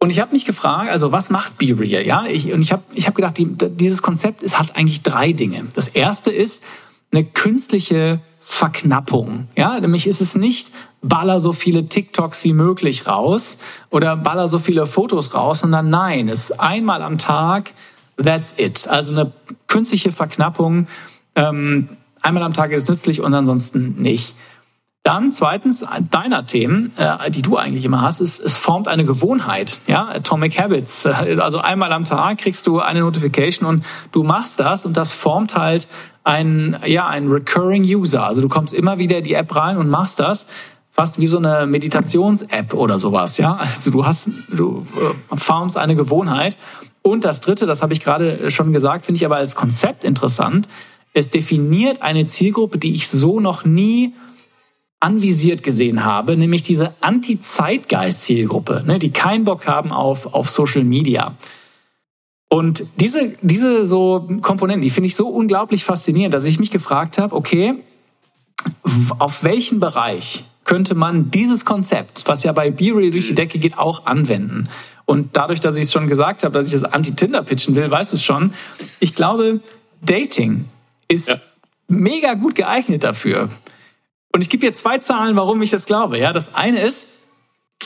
Und 0.00 0.10
ich 0.10 0.18
habe 0.18 0.32
mich 0.32 0.44
gefragt, 0.44 0.90
also 0.90 1.12
was 1.12 1.30
macht 1.30 1.58
Be 1.58 1.78
Real? 1.78 2.04
Ja, 2.04 2.26
ich, 2.26 2.52
und 2.52 2.62
ich 2.62 2.72
habe 2.72 2.82
ich 2.92 3.06
hab 3.06 3.14
gedacht, 3.14 3.38
die, 3.38 3.46
dieses 3.46 4.02
Konzept 4.02 4.42
es 4.42 4.58
hat 4.58 4.74
eigentlich 4.74 5.02
drei 5.02 5.32
Dinge. 5.32 5.64
Das 5.74 5.86
erste 5.86 6.32
ist 6.32 6.64
eine 7.12 7.24
künstliche 7.24 8.20
Verknappung. 8.40 9.46
Ja, 9.56 9.78
nämlich 9.78 10.08
ist 10.08 10.20
es 10.20 10.34
nicht 10.34 10.72
baller 11.02 11.38
so 11.38 11.52
viele 11.52 11.88
TikToks 11.88 12.42
wie 12.42 12.52
möglich 12.52 13.06
raus 13.06 13.58
oder 13.90 14.16
baller 14.16 14.48
so 14.48 14.58
viele 14.58 14.86
Fotos 14.86 15.34
raus, 15.34 15.60
sondern 15.60 15.88
nein, 15.88 16.28
es 16.28 16.50
ist 16.50 16.60
einmal 16.60 17.02
am 17.02 17.18
Tag, 17.18 17.72
that's 18.16 18.54
it. 18.58 18.88
Also 18.88 19.12
eine 19.12 19.32
künstliche 19.68 20.12
Verknappung 20.12 20.86
ähm, 21.34 21.88
einmal 22.20 22.42
am 22.42 22.52
Tag 22.52 22.72
ist 22.72 22.88
nützlich 22.88 23.20
und 23.20 23.34
ansonsten 23.34 24.00
nicht. 24.00 24.34
Dann 25.04 25.32
zweitens, 25.32 25.84
deiner 26.12 26.46
Themen, 26.46 26.92
äh, 26.96 27.28
die 27.28 27.42
du 27.42 27.56
eigentlich 27.56 27.84
immer 27.84 28.02
hast, 28.02 28.20
ist, 28.20 28.38
es 28.38 28.56
formt 28.56 28.86
eine 28.86 29.04
Gewohnheit, 29.04 29.80
ja, 29.88 30.06
Atomic 30.06 30.58
Habits. 30.58 31.06
Also 31.40 31.58
einmal 31.58 31.92
am 31.92 32.04
Tag 32.04 32.38
kriegst 32.38 32.68
du 32.68 32.78
eine 32.78 33.00
Notification 33.00 33.68
und 33.68 33.84
du 34.12 34.22
machst 34.22 34.60
das 34.60 34.86
und 34.86 34.96
das 34.96 35.12
formt 35.12 35.56
halt 35.56 35.88
ein, 36.22 36.76
ja, 36.86 37.08
ein 37.08 37.26
recurring 37.26 37.82
User. 37.82 38.24
Also 38.24 38.40
du 38.40 38.48
kommst 38.48 38.72
immer 38.72 38.98
wieder 38.98 39.18
in 39.18 39.24
die 39.24 39.34
App 39.34 39.56
rein 39.56 39.76
und 39.76 39.88
machst 39.88 40.20
das 40.20 40.46
fast 40.88 41.18
wie 41.18 41.26
so 41.26 41.38
eine 41.38 41.66
Meditations-App 41.66 42.74
oder 42.74 42.98
sowas, 42.98 43.38
ja. 43.38 43.56
Also 43.56 43.90
du 43.90 44.06
hast, 44.06 44.28
du 44.50 44.86
äh, 44.94 45.36
formst 45.36 45.78
eine 45.78 45.96
Gewohnheit. 45.96 46.56
Und 47.02 47.24
das 47.24 47.40
dritte, 47.40 47.66
das 47.66 47.82
habe 47.82 47.92
ich 47.92 48.00
gerade 48.00 48.50
schon 48.50 48.72
gesagt, 48.72 49.06
finde 49.06 49.16
ich 49.16 49.26
aber 49.26 49.36
als 49.36 49.56
Konzept 49.56 50.04
interessant, 50.04 50.68
es 51.14 51.30
definiert 51.30 52.00
eine 52.00 52.26
Zielgruppe, 52.26 52.78
die 52.78 52.92
ich 52.92 53.08
so 53.08 53.40
noch 53.40 53.64
nie 53.64 54.14
anvisiert 55.00 55.64
gesehen 55.64 56.04
habe, 56.04 56.36
nämlich 56.36 56.62
diese 56.62 56.94
Anti-Zeitgeist-Zielgruppe, 57.00 58.84
ne, 58.86 59.00
die 59.00 59.10
keinen 59.10 59.44
Bock 59.44 59.66
haben 59.66 59.90
auf, 59.90 60.32
auf 60.32 60.48
Social 60.48 60.84
Media. 60.84 61.34
Und 62.48 62.84
diese, 63.00 63.34
diese 63.42 63.84
so 63.84 64.28
Komponenten, 64.42 64.82
die 64.82 64.90
finde 64.90 65.08
ich 65.08 65.16
so 65.16 65.28
unglaublich 65.28 65.84
faszinierend, 65.84 66.34
dass 66.34 66.44
ich 66.44 66.60
mich 66.60 66.70
gefragt 66.70 67.18
habe, 67.18 67.34
okay, 67.34 67.74
auf 69.18 69.42
welchen 69.42 69.80
Bereich 69.80 70.44
könnte 70.64 70.94
man 70.94 71.30
dieses 71.30 71.64
Konzept, 71.64 72.22
was 72.26 72.42
ja 72.44 72.52
bei 72.52 72.70
BeReal 72.70 73.10
durch 73.10 73.28
die 73.28 73.34
Decke 73.34 73.58
geht, 73.58 73.78
auch 73.78 74.06
anwenden? 74.06 74.68
Und 75.04 75.36
dadurch, 75.36 75.60
dass 75.60 75.76
ich 75.76 75.82
es 75.82 75.92
schon 75.92 76.06
gesagt 76.08 76.44
habe, 76.44 76.54
dass 76.54 76.68
ich 76.68 76.80
das 76.80 76.84
Anti-Tinder 76.84 77.42
pitchen 77.42 77.74
will, 77.74 77.90
weißt 77.90 78.12
du 78.12 78.16
es 78.16 78.24
schon. 78.24 78.54
Ich 79.00 79.14
glaube, 79.14 79.60
Dating 80.00 80.66
ist 81.08 81.28
ja. 81.28 81.40
mega 81.88 82.34
gut 82.34 82.54
geeignet 82.54 83.04
dafür. 83.04 83.48
Und 84.32 84.40
ich 84.40 84.48
gebe 84.48 84.64
dir 84.64 84.72
zwei 84.72 84.98
Zahlen, 84.98 85.36
warum 85.36 85.60
ich 85.62 85.70
das 85.70 85.86
glaube. 85.86 86.18
Ja, 86.18 86.32
das 86.32 86.54
eine 86.54 86.80
ist, 86.80 87.08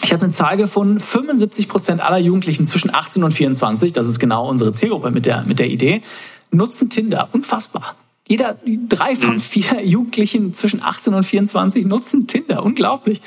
ich 0.02 0.12
habe 0.12 0.24
eine 0.24 0.32
Zahl 0.32 0.56
gefunden, 0.56 1.00
75 1.00 1.68
Prozent 1.68 2.00
aller 2.00 2.18
Jugendlichen 2.18 2.66
zwischen 2.66 2.94
18 2.94 3.24
und 3.24 3.32
24, 3.32 3.92
das 3.92 4.06
ist 4.06 4.18
genau 4.18 4.48
unsere 4.48 4.72
Zielgruppe 4.72 5.10
mit 5.10 5.26
der, 5.26 5.42
mit 5.42 5.58
der 5.58 5.68
Idee, 5.68 6.02
nutzen 6.50 6.90
Tinder. 6.90 7.28
Unfassbar. 7.32 7.96
Jeder, 8.28 8.56
drei 8.88 9.14
von 9.14 9.34
mhm. 9.34 9.40
vier 9.40 9.84
Jugendlichen 9.84 10.52
zwischen 10.52 10.82
18 10.82 11.14
und 11.14 11.22
24 11.24 11.86
nutzen 11.86 12.26
Tinder. 12.26 12.64
Unglaublich. 12.64 13.20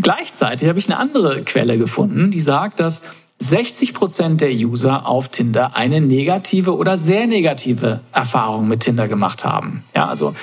Gleichzeitig 0.00 0.68
habe 0.68 0.78
ich 0.78 0.86
eine 0.86 0.98
andere 0.98 1.42
Quelle 1.44 1.78
gefunden, 1.78 2.30
die 2.30 2.40
sagt, 2.40 2.80
dass 2.80 3.02
60 3.38 3.94
Prozent 3.94 4.40
der 4.40 4.50
User 4.50 5.06
auf 5.06 5.28
Tinder 5.28 5.76
eine 5.76 6.00
negative 6.00 6.76
oder 6.76 6.96
sehr 6.96 7.26
negative 7.26 8.00
Erfahrung 8.12 8.66
mit 8.68 8.80
Tinder 8.80 9.08
gemacht 9.08 9.44
haben. 9.44 9.84
Ja, 9.94 10.08
also 10.08 10.34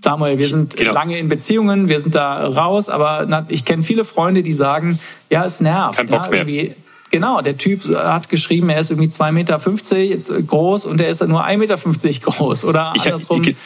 Samuel, 0.00 0.38
wir 0.38 0.46
sind 0.46 0.76
genau. 0.76 0.92
lange 0.92 1.18
in 1.18 1.28
Beziehungen, 1.28 1.88
wir 1.88 1.98
sind 1.98 2.14
da 2.14 2.46
raus, 2.46 2.88
aber 2.88 3.46
ich 3.48 3.64
kenne 3.64 3.82
viele 3.82 4.04
Freunde, 4.04 4.42
die 4.42 4.52
sagen, 4.52 4.98
ja, 5.30 5.44
es 5.44 5.60
nervt. 5.60 5.98
Kein 5.98 6.06
Bock 6.06 6.32
ja, 6.32 6.44
mehr. 6.44 6.70
Genau, 7.10 7.40
der 7.40 7.56
Typ 7.56 7.84
hat 7.94 8.28
geschrieben, 8.28 8.68
er 8.68 8.80
ist 8.80 8.90
irgendwie 8.90 9.08
2,50 9.08 9.32
Meter 9.32 10.42
groß 10.42 10.86
und 10.86 11.00
er 11.00 11.08
ist 11.08 11.26
nur 11.26 11.44
1,50 11.44 11.56
Meter 11.58 12.20
groß. 12.20 12.64
Oder 12.64 12.92
ich, 12.96 13.02
andersrum. 13.02 13.42
Ich, 13.42 13.56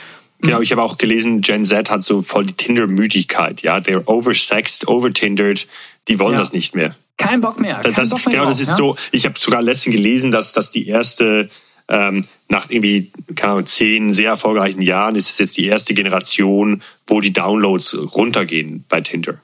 genau, 0.41 0.61
ich 0.61 0.71
habe 0.73 0.83
auch 0.83 0.99
gelesen, 0.99 1.41
Gen 1.41 1.65
Z 1.65 1.91
hat 1.91 2.03
so 2.03 2.23
voll 2.23 2.47
die 2.47 2.53
Tinder-Müdigkeit. 2.53 3.63
Ja, 3.63 3.79
they're 3.79 4.07
oversexed, 4.07 4.87
overtindered. 4.89 5.67
Die 6.09 6.19
wollen 6.19 6.35
ja. 6.35 6.39
das 6.39 6.53
nicht 6.53 6.75
mehr. 6.75 6.97
Kein 7.17 7.41
Bock 7.41 7.61
mehr. 7.61 7.81
Das, 7.83 7.95
das, 7.95 8.11
Bock 8.11 8.27
mehr 8.27 8.33
genau, 8.33 8.45
drauf, 8.45 8.53
das 8.53 8.61
ist 8.61 8.69
ja? 8.69 8.77
so. 8.77 8.97
Ich 9.11 9.25
habe 9.27 9.39
sogar 9.39 9.63
letztens 9.63 9.95
gelesen, 9.95 10.31
dass, 10.31 10.53
dass 10.53 10.71
die 10.71 10.87
erste 10.87 11.51
ähm, 11.89 12.25
nach 12.49 12.71
irgendwie, 12.71 13.11
keine 13.35 13.53
Ahnung, 13.53 13.67
zehn 13.67 14.13
sehr 14.13 14.31
erfolgreichen 14.31 14.83
Jahren 14.83 15.17
ist 15.17 15.31
es 15.31 15.39
jetzt 15.39 15.57
die 15.57 15.67
erste 15.67 15.95
Generation, 15.95 16.83
wo 17.07 17.21
die 17.21 17.33
Downloads 17.33 17.97
runtergehen 18.15 18.85
bei 18.89 19.01
Tinder. 19.01 19.41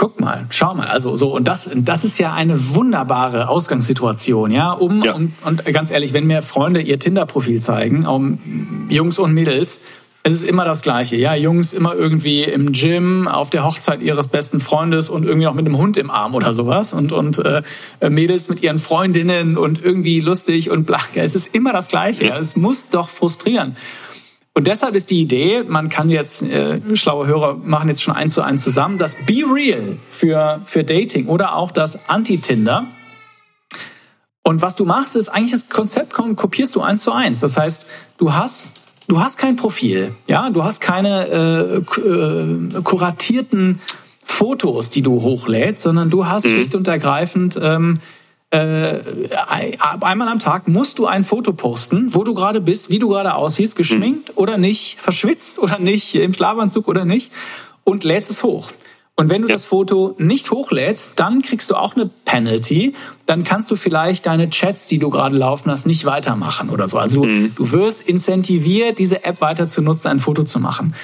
Guck 0.00 0.20
mal, 0.20 0.46
schau 0.50 0.74
mal, 0.74 0.86
also 0.86 1.16
so 1.16 1.34
und 1.34 1.48
das, 1.48 1.68
das 1.74 2.04
ist 2.04 2.18
ja 2.18 2.32
eine 2.32 2.74
wunderbare 2.76 3.48
Ausgangssituation, 3.48 4.52
ja. 4.52 4.70
Um 4.70 5.02
ja. 5.02 5.12
Und, 5.12 5.34
und 5.44 5.64
ganz 5.66 5.90
ehrlich, 5.90 6.12
wenn 6.12 6.24
mir 6.24 6.40
Freunde 6.42 6.80
ihr 6.80 7.00
Tinder-Profil 7.00 7.60
zeigen, 7.60 8.06
um 8.06 8.86
Jungs 8.88 9.18
und 9.18 9.34
Mädels, 9.34 9.80
es 10.22 10.34
ist 10.34 10.44
immer 10.44 10.64
das 10.64 10.82
Gleiche. 10.82 11.16
Ja, 11.16 11.34
Jungs 11.34 11.72
immer 11.72 11.94
irgendwie 11.94 12.44
im 12.44 12.70
Gym, 12.70 13.26
auf 13.26 13.50
der 13.50 13.64
Hochzeit 13.64 14.00
ihres 14.00 14.28
besten 14.28 14.60
Freundes 14.60 15.10
und 15.10 15.24
irgendwie 15.24 15.46
noch 15.46 15.54
mit 15.54 15.66
einem 15.66 15.78
Hund 15.78 15.96
im 15.96 16.10
Arm 16.10 16.36
oder 16.36 16.54
sowas. 16.54 16.92
Und, 16.92 17.12
und 17.12 17.38
äh, 17.38 17.62
Mädels 18.08 18.48
mit 18.48 18.62
ihren 18.62 18.78
Freundinnen 18.78 19.58
und 19.58 19.82
irgendwie 19.82 20.20
lustig 20.20 20.70
und 20.70 20.84
blach. 20.84 21.08
Ja, 21.14 21.24
es 21.24 21.34
ist 21.34 21.54
immer 21.54 21.72
das 21.72 21.88
Gleiche. 21.88 22.26
Ja. 22.26 22.38
Es 22.38 22.54
muss 22.54 22.88
doch 22.88 23.08
frustrieren. 23.08 23.74
Und 24.58 24.66
deshalb 24.66 24.96
ist 24.96 25.12
die 25.12 25.20
Idee, 25.20 25.62
man 25.62 25.88
kann 25.88 26.08
jetzt, 26.08 26.42
äh, 26.42 26.80
schlaue 26.96 27.28
Hörer 27.28 27.54
machen 27.54 27.88
jetzt 27.90 28.02
schon 28.02 28.16
eins 28.16 28.34
zu 28.34 28.42
eins 28.42 28.64
zusammen, 28.64 28.98
das 28.98 29.14
Be 29.24 29.44
Real 29.48 29.98
für, 30.10 30.62
für 30.64 30.82
Dating 30.82 31.28
oder 31.28 31.54
auch 31.54 31.70
das 31.70 32.08
Anti-Tinder. 32.08 32.86
Und 34.42 34.60
was 34.60 34.74
du 34.74 34.84
machst, 34.84 35.14
ist 35.14 35.28
eigentlich 35.28 35.52
das 35.52 35.68
Konzept 35.68 36.12
kopierst 36.12 36.74
du 36.74 36.80
eins 36.80 37.04
zu 37.04 37.12
eins. 37.12 37.38
Das 37.38 37.56
heißt, 37.56 37.86
du 38.16 38.34
hast 38.34 38.72
du 39.06 39.20
hast 39.20 39.38
kein 39.38 39.54
Profil, 39.54 40.16
ja, 40.26 40.50
du 40.50 40.64
hast 40.64 40.80
keine 40.80 41.28
äh, 41.28 42.00
äh, 42.00 42.82
kuratierten 42.82 43.78
Fotos, 44.24 44.90
die 44.90 45.02
du 45.02 45.22
hochlädst, 45.22 45.84
sondern 45.84 46.10
du 46.10 46.26
hast 46.26 46.44
mhm. 46.44 46.50
schlicht 46.50 46.74
und 46.74 46.88
ergreifend 46.88 47.56
ähm, 47.62 48.00
äh, 48.50 49.28
einmal 50.00 50.28
am 50.28 50.38
Tag 50.38 50.68
musst 50.68 50.98
du 50.98 51.06
ein 51.06 51.22
Foto 51.22 51.52
posten, 51.52 52.14
wo 52.14 52.24
du 52.24 52.32
gerade 52.34 52.60
bist, 52.60 52.88
wie 52.88 52.98
du 52.98 53.08
gerade 53.08 53.34
aussiehst, 53.34 53.76
geschminkt 53.76 54.30
mhm. 54.30 54.36
oder 54.36 54.56
nicht, 54.56 54.98
verschwitzt 55.00 55.58
oder 55.58 55.78
nicht, 55.78 56.14
im 56.14 56.32
Schlafanzug 56.32 56.88
oder 56.88 57.04
nicht 57.04 57.30
und 57.84 58.04
lädst 58.04 58.30
es 58.30 58.42
hoch. 58.42 58.70
Und 59.16 59.30
wenn 59.30 59.42
du 59.42 59.48
ja. 59.48 59.54
das 59.56 59.66
Foto 59.66 60.14
nicht 60.18 60.52
hochlädst, 60.52 61.14
dann 61.16 61.42
kriegst 61.42 61.68
du 61.70 61.74
auch 61.74 61.96
eine 61.96 62.08
Penalty. 62.24 62.94
Dann 63.26 63.42
kannst 63.42 63.68
du 63.68 63.74
vielleicht 63.74 64.26
deine 64.26 64.48
Chats, 64.48 64.86
die 64.86 65.00
du 65.00 65.10
gerade 65.10 65.36
laufen 65.36 65.72
hast, 65.72 65.86
nicht 65.86 66.04
weitermachen 66.04 66.70
oder 66.70 66.88
so. 66.88 66.98
Also 66.98 67.24
mhm. 67.24 67.52
du 67.56 67.72
wirst 67.72 68.08
incentiviert, 68.08 69.00
diese 69.00 69.24
App 69.24 69.40
weiter 69.40 69.66
zu 69.66 69.82
nutzen, 69.82 70.06
ein 70.06 70.20
Foto 70.20 70.44
zu 70.44 70.60
machen. 70.60 70.94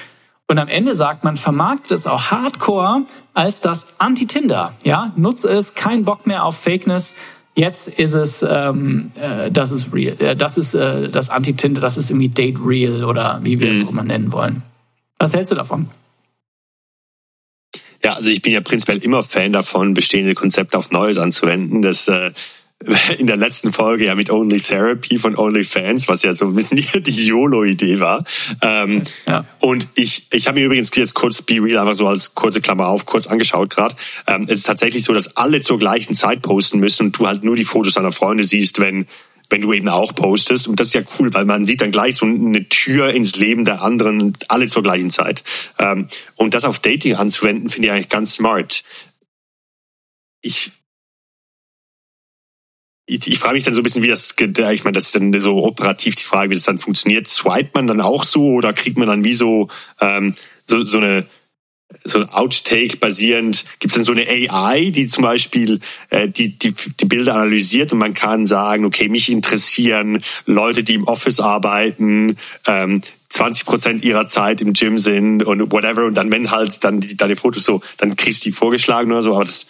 Und 0.47 0.59
am 0.59 0.68
Ende 0.68 0.95
sagt 0.95 1.24
man, 1.24 1.36
vermarktet 1.36 1.90
es 1.90 2.07
auch 2.07 2.30
hardcore 2.30 3.03
als 3.32 3.61
das 3.61 3.99
Anti-Tinder. 3.99 4.74
Ja, 4.84 5.12
nutze 5.16 5.49
es, 5.49 5.74
kein 5.74 6.05
Bock 6.05 6.26
mehr 6.26 6.45
auf 6.45 6.57
Fakeness. 6.57 7.14
Jetzt 7.57 7.88
ist 7.88 8.14
es, 8.14 8.44
ähm, 8.48 9.12
äh, 9.14 9.50
das 9.50 9.70
ist 9.70 9.92
real, 9.92 10.20
äh, 10.20 10.34
das 10.34 10.59
ist 10.59 10.74
äh, 10.74 11.09
das 11.09 11.30
Anti-Tinder, 11.30 11.80
das 11.80 11.96
ist 11.96 12.11
irgendwie 12.11 12.28
Date 12.28 12.59
Real 12.64 13.05
oder 13.05 13.40
wie 13.44 13.61
wir 13.61 13.68
mhm. 13.68 13.74
es 13.74 13.86
auch 13.86 13.90
immer 13.90 14.02
nennen 14.02 14.32
wollen. 14.32 14.62
Was 15.18 15.34
hältst 15.34 15.52
du 15.52 15.55
davon? 15.55 15.88
Ja, 18.02 18.14
also 18.14 18.28
ich 18.28 18.42
bin 18.42 18.52
ja 18.52 18.61
prinzipiell 18.61 18.98
immer 18.98 19.22
Fan 19.22 19.52
davon, 19.52 19.94
bestehende 19.94 20.34
Konzepte 20.34 20.76
auf 20.76 20.90
Neues 20.90 21.16
anzuwenden. 21.16 21.80
Das 21.80 22.09
äh, 22.09 22.32
in 23.18 23.26
der 23.26 23.37
letzten 23.37 23.72
Folge 23.72 24.07
ja 24.07 24.14
mit 24.14 24.30
Only 24.30 24.61
Therapy 24.61 25.18
von 25.18 25.37
OnlyFans, 25.37 26.09
was 26.09 26.22
ja 26.22 26.35
so 26.35 26.47
ein 26.47 26.55
bisschen 26.55 26.76
die 26.95 27.26
YOLO-Idee 27.26 28.01
war. 28.01 28.24
Ähm, 28.61 29.03
ja. 29.26 29.45
Und 29.61 29.89
ich, 29.95 30.26
ich 30.32 30.47
habe 30.47 30.61
mir 30.61 30.66
übrigens 30.66 30.91
jetzt 30.95 31.14
kurz 31.14 31.43
Be 31.43 31.62
Real 31.62 31.78
einfach 31.78 31.97
so 31.97 32.07
als 32.07 32.35
kurze 32.35 32.61
Klammer 32.61 32.89
auf 32.89 33.07
kurz 33.07 33.26
angeschaut 33.26 33.70
gerade. 33.70 33.97
Ähm, 34.26 34.45
es 34.49 34.59
ist 34.59 34.66
tatsächlich 34.66 35.05
so, 35.05 35.12
dass 35.12 35.37
alle 35.37 35.61
zur 35.61 35.78
gleichen 35.78 36.14
Zeit 36.14 36.43
posten 36.43 36.78
müssen 36.78 37.07
und 37.07 37.18
du 37.18 37.26
halt 37.26 37.45
nur 37.45 37.57
die 37.57 37.64
Fotos 37.64 37.95
deiner 37.95 38.12
Freunde 38.12 38.45
siehst, 38.45 38.80
wenn 38.80 39.07
wenn 39.51 39.61
du 39.61 39.74
eben 39.74 39.91
auch 39.91 40.14
postest. 40.14 40.66
Und 40.66 40.80
das 40.80 40.89
ist 40.89 40.95
ja 40.95 41.03
cool, 41.18 41.32
weil 41.35 41.45
man 41.45 41.66
sieht 41.66 41.82
dann 41.82 41.91
gleich 41.93 42.16
so 42.16 42.24
eine 42.24 42.66
Tür 42.70 43.11
ins 43.11 43.37
Leben 43.37 43.66
der 43.66 43.82
anderen, 43.82 44.32
alle 44.49 44.68
zur 44.68 44.82
gleichen 44.82 45.11
Zeit. 45.11 45.45
Ähm, 45.78 46.09
und 46.35 46.55
das 46.55 46.64
auf 46.64 46.78
Dating 46.78 47.14
anzuwenden, 47.14 47.68
finde 47.68 47.89
ich 47.89 47.93
eigentlich 47.93 48.09
ganz 48.09 48.35
smart. 48.35 48.82
Ich, 50.41 50.72
ich, 53.07 53.26
ich 53.26 53.38
frage 53.38 53.55
mich 53.55 53.64
dann 53.64 53.74
so 53.74 53.80
ein 53.80 53.82
bisschen, 53.82 54.02
wie 54.02 54.09
das, 54.09 54.34
ich 54.38 54.84
meine, 54.84 54.92
das 54.92 55.05
ist 55.05 55.14
dann 55.14 55.38
so 55.40 55.62
operativ 55.62 56.14
die 56.14 56.22
Frage, 56.22 56.50
wie 56.50 56.55
das 56.55 56.64
dann 56.64 56.78
funktioniert. 56.78 57.26
Swipet 57.26 57.74
man 57.74 57.86
dann 57.86 58.00
auch 58.00 58.24
so 58.24 58.52
oder 58.52 58.72
kriegt 58.72 58.96
man 58.96 59.09
dann 59.09 59.24
wie 59.24 59.34
so, 59.34 59.68
ähm, 60.00 60.34
so, 60.66 60.84
so 60.84 60.98
eine 60.98 61.26
so 62.02 62.18
ein 62.18 62.28
Outtake 62.28 62.96
basierend, 62.96 63.64
gibt 63.78 63.92
es 63.92 63.94
denn 63.94 64.05
so 64.05 64.12
eine 64.12 64.26
AI, 64.26 64.90
die 64.90 65.07
zum 65.07 65.22
Beispiel 65.22 65.80
äh, 66.11 66.28
die, 66.28 66.59
die, 66.59 66.72
die 66.72 67.05
Bilder 67.07 67.34
analysiert 67.34 67.92
und 67.92 67.98
man 67.98 68.14
kann 68.14 68.46
sagen, 68.46 68.84
okay, 68.84 69.09
mich 69.09 69.30
interessieren 69.30 70.22
Leute, 70.44 70.82
die 70.82 70.94
im 70.94 71.05
Office 71.05 71.40
arbeiten, 71.40 72.36
ähm, 72.66 73.02
20 73.28 73.64
Prozent 73.64 74.05
ihrer 74.05 74.26
Zeit 74.26 74.61
im 74.61 74.72
Gym 74.72 74.98
sind 74.98 75.42
und 75.42 75.72
whatever. 75.72 76.05
Und 76.05 76.14
dann 76.14 76.30
wenn 76.30 76.50
halt 76.50 76.82
dann 76.84 77.00
die, 77.00 77.16
deine 77.16 77.36
Fotos 77.36 77.64
so, 77.64 77.80
dann 77.96 78.16
kriegst 78.16 78.44
du 78.44 78.50
die 78.50 78.52
vorgeschlagen 78.52 79.12
oder 79.12 79.22
so, 79.22 79.34
aber 79.34 79.44
das, 79.44 79.66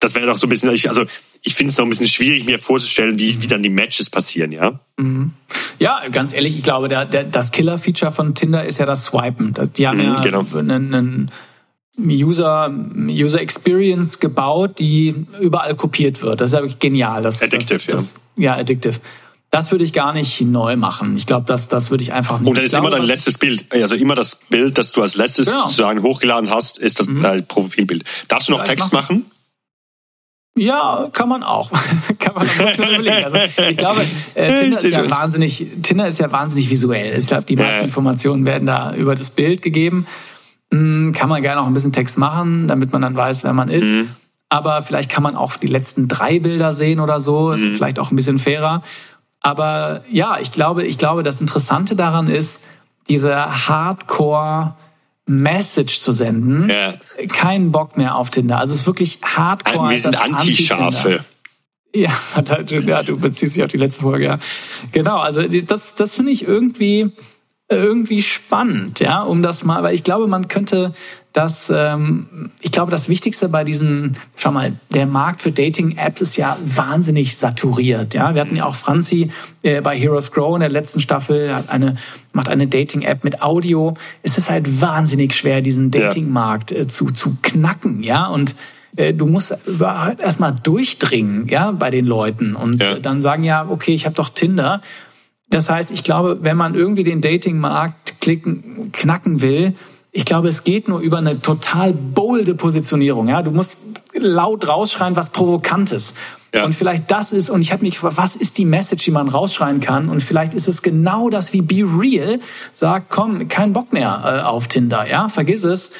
das 0.00 0.14
wäre 0.14 0.26
doch 0.26 0.36
so 0.36 0.46
ein 0.46 0.50
bisschen, 0.50 0.68
also 0.68 1.04
ich 1.42 1.54
finde 1.54 1.72
es 1.72 1.78
noch 1.78 1.86
ein 1.86 1.90
bisschen 1.90 2.08
schwierig, 2.08 2.44
mir 2.44 2.58
vorzustellen, 2.58 3.18
wie, 3.18 3.40
wie 3.40 3.46
dann 3.46 3.62
die 3.62 3.68
Matches 3.68 4.10
passieren, 4.10 4.52
ja? 4.52 4.80
Mhm. 4.96 5.32
Ja, 5.78 6.02
ganz 6.10 6.32
ehrlich, 6.32 6.56
ich 6.56 6.62
glaube, 6.62 6.88
der, 6.88 7.04
der, 7.04 7.24
das 7.24 7.52
Killer-Feature 7.52 8.12
von 8.12 8.34
Tinder 8.34 8.64
ist 8.64 8.78
ja 8.78 8.86
das 8.86 9.06
Swipen. 9.06 9.54
Die 9.76 9.86
haben 9.86 9.98
mhm, 9.98 10.04
ja 10.04 10.20
genau. 10.20 10.44
einen, 10.56 10.94
einen 10.94 11.30
User, 11.98 12.70
User 12.96 13.40
Experience 13.40 14.18
gebaut, 14.20 14.78
die 14.78 15.26
überall 15.40 15.74
kopiert 15.74 16.22
wird. 16.22 16.40
Das 16.40 16.50
ist 16.50 16.54
ja 16.54 16.60
wirklich 16.60 16.78
genial. 16.78 17.22
Das, 17.22 17.42
addictive, 17.42 17.78
das, 17.78 17.86
das, 17.86 18.14
ja. 18.36 18.54
Ja, 18.54 18.60
addictive. 18.60 19.00
Das 19.50 19.70
würde 19.70 19.84
ich 19.84 19.94
gar 19.94 20.12
nicht 20.12 20.40
neu 20.42 20.76
machen. 20.76 21.16
Ich 21.16 21.24
glaube, 21.24 21.46
das, 21.46 21.68
das 21.68 21.90
würde 21.90 22.02
ich 22.02 22.12
einfach 22.12 22.38
nicht. 22.38 22.48
Und 22.48 22.58
das 22.58 22.66
ist 22.66 22.72
glaube, 22.72 22.88
immer 22.88 22.96
dein 22.96 23.06
letztes 23.06 23.38
Bild. 23.38 23.64
Also 23.70 23.94
immer 23.94 24.14
das 24.14 24.34
Bild, 24.50 24.76
das 24.76 24.92
du 24.92 25.00
als 25.00 25.14
letztes 25.14 25.46
genau. 25.46 25.62
sozusagen 25.62 26.02
hochgeladen 26.02 26.50
hast, 26.50 26.76
ist 26.76 27.00
das 27.00 27.08
mhm. 27.08 27.44
Profilbild. 27.48 28.04
Darfst 28.28 28.48
du 28.48 28.52
noch 28.52 28.60
ja, 28.60 28.66
Text 28.66 28.92
machen? 28.92 29.24
Ja, 30.58 31.08
kann 31.12 31.28
man 31.28 31.42
auch. 31.42 31.70
kann 32.18 32.34
man 32.34 32.46
überlegen. 32.46 33.24
Also 33.24 33.38
ich 33.70 33.76
glaube, 33.76 34.02
äh, 34.34 34.62
Tinder 34.62 34.80
ist 34.80 34.90
ja 34.90 35.10
wahnsinnig, 35.10 35.66
Tinder 35.82 36.08
ist 36.08 36.18
ja 36.18 36.32
wahnsinnig 36.32 36.68
visuell. 36.70 37.16
Ich 37.16 37.28
glaube, 37.28 37.44
die 37.44 37.56
meisten 37.56 37.84
Informationen 37.84 38.44
werden 38.44 38.66
da 38.66 38.94
über 38.94 39.14
das 39.14 39.30
Bild 39.30 39.62
gegeben. 39.62 40.06
Hm, 40.72 41.12
kann 41.16 41.28
man 41.28 41.42
gerne 41.42 41.60
auch 41.60 41.66
ein 41.66 41.72
bisschen 41.72 41.92
Text 41.92 42.18
machen, 42.18 42.68
damit 42.68 42.92
man 42.92 43.02
dann 43.02 43.16
weiß, 43.16 43.44
wer 43.44 43.52
man 43.52 43.68
ist. 43.68 43.90
Mhm. 43.90 44.08
Aber 44.48 44.82
vielleicht 44.82 45.10
kann 45.10 45.22
man 45.22 45.36
auch 45.36 45.56
die 45.56 45.66
letzten 45.66 46.08
drei 46.08 46.40
Bilder 46.40 46.72
sehen 46.72 47.00
oder 47.00 47.20
so. 47.20 47.52
Ist 47.52 47.64
mhm. 47.64 47.74
vielleicht 47.74 47.98
auch 47.98 48.10
ein 48.10 48.16
bisschen 48.16 48.38
fairer. 48.38 48.82
Aber 49.40 50.02
ja, 50.10 50.38
ich 50.40 50.52
glaube, 50.52 50.84
ich 50.84 50.98
glaube, 50.98 51.22
das 51.22 51.40
Interessante 51.40 51.94
daran 51.94 52.28
ist, 52.28 52.62
diese 53.08 53.68
Hardcore 53.68 54.74
Message 55.28 56.00
zu 56.00 56.12
senden. 56.12 56.68
Ja. 56.70 56.94
Keinen 57.28 57.70
Bock 57.70 57.96
mehr 57.96 58.16
auf 58.16 58.30
Tinder. 58.30 58.58
Also 58.58 58.74
es 58.74 58.80
ist 58.80 58.86
wirklich 58.86 59.18
hardcore. 59.22 59.90
Wir 59.90 59.98
sind 59.98 60.20
Anti-Schafe. 60.20 61.24
Ja, 61.94 62.12
ja, 62.86 63.02
du 63.02 63.18
beziehst 63.18 63.56
dich 63.56 63.62
auf 63.62 63.70
die 63.70 63.78
letzte 63.78 64.02
Folge, 64.02 64.24
ja. 64.24 64.38
Genau, 64.92 65.18
also 65.18 65.42
das, 65.42 65.94
das 65.94 66.14
finde 66.14 66.32
ich 66.32 66.46
irgendwie, 66.46 67.12
irgendwie 67.68 68.22
spannend, 68.22 69.00
ja, 69.00 69.22
um 69.22 69.42
das 69.42 69.64
mal, 69.64 69.82
weil 69.82 69.94
ich 69.94 70.04
glaube, 70.04 70.26
man 70.26 70.48
könnte 70.48 70.92
das, 71.38 71.72
ähm, 71.72 72.50
ich 72.60 72.72
glaube, 72.72 72.90
das 72.90 73.08
Wichtigste 73.08 73.48
bei 73.48 73.62
diesen, 73.62 74.16
schau 74.36 74.50
mal, 74.50 74.72
der 74.92 75.06
Markt 75.06 75.40
für 75.40 75.52
Dating-Apps 75.52 76.20
ist 76.20 76.36
ja 76.36 76.58
wahnsinnig 76.64 77.36
saturiert, 77.36 78.12
ja. 78.14 78.34
Wir 78.34 78.40
hatten 78.40 78.56
ja 78.56 78.64
auch 78.64 78.74
Franzi 78.74 79.30
äh, 79.62 79.80
bei 79.80 79.96
Heroes 79.96 80.32
Grow 80.32 80.56
in 80.56 80.60
der 80.60 80.68
letzten 80.68 80.98
Staffel, 81.00 81.54
hat 81.54 81.68
eine, 81.68 81.94
macht 82.32 82.48
eine 82.48 82.66
Dating-App 82.66 83.22
mit 83.22 83.40
Audio. 83.40 83.94
Es 84.24 84.36
ist 84.36 84.50
halt 84.50 84.80
wahnsinnig 84.80 85.32
schwer, 85.32 85.60
diesen 85.60 85.92
Dating-Markt 85.92 86.72
äh, 86.72 86.88
zu, 86.88 87.12
zu 87.12 87.36
knacken, 87.40 88.02
ja, 88.02 88.26
und 88.26 88.56
äh, 88.96 89.14
du 89.14 89.26
musst 89.26 89.56
erstmal 90.18 90.56
durchdringen, 90.60 91.46
ja, 91.46 91.70
bei 91.70 91.90
den 91.90 92.04
Leuten 92.04 92.56
und 92.56 92.82
ja. 92.82 92.98
dann 92.98 93.20
sagen, 93.20 93.44
ja, 93.44 93.68
okay, 93.68 93.94
ich 93.94 94.06
habe 94.06 94.16
doch 94.16 94.30
Tinder 94.30 94.82
das 95.50 95.70
heißt, 95.70 95.90
ich 95.90 96.04
glaube, 96.04 96.40
wenn 96.42 96.58
man 96.58 96.74
irgendwie 96.74 97.04
den 97.04 97.22
Datingmarkt 97.22 98.20
klicken, 98.20 98.92
knacken 98.92 99.40
will, 99.40 99.74
ich 100.18 100.24
glaube, 100.24 100.48
es 100.48 100.64
geht 100.64 100.88
nur 100.88 100.98
über 100.98 101.18
eine 101.18 101.40
total 101.40 101.92
bolde 101.92 102.56
Positionierung. 102.56 103.28
Ja, 103.28 103.40
du 103.40 103.52
musst 103.52 103.76
laut 104.14 104.66
rausschreien, 104.66 105.14
was 105.14 105.30
Provokantes. 105.30 106.12
Ja. 106.52 106.64
Und 106.64 106.74
vielleicht 106.74 107.08
das 107.12 107.32
ist, 107.32 107.50
und 107.50 107.60
ich 107.60 107.70
habe 107.70 107.84
mich 107.84 107.94
gefragt, 107.94 108.16
was 108.16 108.34
ist 108.34 108.58
die 108.58 108.64
Message, 108.64 109.04
die 109.04 109.12
man 109.12 109.28
rausschreien 109.28 109.78
kann? 109.78 110.08
Und 110.08 110.20
vielleicht 110.20 110.54
ist 110.54 110.66
es 110.66 110.82
genau 110.82 111.30
das, 111.30 111.52
wie 111.52 111.62
Be 111.62 111.84
Real 111.84 112.40
sagt, 112.72 113.10
komm, 113.10 113.46
kein 113.46 113.72
Bock 113.72 113.92
mehr 113.92 114.22
äh, 114.24 114.44
auf 114.44 114.66
Tinder, 114.66 115.08
ja, 115.08 115.28
vergiss 115.28 115.62
es. 115.62 115.92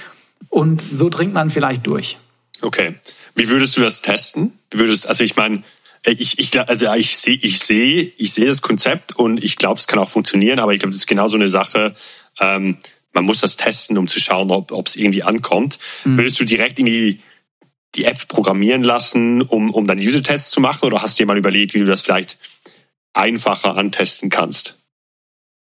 Und 0.48 0.82
so 0.92 1.10
dringt 1.10 1.32
man 1.32 1.48
vielleicht 1.48 1.86
durch. 1.86 2.18
Okay. 2.60 2.96
Wie 3.36 3.48
würdest 3.48 3.76
du 3.76 3.82
das 3.82 4.02
testen? 4.02 4.58
Wie 4.72 4.80
würdest, 4.80 5.06
also 5.06 5.22
ich 5.22 5.36
meine, 5.36 5.62
äh, 6.02 6.10
ich, 6.10 6.40
ich, 6.40 6.58
also 6.58 6.92
ich 6.94 7.16
sehe, 7.18 7.38
ich 7.40 7.60
sehe, 7.60 8.12
ich 8.18 8.32
sehe 8.32 8.46
das 8.46 8.62
Konzept 8.62 9.14
und 9.14 9.44
ich 9.44 9.54
glaube, 9.54 9.78
es 9.78 9.86
kann 9.86 10.00
auch 10.00 10.10
funktionieren, 10.10 10.58
aber 10.58 10.72
ich 10.72 10.80
glaube, 10.80 10.90
das 10.90 11.02
ist 11.02 11.06
genau 11.06 11.28
so 11.28 11.36
eine 11.36 11.46
Sache. 11.46 11.94
Ähm, 12.40 12.78
man 13.18 13.26
muss 13.26 13.40
das 13.40 13.56
testen, 13.56 13.98
um 13.98 14.06
zu 14.06 14.20
schauen, 14.20 14.50
ob 14.50 14.86
es 14.86 14.94
irgendwie 14.94 15.24
ankommt. 15.24 15.80
Mhm. 16.04 16.18
Würdest 16.18 16.38
du 16.38 16.44
direkt 16.44 16.78
irgendwie 16.78 17.18
die 17.96 18.04
App 18.04 18.28
programmieren 18.28 18.84
lassen, 18.84 19.42
um, 19.42 19.74
um 19.74 19.86
dann 19.88 19.98
User-Tests 19.98 20.50
zu 20.50 20.60
machen, 20.60 20.86
oder 20.86 21.02
hast 21.02 21.18
du 21.18 21.22
dir 21.22 21.26
mal 21.26 21.36
überlegt, 21.36 21.74
wie 21.74 21.80
du 21.80 21.84
das 21.84 22.02
vielleicht 22.02 22.38
einfacher 23.14 23.76
antesten 23.76 24.30
kannst? 24.30 24.77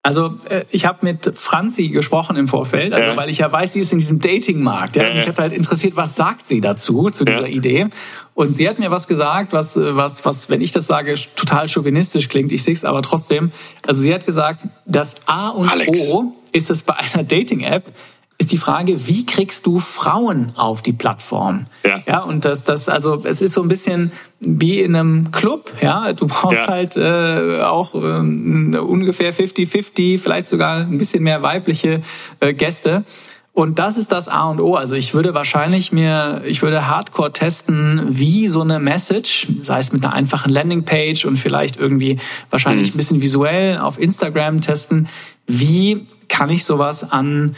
Also 0.08 0.36
äh, 0.50 0.64
ich 0.72 0.86
habe 0.86 1.00
mit 1.02 1.34
Franzi 1.38 1.90
gesprochen 1.90 2.38
im 2.38 2.48
Vorfeld, 2.48 2.94
also 2.94 3.10
ja. 3.10 3.18
weil 3.18 3.30
ich 3.30 3.40
ja 3.40 3.52
weiß, 3.52 3.74
sie 3.74 3.82
ist 3.82 3.92
in 3.92 4.00
diesem 4.00 4.20
Dating-Markt. 4.22 4.96
Ja? 4.96 5.04
ja, 5.04 5.16
Mich 5.16 5.28
hat 5.28 5.38
halt 5.38 5.52
interessiert, 5.52 5.98
was 5.98 6.16
sagt 6.16 6.48
sie 6.48 6.62
dazu, 6.62 7.10
zu 7.10 7.26
dieser 7.26 7.42
ja. 7.42 7.54
Idee. 7.54 7.88
Und 8.34 8.56
sie 8.56 8.70
hat 8.70 8.80
mir 8.80 8.90
was 8.90 9.10
gesagt, 9.10 9.52
was, 9.52 9.76
was, 9.76 10.24
was, 10.24 10.50
wenn 10.50 10.62
ich 10.62 10.72
das 10.72 10.88
sage, 10.88 11.14
total 11.36 11.68
chauvinistisch 11.68 12.30
klingt. 12.30 12.54
Ich 12.54 12.64
sehe 12.64 12.74
es 12.74 12.86
aber 12.86 13.02
trotzdem. 13.02 13.52
Also 13.86 14.00
sie 14.00 14.14
hat 14.14 14.26
gesagt, 14.26 14.62
das 14.86 15.16
A 15.26 15.50
und 15.50 15.68
Alex. 15.68 16.10
O 16.14 16.32
ist 16.54 16.70
es 16.70 16.84
bei 16.84 16.94
einer 16.94 17.26
Dating-App, 17.26 17.92
ist 18.40 18.52
die 18.52 18.58
Frage, 18.58 19.08
wie 19.08 19.26
kriegst 19.26 19.66
du 19.66 19.80
Frauen 19.80 20.52
auf 20.56 20.82
die 20.82 20.94
Plattform? 20.94 21.66
Ja. 21.84 22.02
ja 22.06 22.20
und 22.22 22.46
das, 22.46 22.64
das, 22.64 22.88
also 22.88 23.16
es 23.24 23.42
ist 23.42 23.54
so 23.54 23.64
ein 23.64 23.68
bisschen 23.68 24.12
wie 24.40 24.82
in 24.82 24.96
einem 24.96 25.32
Club, 25.32 25.72
ja. 25.82 26.14
Du 26.14 26.28
brauchst 26.28 26.60
ja. 26.60 26.68
halt 26.68 26.98
äh, 26.98 27.62
auch 27.64 27.96
äh, 27.96 27.98
ungefähr 27.98 29.34
50-50, 29.34 30.20
vielleicht 30.20 30.48
sogar 30.48 30.78
ein 30.82 30.98
bisschen 31.00 31.24
mehr 31.24 31.42
weibliche 31.42 32.02
äh, 32.40 32.54
Gäste. 32.54 33.06
Und 33.54 33.80
das 33.80 33.98
ist 33.98 34.12
das 34.12 34.28
A 34.28 34.52
und 34.52 34.62
O. 34.62 34.76
Also 34.76 34.94
ich 34.94 35.16
würde 35.16 35.34
wahrscheinlich 35.34 35.92
mir, 35.92 36.44
ich 36.46 36.62
würde 36.62 36.88
hardcore 36.88 37.34
testen, 37.34 38.06
wie 38.08 38.48
so 38.50 38.62
eine 38.62 38.78
Message, 38.78 39.48
sei 39.64 39.80
es 39.80 39.92
mit 39.92 40.06
einer 40.06 40.14
einfachen 40.14 40.52
Landingpage 40.52 41.26
und 41.26 41.38
vielleicht 41.38 41.78
irgendwie 41.78 42.20
wahrscheinlich 42.52 42.90
mhm. 42.90 42.94
ein 42.94 42.98
bisschen 42.98 43.22
visuell 43.24 43.80
auf 43.80 44.00
Instagram 44.00 44.62
testen, 44.62 45.08
wie 45.48 46.06
kann 46.28 46.52
ich 46.52 46.66
sowas 46.66 47.12
an 47.12 47.56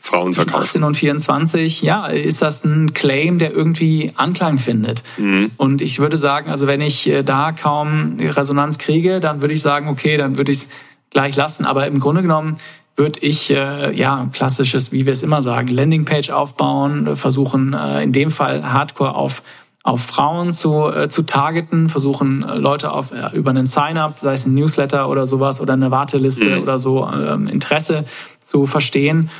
Frauen 0.00 0.32
verkaufen. 0.32 0.64
18 0.64 0.82
und 0.82 0.96
24, 0.96 1.82
ja, 1.82 2.06
ist 2.06 2.40
das 2.40 2.64
ein 2.64 2.94
Claim, 2.94 3.38
der 3.38 3.52
irgendwie 3.52 4.12
Anklang 4.16 4.58
findet. 4.58 5.02
Mhm. 5.18 5.50
Und 5.56 5.82
ich 5.82 5.98
würde 5.98 6.16
sagen, 6.16 6.50
also 6.50 6.66
wenn 6.66 6.80
ich 6.80 7.06
äh, 7.08 7.22
da 7.22 7.52
kaum 7.52 8.16
Resonanz 8.18 8.78
kriege, 8.78 9.20
dann 9.20 9.42
würde 9.42 9.54
ich 9.54 9.60
sagen, 9.60 9.88
okay, 9.88 10.16
dann 10.16 10.36
würde 10.36 10.52
ich 10.52 10.58
es 10.58 10.68
gleich 11.10 11.36
lassen. 11.36 11.66
Aber 11.66 11.86
im 11.86 12.00
Grunde 12.00 12.22
genommen 12.22 12.56
würde 12.96 13.20
ich 13.20 13.50
äh, 13.50 13.94
ja 13.94 14.28
klassisches, 14.32 14.90
wie 14.90 15.04
wir 15.04 15.12
es 15.12 15.22
immer 15.22 15.42
sagen, 15.42 15.68
Landingpage 15.68 16.30
aufbauen, 16.30 17.16
versuchen 17.16 17.74
äh, 17.74 18.02
in 18.02 18.12
dem 18.12 18.30
Fall 18.30 18.72
Hardcore 18.72 19.14
auf 19.14 19.42
auf 19.82 20.02
Frauen 20.02 20.52
zu, 20.52 20.88
äh, 20.88 21.08
zu 21.08 21.22
targeten, 21.22 21.88
versuchen 21.88 22.42
äh, 22.42 22.56
Leute 22.56 22.92
auf, 22.92 23.12
äh, 23.12 23.34
über 23.34 23.48
einen 23.48 23.64
Sign-up, 23.64 24.18
sei 24.18 24.34
es 24.34 24.44
ein 24.44 24.52
Newsletter 24.52 25.08
oder 25.08 25.26
sowas 25.26 25.58
oder 25.60 25.72
eine 25.72 25.90
Warteliste 25.90 26.56
mhm. 26.56 26.62
oder 26.62 26.78
so, 26.78 27.08
ähm, 27.08 27.46
Interesse 27.46 28.04
zu 28.40 28.66
verstehen 28.66 29.30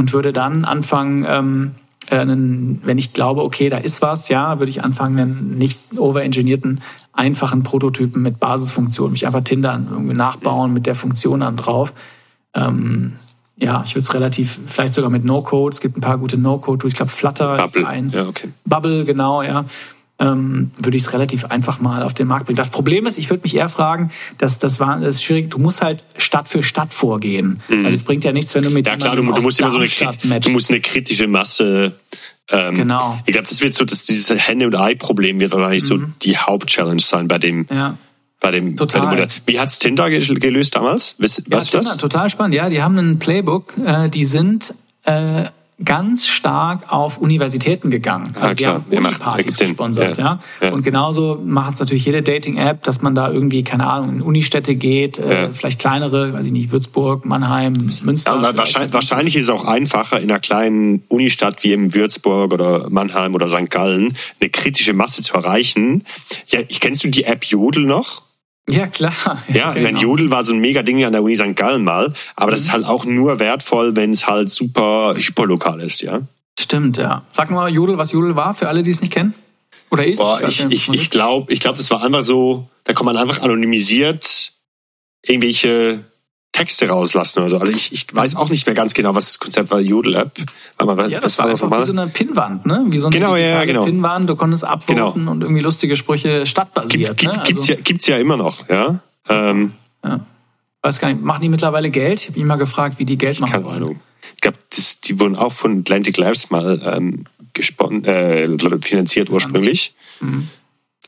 und 0.00 0.14
würde 0.14 0.32
dann 0.32 0.64
anfangen, 0.64 1.26
ähm, 1.28 1.70
äh, 2.08 2.16
einen, 2.16 2.80
wenn 2.84 2.96
ich 2.96 3.12
glaube, 3.12 3.44
okay, 3.44 3.68
da 3.68 3.76
ist 3.76 4.00
was, 4.00 4.30
ja, 4.30 4.58
würde 4.58 4.70
ich 4.70 4.82
anfangen, 4.82 5.18
einen 5.18 5.58
nicht 5.58 5.78
overengineerten, 5.98 6.80
einfachen 7.12 7.62
Prototypen 7.62 8.22
mit 8.22 8.40
Basisfunktionen, 8.40 9.12
mich 9.12 9.26
einfach 9.26 9.42
Tinder 9.42 9.78
irgendwie 9.90 10.14
nachbauen 10.14 10.72
mit 10.72 10.86
der 10.86 10.94
Funktion 10.94 11.40
dann 11.40 11.56
drauf. 11.56 11.92
Ähm, 12.54 13.16
ja, 13.56 13.82
ich 13.84 13.94
würde 13.94 14.04
es 14.04 14.14
relativ, 14.14 14.58
vielleicht 14.66 14.94
sogar 14.94 15.10
mit 15.10 15.22
No-Code. 15.22 15.74
Es 15.74 15.82
gibt 15.82 15.98
ein 15.98 16.00
paar 16.00 16.16
gute 16.16 16.38
No-Code-Tools. 16.38 16.94
Ich 16.94 16.96
glaube, 16.96 17.12
Flutter 17.12 17.58
Bubble. 17.58 17.82
ist 17.82 17.86
eins. 17.86 18.14
Ja, 18.14 18.26
okay. 18.26 18.48
Bubble, 18.64 19.04
genau, 19.04 19.42
ja. 19.42 19.66
Ähm, 20.20 20.72
würde 20.76 20.98
ich 20.98 21.04
es 21.04 21.12
relativ 21.14 21.46
einfach 21.46 21.80
mal 21.80 22.02
auf 22.02 22.12
den 22.12 22.26
Markt 22.26 22.44
bringen. 22.44 22.56
Das 22.56 22.68
Problem 22.68 23.06
ist, 23.06 23.16
ich 23.16 23.30
würde 23.30 23.42
mich 23.42 23.56
eher 23.56 23.70
fragen, 23.70 24.10
dass 24.36 24.58
das 24.58 24.78
war 24.78 25.00
das 25.00 25.16
ist 25.16 25.24
schwierig. 25.24 25.50
Du 25.50 25.58
musst 25.58 25.80
halt 25.80 26.04
Stadt 26.18 26.48
für 26.48 26.62
Stadt 26.62 26.92
vorgehen, 26.92 27.62
mhm. 27.68 27.84
weil 27.84 27.94
es 27.94 28.02
bringt 28.02 28.24
ja 28.24 28.32
nichts, 28.32 28.54
wenn 28.54 28.64
du 28.64 28.70
mit 28.70 28.86
ja 28.86 28.96
klar, 28.96 29.16
du, 29.16 29.22
du 29.22 29.42
musst 29.42 29.60
immer 29.60 29.70
so 29.70 29.78
eine 29.78 30.40
du 30.40 30.50
musst 30.50 30.70
eine 30.70 30.80
kritische 30.80 31.26
Masse 31.26 31.94
ähm, 32.50 32.74
genau. 32.74 33.18
Ich 33.26 33.32
glaube, 33.32 33.48
das 33.48 33.60
wird 33.60 33.74
so, 33.74 33.84
dass 33.84 34.02
dieses 34.02 34.46
Henne- 34.46 34.66
und 34.66 34.74
Ei-Problem 34.74 35.40
wird 35.40 35.52
wahrscheinlich 35.52 35.84
mhm. 35.84 35.86
so 35.86 35.98
die 36.22 36.36
Hauptchallenge 36.36 37.00
sein 37.00 37.28
bei 37.28 37.38
dem, 37.38 37.66
ja 37.70 37.96
bei 38.40 38.50
dem, 38.50 38.74
total. 38.76 39.06
Bei 39.06 39.16
dem. 39.16 39.28
Wie 39.46 39.60
hat's 39.60 39.78
Tinder 39.78 40.10
gelöst 40.10 40.74
damals? 40.74 41.14
Was, 41.18 41.36
ja, 41.36 41.60
Tinder, 41.60 41.90
das? 41.90 41.96
total 41.98 42.30
spannend. 42.30 42.54
Ja, 42.54 42.70
die 42.70 42.82
haben 42.82 42.98
einen 42.98 43.18
Playbook. 43.18 43.74
Äh, 43.78 44.08
die 44.08 44.24
sind 44.24 44.74
äh, 45.04 45.44
ganz 45.84 46.26
stark 46.26 46.92
auf 46.92 47.18
Universitäten 47.18 47.90
gegangen. 47.90 48.34
Ah, 48.38 48.54
die 48.54 48.66
haben 48.66 48.84
Uni-Partys 48.90 49.56
gesponsert. 49.56 50.18
Ja, 50.18 50.40
ja. 50.60 50.68
ja. 50.68 50.72
Und 50.72 50.82
genauso 50.82 51.40
macht 51.44 51.72
es 51.72 51.80
natürlich 51.80 52.04
jede 52.04 52.22
Dating-App, 52.22 52.82
dass 52.82 53.02
man 53.02 53.14
da 53.14 53.30
irgendwie, 53.30 53.64
keine 53.64 53.86
Ahnung, 53.86 54.16
in 54.16 54.22
Unistädte 54.22 54.74
geht, 54.74 55.18
äh, 55.18 55.44
ja. 55.44 55.50
vielleicht 55.52 55.80
kleinere, 55.80 56.32
weiß 56.32 56.46
ich 56.46 56.52
nicht, 56.52 56.70
Würzburg, 56.70 57.24
Mannheim, 57.24 57.92
Münster. 58.02 58.40
Ja, 58.40 58.56
wahrscheinlich, 58.56 58.92
wahrscheinlich 58.92 59.36
ist 59.36 59.44
es 59.44 59.50
auch 59.50 59.64
einfacher, 59.64 60.20
in 60.20 60.30
einer 60.30 60.40
kleinen 60.40 61.02
Unistadt 61.08 61.62
wie 61.64 61.72
in 61.72 61.94
Würzburg 61.94 62.52
oder 62.52 62.88
Mannheim 62.90 63.34
oder 63.34 63.48
St. 63.48 63.70
Gallen 63.70 64.16
eine 64.40 64.50
kritische 64.50 64.92
Masse 64.92 65.22
zu 65.22 65.34
erreichen. 65.34 66.04
Ja, 66.48 66.60
kennst 66.62 67.04
du 67.04 67.08
die 67.08 67.24
App 67.24 67.44
Jodel 67.44 67.84
noch? 67.84 68.22
Ja, 68.76 68.86
klar. 68.86 69.42
Ja, 69.48 69.72
genau. 69.72 70.00
Jodel 70.00 70.30
war 70.30 70.44
so 70.44 70.52
ein 70.52 70.60
mega 70.60 70.82
Ding 70.82 71.02
an 71.04 71.12
der 71.12 71.22
Uni 71.22 71.36
St. 71.36 71.56
Gallen 71.56 71.84
mal, 71.84 72.12
aber 72.36 72.48
mhm. 72.48 72.50
das 72.52 72.60
ist 72.60 72.72
halt 72.72 72.84
auch 72.84 73.04
nur 73.04 73.38
wertvoll, 73.38 73.96
wenn 73.96 74.10
es 74.10 74.26
halt 74.26 74.50
super 74.50 75.14
hyperlokal 75.16 75.80
ist, 75.80 76.02
ja. 76.02 76.22
Stimmt, 76.58 76.96
ja. 76.96 77.22
Sag 77.32 77.50
mal 77.50 77.70
Jodel, 77.70 77.98
was 77.98 78.12
Jodel 78.12 78.36
war, 78.36 78.54
für 78.54 78.68
alle, 78.68 78.82
die 78.82 78.90
es 78.90 79.00
nicht 79.00 79.12
kennen. 79.12 79.34
Oder 79.90 80.06
ist? 80.06 80.18
Boah, 80.18 80.40
ich 80.46 80.64
ich, 80.70 80.88
ich, 80.88 81.10
glaube, 81.10 81.52
ich 81.52 81.60
glaub, 81.60 81.76
das 81.76 81.90
war 81.90 82.02
einfach 82.02 82.22
so, 82.22 82.68
da 82.84 82.92
kann 82.92 83.06
man 83.06 83.16
einfach 83.16 83.42
anonymisiert 83.42 84.52
irgendwelche 85.22 86.04
Texte 86.52 86.88
rauslassen 86.88 87.40
oder 87.40 87.48
so. 87.48 87.58
Also 87.58 87.72
ich, 87.72 87.92
ich 87.92 88.12
weiß 88.12 88.34
auch 88.34 88.48
nicht 88.48 88.66
mehr 88.66 88.74
ganz 88.74 88.92
genau, 88.92 89.14
was 89.14 89.26
das 89.26 89.38
Konzept 89.38 89.70
war, 89.70 89.80
Jodel-App. 89.80 90.32
Ja, 91.08 91.20
das 91.20 91.38
war 91.38 91.46
einfach 91.46 91.70
wie 91.70 91.86
so 91.86 91.92
eine 91.92 92.08
Pinnwand, 92.08 92.66
ne? 92.66 92.84
Wie 92.88 92.98
so 92.98 93.06
eine 93.06 93.16
genau, 93.16 93.36
ja, 93.36 93.64
genau. 93.64 93.84
Pinnwand, 93.84 94.28
du 94.28 94.36
konntest 94.36 94.64
abvoten 94.64 95.14
genau. 95.14 95.30
und 95.30 95.42
irgendwie 95.42 95.62
lustige 95.62 95.96
Sprüche 95.96 96.46
stadtbasiert. 96.46 97.16
Gibt, 97.16 97.36
ne? 97.36 97.42
gibt's, 97.44 97.62
also, 97.62 97.72
ja, 97.72 97.80
gibt's 97.80 98.06
ja 98.06 98.18
immer 98.18 98.36
noch, 98.36 98.68
ja. 98.68 99.00
Ähm, 99.28 99.72
ja. 100.04 100.20
Weiß 100.82 100.98
gar 100.98 101.08
nicht, 101.08 101.22
machen 101.22 101.42
die 101.42 101.48
mittlerweile 101.48 101.90
Geld? 101.90 102.20
Ich 102.20 102.28
habe 102.28 102.38
mich 102.38 102.46
mal 102.46 102.56
gefragt, 102.56 102.98
wie 102.98 103.04
die 103.04 103.18
Geld 103.18 103.38
machen. 103.40 103.52
Keine 103.52 103.66
Ahnung. 103.66 104.00
Ich 104.34 104.40
glaube, 104.40 104.58
die 105.04 105.20
wurden 105.20 105.36
auch 105.36 105.52
von 105.52 105.80
Atlantic 105.80 106.16
Lives 106.16 106.50
mal 106.50 106.80
ähm, 106.84 107.26
gespon 107.52 108.04
äh, 108.04 108.48
finanziert 108.80 109.30
ursprünglich. 109.30 109.94
Mhm. 110.20 110.48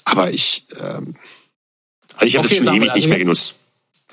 Aber 0.05 0.31
ich, 0.31 0.67
ähm, 0.79 1.17
also 2.15 2.27
ich 2.27 2.37
habe 2.37 2.47
okay, 2.47 2.57
das 2.59 2.67
schon 2.67 2.77
ewig 2.77 2.91
also 2.91 2.95
nicht 2.95 3.09
mehr 3.09 3.19
genutzt. 3.19 3.55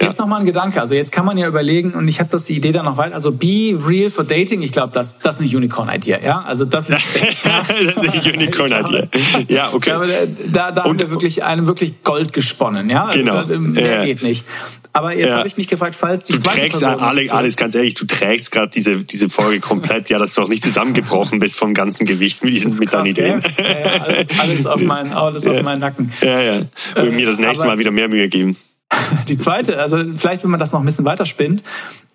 Jetzt 0.01 0.17
ja. 0.17 0.23
nochmal 0.23 0.39
ein 0.39 0.45
Gedanke. 0.45 0.79
Also 0.79 0.95
jetzt 0.95 1.11
kann 1.11 1.25
man 1.25 1.37
ja 1.37 1.47
überlegen, 1.47 1.91
und 1.93 2.07
ich 2.07 2.19
habe 2.19 2.29
das 2.29 2.45
die 2.45 2.55
Idee 2.55 2.71
dann 2.71 2.85
noch 2.85 2.95
weiter. 2.95 3.15
Also 3.15 3.31
be 3.31 3.77
real 3.85 4.09
for 4.09 4.23
dating. 4.23 4.61
Ich 4.61 4.71
glaube, 4.71 4.93
das, 4.93 5.19
das 5.19 5.35
ist 5.35 5.41
eine 5.41 5.57
Unicorn-Idee. 5.57 6.19
Ja, 6.23 6.41
also 6.41 6.63
das 6.63 6.89
ist 6.89 6.97
eine 7.45 8.33
Unicorn-Idee. 8.33 9.09
Ja, 9.49 9.69
okay. 9.73 9.89
Glaube, 9.89 10.07
da, 10.51 10.71
da 10.71 10.83
und, 10.83 10.89
haben 10.89 10.99
wir 10.99 11.11
wirklich 11.11 11.43
einem 11.43 11.67
wirklich 11.67 12.01
Gold 12.03 12.31
gesponnen. 12.31 12.89
Ja, 12.89 13.07
also 13.07 13.19
genau. 13.19 13.43
Da, 13.43 13.57
mehr 13.59 13.97
ja. 13.97 14.05
geht 14.05 14.23
nicht. 14.23 14.45
Aber 14.91 15.13
jetzt 15.15 15.29
ja. 15.29 15.37
habe 15.37 15.47
ich 15.47 15.57
mich 15.57 15.67
gefragt, 15.67 15.95
falls 15.95 16.23
die 16.23 16.33
du 16.33 16.39
zweite 16.39 16.61
trägst, 16.61 16.79
Person 16.79 16.99
Alex, 16.99 17.29
Alex, 17.31 17.55
ganz 17.55 17.75
ehrlich, 17.75 17.93
du 17.93 18.05
trägst 18.05 18.51
gerade 18.51 18.71
diese, 18.71 19.03
diese 19.03 19.29
Folge 19.29 19.59
komplett. 19.59 20.09
ja, 20.09 20.17
dass 20.17 20.33
du 20.33 20.41
auch 20.41 20.47
nicht 20.47 20.63
zusammengebrochen 20.63 21.39
bist 21.39 21.57
vom 21.57 21.73
ganzen 21.73 22.05
Gewicht 22.05 22.43
mit 22.43 22.53
diesen 22.53 22.75
mit 22.77 22.91
deinen 22.91 23.05
Ideen. 23.05 23.43
Ja, 23.57 24.01
alles, 24.01 24.27
alles, 24.39 24.65
auf 24.65 24.81
meinen, 24.81 25.13
alles 25.13 25.45
auf 25.45 25.61
meinen 25.61 25.79
Nacken. 25.79 26.11
Ja, 26.21 26.41
ja. 26.41 26.61
Äh, 26.95 27.03
mir 27.11 27.25
das 27.27 27.37
nächste 27.37 27.65
aber, 27.65 27.73
Mal 27.73 27.79
wieder 27.79 27.91
mehr 27.91 28.07
Mühe 28.07 28.29
geben. 28.29 28.57
Die 29.27 29.37
zweite, 29.37 29.79
also 29.79 29.97
vielleicht, 30.15 30.43
wenn 30.43 30.51
man 30.51 30.59
das 30.59 30.71
noch 30.71 30.79
ein 30.79 30.85
bisschen 30.85 31.05
weiterspinnt, 31.05 31.63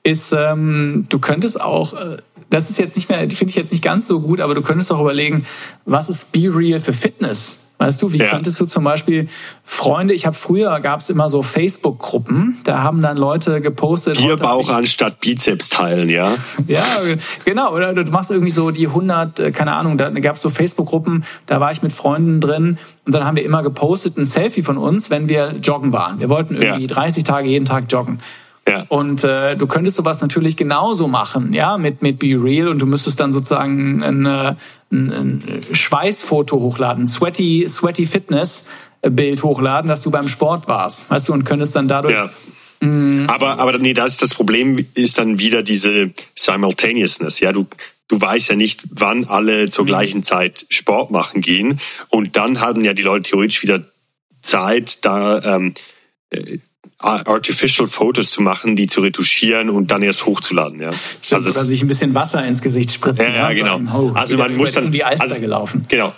ist, 0.02 0.32
ähm, 0.32 1.06
du 1.08 1.18
könntest 1.18 1.60
auch, 1.60 1.94
äh, 1.94 2.18
das 2.50 2.70
ist 2.70 2.78
jetzt 2.78 2.96
nicht 2.96 3.08
mehr, 3.08 3.26
die 3.26 3.36
finde 3.36 3.50
ich 3.50 3.56
jetzt 3.56 3.72
nicht 3.72 3.82
ganz 3.82 4.06
so 4.06 4.20
gut, 4.20 4.40
aber 4.40 4.54
du 4.54 4.62
könntest 4.62 4.92
auch 4.92 5.00
überlegen, 5.00 5.44
was 5.86 6.08
ist 6.08 6.32
Be 6.32 6.50
Real 6.54 6.78
für 6.78 6.92
Fitness? 6.92 7.60
Weißt 7.78 8.00
du, 8.00 8.12
wie 8.12 8.18
ja. 8.18 8.28
könntest 8.28 8.60
du 8.60 8.66
zum 8.66 8.84
Beispiel 8.84 9.28
Freunde, 9.64 10.14
ich 10.14 10.26
habe 10.26 10.36
früher, 10.36 10.78
gab 10.78 11.00
es 11.00 11.10
immer 11.10 11.28
so 11.28 11.42
Facebook-Gruppen, 11.42 12.58
da 12.62 12.82
haben 12.82 13.02
dann 13.02 13.16
Leute 13.16 13.60
gepostet. 13.60 14.16
Bierbauch 14.18 14.70
anstatt 14.70 15.20
Bizeps 15.20 15.70
teilen, 15.70 16.08
ja? 16.08 16.36
ja, 16.68 16.84
genau. 17.44 17.74
Oder 17.74 17.92
du 17.92 18.10
machst 18.12 18.30
irgendwie 18.30 18.52
so 18.52 18.70
die 18.70 18.86
100, 18.86 19.40
äh, 19.40 19.50
keine 19.50 19.74
Ahnung, 19.74 19.98
da 19.98 20.08
gab 20.10 20.36
es 20.36 20.42
so 20.42 20.50
Facebook-Gruppen, 20.50 21.24
da 21.46 21.58
war 21.58 21.72
ich 21.72 21.82
mit 21.82 21.92
Freunden 21.92 22.40
drin 22.40 22.78
und 23.06 23.14
dann 23.14 23.24
haben 23.24 23.36
wir 23.36 23.44
immer 23.44 23.64
gepostet 23.64 24.16
ein 24.16 24.24
Selfie 24.24 24.62
von 24.62 24.78
uns, 24.78 25.10
wenn 25.10 25.28
wir 25.28 25.56
joggen 25.60 25.92
waren. 25.92 26.20
Wir 26.20 26.28
wollten 26.28 26.54
irgendwie 26.54 26.82
ja. 26.82 26.94
30 26.94 27.24
Tage 27.24 27.48
jeden 27.48 27.64
Tag 27.64 27.86
joggen. 27.90 28.18
Ja. 28.66 28.86
Und 28.88 29.24
äh, 29.24 29.56
du 29.56 29.66
könntest 29.66 29.96
sowas 29.96 30.22
natürlich 30.22 30.56
genauso 30.56 31.06
machen, 31.06 31.52
ja, 31.52 31.76
mit, 31.76 32.00
mit 32.00 32.18
Be 32.18 32.36
Real 32.42 32.68
und 32.68 32.78
du 32.78 32.86
müsstest 32.86 33.20
dann 33.20 33.32
sozusagen 33.32 34.02
ein, 34.02 34.26
ein, 34.26 34.56
ein 34.90 35.42
Schweißfoto 35.72 36.58
hochladen, 36.58 37.04
sweaty, 37.04 37.66
sweaty 37.68 38.06
Fitness 38.06 38.64
Bild 39.02 39.42
hochladen, 39.42 39.88
dass 39.88 40.02
du 40.02 40.10
beim 40.10 40.28
Sport 40.28 40.66
warst, 40.66 41.10
weißt 41.10 41.28
du, 41.28 41.32
und 41.34 41.44
könntest 41.44 41.76
dann 41.76 41.88
dadurch 41.88 42.14
ja. 42.14 42.30
Mm. 42.80 43.26
Aber, 43.28 43.58
aber 43.58 43.78
nee, 43.78 43.94
das 43.94 44.16
das 44.18 44.34
Problem, 44.34 44.86
ist 44.94 45.18
dann 45.18 45.38
wieder 45.38 45.62
diese 45.62 46.12
Simultaneousness. 46.34 47.40
Ja, 47.40 47.52
du, 47.52 47.66
du 48.08 48.20
weißt 48.20 48.50
ja 48.50 48.56
nicht, 48.56 48.82
wann 48.90 49.24
alle 49.24 49.68
zur 49.70 49.84
mhm. 49.84 49.88
gleichen 49.88 50.22
Zeit 50.22 50.66
Sport 50.68 51.10
machen 51.10 51.40
gehen. 51.40 51.80
Und 52.08 52.36
dann 52.36 52.60
haben 52.60 52.84
ja 52.84 52.92
die 52.92 53.02
Leute 53.02 53.30
theoretisch 53.30 53.62
wieder 53.62 53.84
Zeit, 54.42 55.04
da 55.04 55.56
ähm, 55.56 55.74
äh, 56.30 56.58
Artificial 56.99 57.86
Fotos 57.86 58.30
zu 58.30 58.40
machen, 58.40 58.76
die 58.76 58.86
zu 58.86 59.01
retuschieren 59.01 59.68
und 59.68 59.90
dann 59.90 60.03
erst 60.03 60.26
hochzuladen. 60.26 60.80
Ja. 60.80 60.90
Stimmt, 61.22 61.47
also 61.47 61.51
oder 61.51 61.64
sich 61.64 61.82
ein 61.82 61.88
bisschen 61.88 62.14
Wasser 62.14 62.45
ins 62.47 62.62
Gesicht 62.62 62.92
spritzen. 62.92 63.26
Ja, 63.26 63.51
ja 63.51 63.53
genau. 63.53 63.78
Sagen, 63.78 63.90
oh, 63.95 64.12
also 64.14 64.36
man 64.36 64.57
muss 64.57 64.72
dann 64.72 64.92
wie 64.92 65.05
Alster 65.05 65.24
also, 65.24 65.40
gelaufen. 65.40 65.86
Genau. 65.88 66.12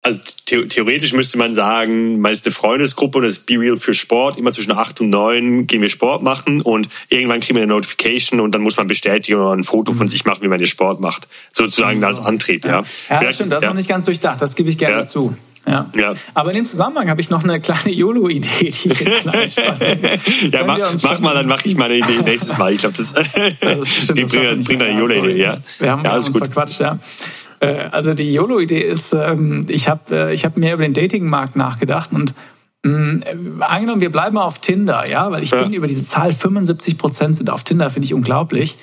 Also 0.00 0.20
theoretisch 0.46 1.12
müsste 1.12 1.38
man 1.38 1.54
sagen, 1.54 2.20
man 2.20 2.32
ist 2.32 2.46
eine 2.46 2.54
Freundesgruppe 2.54 3.18
und 3.18 3.24
das 3.24 3.38
ist 3.38 3.46
Be 3.46 3.58
Real 3.58 3.78
für 3.78 3.94
Sport. 3.94 4.38
Immer 4.38 4.52
zwischen 4.52 4.70
acht 4.70 5.00
und 5.00 5.10
neun 5.10 5.66
gehen 5.66 5.82
wir 5.82 5.88
Sport 5.88 6.22
machen 6.22 6.62
und 6.62 6.88
irgendwann 7.08 7.40
kriegen 7.40 7.56
wir 7.56 7.64
eine 7.64 7.72
Notification 7.72 8.38
und 8.38 8.54
dann 8.54 8.62
muss 8.62 8.76
man 8.76 8.86
bestätigen 8.86 9.38
oder 9.38 9.52
ein 9.52 9.64
Foto 9.64 9.92
von 9.92 10.06
mhm. 10.06 10.08
sich 10.08 10.24
machen, 10.24 10.42
wie 10.42 10.48
man 10.48 10.58
den 10.58 10.68
Sport 10.68 11.00
macht. 11.00 11.26
Sozusagen 11.50 12.02
als 12.04 12.20
Antrieb, 12.20 12.64
ja. 12.64 12.84
Ja, 13.10 13.22
ja 13.22 13.32
stimmt, 13.32 13.52
das 13.52 13.62
ist 13.62 13.68
noch 13.68 13.74
nicht 13.74 13.88
ganz 13.88 14.04
durchdacht. 14.04 14.40
Das 14.40 14.54
gebe 14.54 14.70
ich 14.70 14.78
gerne 14.78 14.98
ja. 14.98 15.04
zu. 15.04 15.36
Ja. 15.68 15.90
ja. 15.94 16.14
Aber 16.34 16.50
in 16.50 16.56
dem 16.56 16.66
Zusammenhang 16.66 17.10
habe 17.10 17.20
ich 17.20 17.30
noch 17.30 17.44
eine 17.44 17.60
kleine 17.60 17.90
YOLO-Idee, 17.90 18.48
die 18.70 18.88
ich 18.88 18.98
gleich 19.22 19.56
Ja, 20.52 20.64
mach, 20.64 20.78
mach 21.02 21.20
mal, 21.20 21.34
dann 21.34 21.46
mache 21.46 21.66
ich 21.66 21.76
meine 21.76 21.96
Idee 21.96 22.22
nächstes 22.24 22.56
Mal. 22.56 22.72
Ich 22.72 22.78
glaube, 22.78 22.96
das, 22.96 23.12
das 23.60 24.06
bringt, 24.08 24.66
bringt 24.66 24.82
eine 24.82 24.98
YOLO-Idee. 24.98 25.36
Ja. 25.36 25.58
Wir 25.78 25.90
haben, 25.90 26.04
ja, 26.04 26.16
uns 26.16 26.32
gut. 26.32 26.44
verquatscht, 26.44 26.80
ja. 26.80 26.98
Äh, 27.60 27.88
also 27.90 28.14
die 28.14 28.32
YOLO-Idee 28.32 28.80
ist, 28.80 29.12
ähm, 29.12 29.66
ich 29.68 29.88
habe 29.88 30.28
äh, 30.30 30.34
ich 30.34 30.44
hab 30.44 30.56
mehr 30.56 30.74
über 30.74 30.84
den 30.84 30.94
Dating-Markt 30.94 31.56
nachgedacht 31.56 32.12
und 32.12 32.34
mh, 32.84 32.92
mm, 33.34 33.62
angenommen, 33.62 34.00
wir 34.00 34.12
bleiben 34.12 34.38
auf 34.38 34.60
Tinder, 34.60 35.06
ja, 35.06 35.30
weil 35.30 35.42
ich 35.42 35.50
ja. 35.50 35.62
bin 35.62 35.74
über 35.74 35.86
diese 35.86 36.04
Zahl 36.04 36.32
75 36.32 36.96
Prozent 36.96 37.36
sind 37.36 37.50
auf 37.50 37.64
Tinder, 37.64 37.90
finde 37.90 38.06
ich 38.06 38.14
unglaublich. 38.14 38.78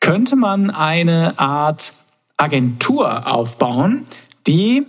Könnte 0.00 0.36
man 0.36 0.70
eine 0.70 1.38
Art 1.38 1.92
Agentur 2.36 3.26
aufbauen, 3.26 4.04
die 4.46 4.86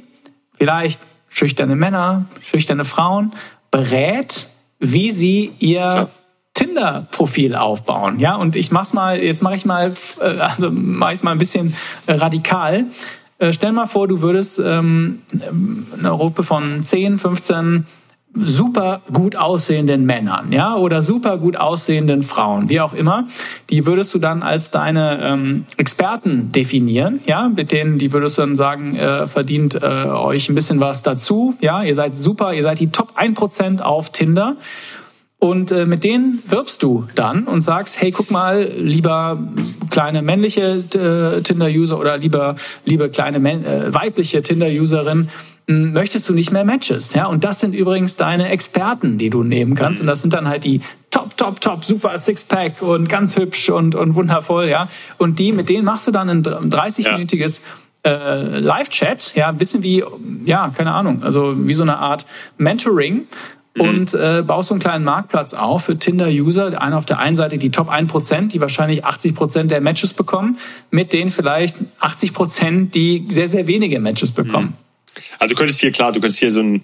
vielleicht 0.57 1.01
schüchterne 1.37 1.75
Männer, 1.75 2.25
schüchterne 2.41 2.83
Frauen 2.83 3.31
berät, 3.69 4.47
wie 4.79 5.11
sie 5.11 5.51
ihr 5.59 5.79
Klar. 5.79 6.09
Tinder-Profil 6.55 7.55
aufbauen. 7.55 8.19
Ja, 8.19 8.35
und 8.35 8.55
ich 8.55 8.71
mach's 8.71 8.91
mal, 8.91 9.21
jetzt 9.21 9.43
mache 9.43 9.55
ich 9.55 9.65
mal, 9.65 9.93
äh, 10.19 10.23
also 10.39 10.71
mache 10.71 11.13
ich 11.13 11.21
mal 11.21 11.31
ein 11.31 11.37
bisschen 11.37 11.75
äh, 12.07 12.13
radikal. 12.13 12.85
Äh, 13.37 13.53
stell 13.53 13.71
mal 13.71 13.85
vor, 13.85 14.07
du 14.07 14.21
würdest 14.21 14.59
ähm, 14.59 15.21
eine 15.31 16.09
Gruppe 16.09 16.41
von 16.41 16.81
10, 16.81 17.19
15 17.19 17.85
super 18.45 19.01
gut 19.11 19.35
aussehenden 19.35 20.05
Männern, 20.05 20.51
ja, 20.51 20.75
oder 20.75 21.01
super 21.01 21.37
gut 21.37 21.57
aussehenden 21.57 22.23
Frauen, 22.23 22.69
wie 22.69 22.81
auch 22.81 22.93
immer, 22.93 23.27
die 23.69 23.85
würdest 23.85 24.13
du 24.13 24.19
dann 24.19 24.43
als 24.43 24.71
deine 24.71 25.19
ähm, 25.21 25.65
Experten 25.77 26.51
definieren, 26.51 27.19
ja, 27.25 27.49
mit 27.49 27.71
denen, 27.71 27.97
die 27.97 28.11
würdest 28.13 28.37
du 28.37 28.41
dann 28.41 28.55
sagen, 28.55 28.95
äh, 28.95 29.27
verdient 29.27 29.75
äh, 29.75 29.85
euch 29.85 30.49
ein 30.49 30.55
bisschen 30.55 30.79
was 30.79 31.03
dazu, 31.03 31.55
ja, 31.61 31.83
ihr 31.83 31.95
seid 31.95 32.17
super, 32.17 32.53
ihr 32.53 32.63
seid 32.63 32.79
die 32.79 32.91
Top 32.91 33.17
1% 33.17 33.81
auf 33.81 34.11
Tinder. 34.11 34.57
Und 35.39 35.71
äh, 35.71 35.85
mit 35.85 36.03
denen 36.03 36.41
wirbst 36.47 36.81
du 36.81 37.07
dann 37.13 37.43
und 37.43 37.61
sagst, 37.61 38.01
hey, 38.01 38.09
guck 38.09 38.31
mal, 38.31 38.71
lieber 38.75 39.37
kleine 39.91 40.23
männliche 40.23 40.83
äh, 40.95 41.43
Tinder-User 41.43 41.99
oder 41.99 42.17
lieber 42.17 42.55
liebe 42.85 43.09
kleine 43.09 43.37
äh, 43.37 43.93
weibliche 43.93 44.41
Tinder-Userin, 44.41 45.29
möchtest 45.67 46.27
du 46.29 46.33
nicht 46.33 46.51
mehr 46.51 46.63
Matches, 46.63 47.13
ja? 47.13 47.25
Und 47.27 47.43
das 47.43 47.59
sind 47.59 47.75
übrigens 47.75 48.15
deine 48.15 48.49
Experten, 48.49 49.17
die 49.17 49.29
du 49.29 49.43
nehmen 49.43 49.75
kannst. 49.75 50.01
Und 50.01 50.07
das 50.07 50.21
sind 50.21 50.33
dann 50.33 50.47
halt 50.47 50.63
die 50.63 50.81
top, 51.11 51.35
top, 51.37 51.61
top, 51.61 51.83
super 51.83 52.17
Sixpack 52.17 52.81
und 52.81 53.09
ganz 53.09 53.37
hübsch 53.37 53.69
und, 53.69 53.93
und 53.93 54.15
wundervoll, 54.15 54.69
ja? 54.69 54.87
Und 55.17 55.39
die, 55.39 55.51
mit 55.51 55.69
denen 55.69 55.85
machst 55.85 56.07
du 56.07 56.11
dann 56.11 56.29
ein 56.29 56.43
30-minütiges 56.43 57.61
äh, 58.05 58.59
Live-Chat, 58.59 59.33
ja, 59.35 59.51
bisschen 59.51 59.83
wie, 59.83 60.03
ja, 60.45 60.71
keine 60.75 60.93
Ahnung, 60.93 61.23
also 61.23 61.53
wie 61.67 61.73
so 61.73 61.83
eine 61.83 61.97
Art 61.97 62.25
Mentoring, 62.57 63.27
Mhm. 63.77 63.81
und 63.81 64.13
äh, 64.13 64.43
baust 64.45 64.69
so 64.69 64.73
einen 64.73 64.81
kleinen 64.81 65.03
Marktplatz 65.03 65.53
auf 65.53 65.85
für 65.85 65.97
Tinder-User. 65.97 66.81
Einer 66.81 66.97
auf 66.97 67.05
der 67.05 67.19
einen 67.19 67.35
Seite 67.35 67.57
die 67.57 67.71
Top 67.71 67.89
1%, 67.89 68.47
die 68.49 68.61
wahrscheinlich 68.61 69.05
80% 69.05 69.63
der 69.63 69.81
Matches 69.81 70.13
bekommen, 70.13 70.57
mit 70.91 71.13
denen 71.13 71.31
vielleicht 71.31 71.77
80%, 72.01 72.91
die 72.91 73.25
sehr, 73.29 73.47
sehr 73.47 73.67
wenige 73.67 73.99
Matches 73.99 74.31
bekommen. 74.31 74.67
Mhm. 74.67 74.86
Also 75.39 75.53
du 75.53 75.57
könntest 75.57 75.79
hier, 75.79 75.91
klar, 75.91 76.11
du 76.11 76.19
könntest 76.19 76.39
hier 76.39 76.51
so 76.51 76.61
ein 76.61 76.83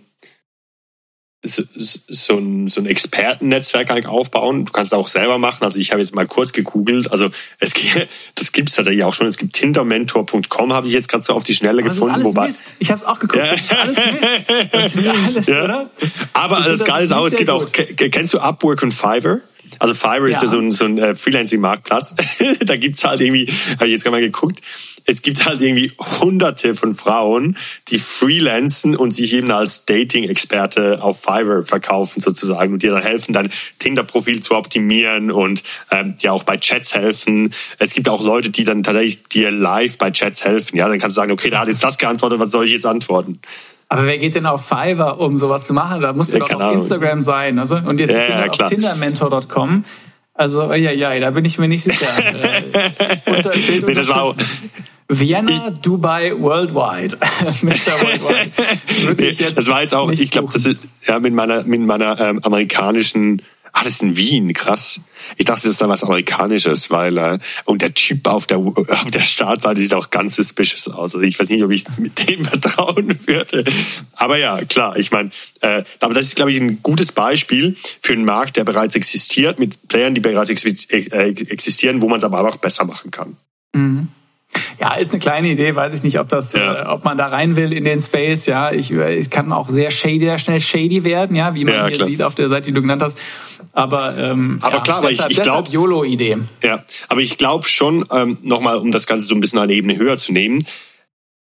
so, 1.46 1.64
so 1.76 2.38
ein, 2.38 2.68
so 2.70 2.80
ein 2.80 2.86
Expertennetzwerk 2.86 3.90
halt 3.90 4.06
aufbauen. 4.06 4.66
Du 4.66 4.72
kannst 4.72 4.94
es 4.94 4.98
auch 4.98 5.10
selber 5.10 5.38
machen. 5.38 5.64
Also 5.64 5.78
ich 5.78 5.92
habe 5.92 6.02
jetzt 6.02 6.16
mal 6.16 6.26
kurz 6.26 6.54
gegoogelt. 6.54 7.12
Also 7.12 7.30
es 7.60 7.74
das 8.36 8.52
gibt 8.54 8.70
es 8.70 8.76
tatsächlich 8.76 9.04
auch 9.04 9.14
schon. 9.14 9.28
Es 9.28 9.38
gibt 9.38 9.54
tindermentor.com, 9.54 10.74
habe 10.74 10.88
ich 10.88 10.94
jetzt 10.94 11.10
gerade 11.10 11.24
so 11.24 11.34
auf 11.34 11.44
die 11.44 11.54
Schnelle 11.54 11.82
Aber 11.82 11.90
gefunden. 11.90 12.22
Das 12.22 12.28
ist 12.28 12.38
alles 12.38 12.48
Mist. 12.48 12.74
Ich 12.80 12.92
habe 12.92 13.02
es 13.02 13.06
auch 13.06 13.20
geguckt. 13.20 13.44
Ja. 13.44 13.52
Das 13.52 13.62
ist 13.62 13.74
alles 13.74 13.98
Mist. 13.98 14.72
Das 14.72 14.96
ist 14.96 15.08
alles, 15.26 15.48
ja. 15.48 15.64
oder? 15.66 15.90
Aber 16.32 16.58
das, 16.58 16.80
das 16.80 16.88
Geile 16.88 17.06
ist 17.06 17.12
auch, 17.12 17.28
es 17.28 17.36
gibt 17.36 17.50
auch, 17.50 17.70
kennst 17.72 18.34
du 18.34 18.40
Upwork 18.40 18.82
und 18.82 18.94
Fiverr? 18.94 19.42
Also 19.80 19.94
Fiverr 19.94 20.30
ja. 20.30 20.38
ist 20.38 20.44
ja 20.44 20.48
so 20.48 20.60
ein, 20.60 20.72
so 20.72 20.86
ein 20.86 20.98
äh, 20.98 21.16
Freelancing-Marktplatz. 21.16 22.16
da 22.66 22.76
gibt's 22.78 23.04
halt 23.04 23.22
irgendwie, 23.22 23.48
habe 23.76 23.88
ich 23.88 23.92
jetzt 23.92 24.04
gerade 24.04 24.16
mal 24.18 24.22
geguckt, 24.22 24.62
es 25.06 25.22
gibt 25.22 25.46
halt 25.46 25.62
irgendwie 25.62 25.92
hunderte 26.22 26.76
von 26.76 26.94
Frauen, 26.94 27.58
die 27.90 28.00
freelancen 28.00 28.96
und 28.96 29.12
sich 29.12 29.34
eben 29.34 29.52
als 29.52 29.86
Dating-Experte 29.86 31.04
auf 31.04 31.22
Fiverr 31.22 31.64
verkaufen 31.64 32.22
sozusagen 32.22 32.74
und 32.74 32.84
dir 32.84 32.92
dann 32.92 33.02
helfen, 33.02 33.34
dein 33.34 33.52
Tinder-Profil 33.80 34.42
zu 34.42 34.56
optimieren 34.56 35.32
und 35.32 35.64
ähm, 35.92 36.16
dir 36.18 36.32
auch 36.34 36.44
bei 36.44 36.58
Chats 36.58 36.96
helfen. 36.96 37.54
Es 37.80 37.94
gibt 37.94 38.08
auch 38.08 38.24
Leute, 38.24 38.50
die 38.50 38.64
dann 38.64 38.84
tatsächlich 38.84 39.24
dir 39.24 39.52
live 39.52 39.98
bei 39.98 40.12
Chats 40.12 40.46
helfen. 40.46 40.78
Ja, 40.78 40.88
dann 40.88 41.00
kannst 41.00 41.18
du 41.18 41.22
sagen, 41.22 41.32
okay, 41.32 41.50
da 41.50 41.60
hat 41.60 41.68
jetzt 41.68 41.84
das 41.84 41.98
geantwortet, 41.98 42.40
was 42.40 42.52
soll 42.52 42.66
ich 42.66 42.74
jetzt 42.74 42.86
antworten? 42.86 43.40
Aber 43.94 44.08
wer 44.08 44.18
geht 44.18 44.34
denn 44.34 44.48
auf 44.48 44.66
Fiverr, 44.66 45.20
um 45.20 45.38
sowas 45.38 45.68
zu 45.68 45.74
machen? 45.74 46.02
Da 46.02 46.14
musst 46.14 46.34
du 46.34 46.40
ja, 46.40 46.46
doch 46.46 46.60
auf 46.60 46.74
Instagram 46.74 47.22
sein. 47.22 47.60
Also, 47.60 47.76
und 47.76 48.00
jetzt 48.00 48.10
ja, 48.10 48.44
ja, 48.44 48.48
auf 48.48 48.68
tindermentor.com. 48.68 49.86
Also, 50.34 50.74
ja, 50.74 50.90
ja, 50.90 51.20
da 51.20 51.30
bin 51.30 51.46
ich 51.46 51.60
mir 51.60 51.68
nicht 51.68 51.84
sicher. 51.84 52.08
äh, 52.18 53.32
unter, 53.32 53.52
nee, 53.56 53.94
das 53.94 54.08
war 54.08 54.24
auch, 54.24 54.36
Vienna, 55.10 55.68
ich, 55.68 55.80
Dubai, 55.82 56.34
Worldwide. 56.36 57.18
Mr. 57.62 57.70
Worldwide. 58.02 59.22
nee, 59.22 59.54
das 59.54 59.68
war 59.68 59.82
jetzt 59.84 59.94
auch, 59.94 60.10
ich 60.10 60.32
glaube, 60.32 60.52
das 60.52 60.66
ist 60.66 60.80
ja 61.06 61.20
mit 61.20 61.36
meiner, 61.36 61.64
mit 61.64 61.82
meiner 61.82 62.20
ähm, 62.20 62.40
amerikanischen 62.42 63.44
Ah, 63.76 63.84
das 63.84 63.94
ist 63.94 64.04
in 64.04 64.16
Wien, 64.16 64.54
krass. 64.54 65.00
Ich 65.36 65.46
dachte, 65.46 65.64
das 65.64 65.72
ist 65.72 65.82
da 65.82 65.90
was 65.90 66.04
Amerikanisches, 66.04 66.92
weil 66.92 67.18
äh, 67.18 67.40
und 67.66 67.82
der 67.82 67.96
Typ 67.96 68.28
auf 68.28 68.46
der 68.46 68.60
auf 68.60 69.12
der 69.12 69.22
Startseite 69.22 69.82
sieht 69.82 69.96
auch 69.96 70.12
ganz 70.12 70.36
suspicious 70.36 70.88
aus. 70.90 71.16
Also 71.16 71.22
ich 71.22 71.40
weiß 71.40 71.50
nicht, 71.50 71.64
ob 71.64 71.72
ich 71.72 71.86
mit 71.98 72.30
dem 72.30 72.46
vertrauen 72.46 73.18
würde. 73.26 73.64
Aber 74.14 74.38
ja, 74.38 74.64
klar. 74.64 74.96
Ich 74.98 75.12
meine, 75.12 75.32
äh, 75.62 75.84
aber 76.00 76.14
das 76.14 76.28
ist, 76.28 76.36
glaube 76.36 76.52
ich, 76.52 76.62
ein 76.62 76.84
gutes 76.84 77.12
Beispiel 77.12 77.76
für 78.00 78.14
einen 78.14 78.26
Markt, 78.26 78.58
der 78.58 78.64
bereits 78.64 78.96
existiert, 78.96 79.58
mit 79.58 79.88
Playern, 79.88 80.14
die 80.14 80.22
bereits 80.22 80.50
äh, 80.64 81.30
existieren, 81.30 82.02
wo 82.02 82.08
man 82.08 82.20
es 82.20 82.24
aber 82.24 82.48
auch 82.48 82.58
besser 82.58 82.86
machen 82.86 83.10
kann. 83.10 83.38
Mhm. 83.74 84.08
Ja, 84.80 84.96
ist 84.96 85.12
eine 85.12 85.20
kleine 85.20 85.50
Idee, 85.50 85.76
weiß 85.76 85.94
ich 85.94 86.04
nicht, 86.04 86.20
ob 86.20 86.30
das, 86.30 86.54
ja. 86.54 86.84
äh, 86.84 86.86
ob 86.88 87.06
man 87.06 87.18
da 87.18 87.28
rein 87.28 87.56
will 87.56 87.72
in 87.72 87.86
den 87.86 88.00
Space. 88.00 88.46
Ja, 88.46 88.72
ich, 88.72 88.92
ich 88.92 89.30
kann 89.30 89.52
auch 89.52 89.70
sehr 89.70 89.92
shady, 89.92 90.20
sehr 90.20 90.38
schnell 90.38 90.60
shady 90.60 91.04
werden, 91.04 91.36
ja, 91.36 91.56
wie 91.56 91.66
man 91.66 91.74
ja, 91.74 91.88
hier 91.88 91.96
klar. 91.98 92.08
sieht 92.08 92.22
auf 92.24 92.36
der 92.36 92.50
Seite, 92.50 92.68
die 92.68 92.74
du 92.74 92.82
genannt 92.82 93.02
hast. 93.02 93.18
Aber, 93.72 94.18
ähm, 94.18 94.60
aber 94.62 94.78
ja, 94.78 94.82
klar, 94.82 94.98
aber 94.98 95.10
deshalb, 95.10 95.32
ich, 95.32 95.38
ich 95.38 95.44
glaube 95.44 95.70
YOLO-Idee. 95.70 96.38
Ja, 96.64 96.84
aber 97.08 97.22
ich 97.22 97.38
glaube 97.38 97.68
schon, 97.68 98.06
ähm, 98.12 98.38
nochmal, 98.42 98.78
um 98.78 98.92
das 98.92 99.08
Ganze 99.08 99.26
so 99.26 99.36
ein 99.36 99.42
bisschen 99.42 99.60
eine 99.60 99.74
Ebene 99.74 99.98
höher 99.98 100.18
zu 100.18 100.32
nehmen, 100.34 100.66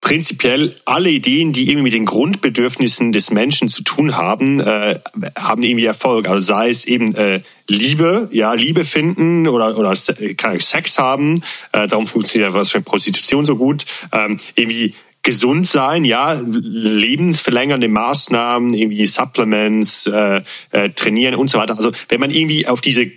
prinzipiell 0.07 0.77
alle 0.85 1.11
Ideen, 1.11 1.53
die 1.53 1.65
irgendwie 1.65 1.83
mit 1.83 1.93
den 1.93 2.05
Grundbedürfnissen 2.05 3.11
des 3.11 3.33
Menschen 3.33 3.69
zu 3.69 3.83
tun 3.83 4.17
haben, 4.17 4.61
äh, 4.61 5.01
haben 5.37 5.65
irgendwie 5.65 5.85
Erfolg. 5.85 6.29
Also 6.29 6.47
sei 6.47 6.71
es 6.71 6.85
eben 6.85 7.17
äh, 7.17 7.41
Liebe, 7.67 8.29
ja, 8.31 8.53
Liebe 8.53 8.85
finden 8.85 9.49
oder, 9.49 9.77
oder 9.77 9.97
Sex 9.97 10.99
haben, 11.01 11.43
äh, 11.73 11.89
darum 11.89 12.07
funktioniert 12.07 12.55
was 12.55 12.71
für 12.71 12.81
Prostitution 12.81 13.45
so 13.45 13.57
gut, 13.57 13.85
ähm, 14.13 14.39
irgendwie 14.55 14.95
gesund 15.25 15.67
sein, 15.67 16.05
ja, 16.05 16.41
lebensverlängernde 16.41 17.89
Maßnahmen, 17.89 18.75
irgendwie 18.75 19.07
Supplements, 19.07 20.07
äh, 20.07 20.43
äh, 20.71 20.91
trainieren 20.91 21.35
und 21.35 21.51
so 21.51 21.59
weiter. 21.59 21.77
Also 21.77 21.91
wenn 22.09 22.21
man 22.21 22.31
irgendwie 22.31 22.69
auf 22.69 22.81
diese 22.81 23.11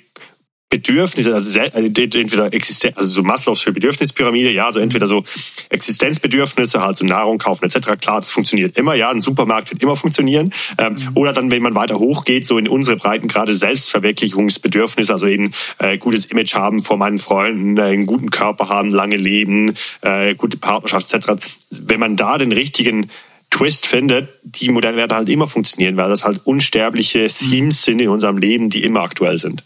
Bedürfnisse, 0.70 1.34
also, 1.34 1.60
also 1.60 1.78
entweder 1.80 2.54
Existenz, 2.54 2.96
also 2.96 3.10
so 3.10 3.24
Maslows 3.24 3.62
für 3.62 3.72
Bedürfnispyramide, 3.72 4.52
ja, 4.52 4.68
also 4.68 4.80
entweder 4.80 5.08
so 5.08 5.24
Existenzbedürfnisse, 5.70 6.80
halt 6.80 6.96
so 6.96 7.06
Nahrung 7.06 7.40
kaufen 7.40 7.66
etc. 7.66 8.00
Klar, 8.00 8.20
das 8.20 8.32
funktioniert 8.32 8.78
immer, 8.78 8.94
ja, 8.94 9.10
ein 9.10 9.20
Supermarkt 9.20 9.72
wird 9.72 9.82
immer 9.82 9.96
funktionieren. 9.96 10.54
Ähm, 10.78 10.94
mhm. 10.94 11.10
Oder 11.16 11.34
dann, 11.34 11.50
wenn 11.50 11.64
man 11.64 11.74
weiter 11.74 11.98
hochgeht, 11.98 12.46
so 12.46 12.60
in 12.60 12.68
unsere 12.68 12.98
Breiten 12.98 13.28
gerade 13.28 13.56
Selbstverwirklichungsbedürfnisse, 13.56 15.12
also 15.12 15.26
eben 15.26 15.54
äh, 15.80 15.98
gutes 15.98 16.26
Image 16.26 16.54
haben 16.54 16.84
vor 16.84 16.98
meinen 16.98 17.18
Freunden, 17.18 17.76
äh, 17.78 17.82
einen 17.82 18.06
guten 18.06 18.30
Körper 18.30 18.70
haben, 18.70 18.92
lange 18.92 19.18
leben, 19.18 19.74
äh, 20.02 20.36
gute 20.36 20.58
Partnerschaft 20.58 21.12
etc. 21.12 21.44
Wenn 21.72 22.00
man 22.00 22.16
da 22.16 22.38
den 22.38 22.52
richtigen 22.52 23.10
Twist 23.50 23.88
findet, 23.88 24.30
die 24.44 24.70
Modelle 24.70 24.98
werden 24.98 25.18
halt 25.18 25.30
immer 25.30 25.48
funktionieren, 25.48 25.98
weil 25.98 26.10
das 26.10 26.24
halt 26.24 26.42
unsterbliche 26.46 27.24
mhm. 27.24 27.50
Themes 27.50 27.84
sind 27.84 28.00
in 28.00 28.10
unserem 28.10 28.38
Leben, 28.38 28.70
die 28.70 28.84
immer 28.84 29.02
aktuell 29.02 29.40
sind. 29.40 29.64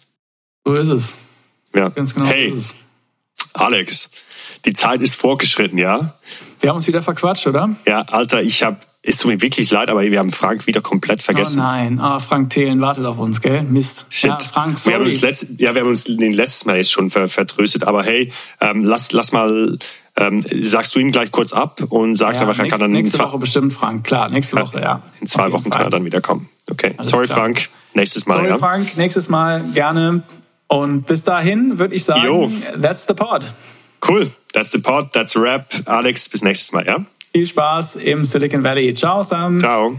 So 0.65 0.75
ist 0.75 0.89
es. 0.89 1.17
Ja. 1.75 1.89
Ganz 1.89 2.13
genau. 2.13 2.27
Hey, 2.27 2.53
so 2.55 2.73
Alex, 3.53 4.09
die 4.65 4.73
Zeit 4.73 5.01
ist 5.01 5.15
vorgeschritten, 5.15 5.77
ja? 5.77 6.15
Wir 6.59 6.69
haben 6.69 6.77
uns 6.77 6.87
wieder 6.87 7.01
verquatscht, 7.01 7.47
oder? 7.47 7.75
Ja, 7.85 8.01
Alter, 8.03 8.41
ich 8.41 8.63
habe 8.63 8.77
es 9.05 9.17
tut 9.17 9.31
mir 9.31 9.41
wirklich 9.41 9.69
leid, 9.69 9.89
aber 9.89 10.01
wir 10.01 10.17
haben 10.17 10.31
Frank 10.31 10.65
wieder 10.65 10.79
komplett 10.79 11.21
vergessen. 11.21 11.59
Oh 11.59 11.63
nein, 11.63 11.99
ah, 11.99 12.19
Frank 12.19 12.51
Thelen 12.51 12.79
wartet 12.79 13.05
auf 13.05 13.19
uns, 13.19 13.41
gell? 13.41 13.61
Mist. 13.61 14.05
Shit. 14.07 14.29
Ja, 14.29 14.39
Frank, 14.39 14.79
sorry. 14.79 14.93
Wir 14.93 14.99
haben 14.99 15.11
uns 15.11 15.21
letzt, 15.21 15.45
ja, 15.57 15.75
wir 15.75 15.81
haben 15.81 15.89
uns 15.89 16.05
den 16.05 16.31
letzten 16.31 16.69
Mal 16.69 16.77
jetzt 16.77 16.91
schon 16.93 17.11
vertröstet, 17.11 17.83
aber 17.83 18.03
hey, 18.03 18.31
ähm, 18.61 18.85
lass, 18.85 19.11
lass 19.11 19.33
mal, 19.33 19.77
ähm, 20.15 20.45
sagst 20.61 20.95
du 20.95 20.99
ihm 20.99 21.11
gleich 21.11 21.31
kurz 21.31 21.51
ab 21.51 21.81
und 21.89 22.15
sagst 22.15 22.39
ja, 22.39 22.47
einfach, 22.47 22.63
er 22.63 22.69
kann 22.69 22.79
dann... 22.79 22.91
Nächste 22.91 23.19
Woche 23.19 23.37
bestimmt, 23.37 23.73
Frank, 23.73 24.05
klar, 24.05 24.29
nächste 24.29 24.55
Woche, 24.55 24.79
ja. 24.79 25.03
In 25.19 25.27
zwei 25.27 25.51
Wochen 25.51 25.69
kann 25.69 25.81
er 25.81 25.89
dann 25.89 26.05
wieder 26.05 26.21
kommen. 26.21 26.47
Okay, 26.71 26.93
Alles 26.95 27.11
sorry 27.11 27.25
klar. 27.25 27.39
Frank, 27.39 27.69
nächstes 27.93 28.25
Mal. 28.25 28.35
Sorry 28.37 28.49
ja. 28.49 28.57
Frank, 28.57 28.95
nächstes 28.95 29.27
Mal 29.27 29.65
gerne. 29.73 30.23
Und 30.67 31.05
bis 31.05 31.23
dahin 31.23 31.77
würde 31.79 31.95
ich 31.95 32.03
sagen, 32.05 32.25
Yo. 32.25 32.51
that's 32.81 33.05
the 33.07 33.13
pod. 33.13 33.51
Cool, 34.07 34.31
that's 34.53 34.71
the 34.71 34.79
pod, 34.79 35.13
that's 35.13 35.35
a 35.35 35.39
rap. 35.39 35.73
Alex, 35.85 36.27
bis 36.29 36.41
nächstes 36.43 36.71
Mal, 36.71 36.85
ja? 36.85 37.05
Viel 37.31 37.45
Spaß 37.45 37.95
im 37.97 38.25
Silicon 38.25 38.63
Valley. 38.63 38.93
Ciao, 38.93 39.23
Sam. 39.23 39.59
Ciao. 39.59 39.97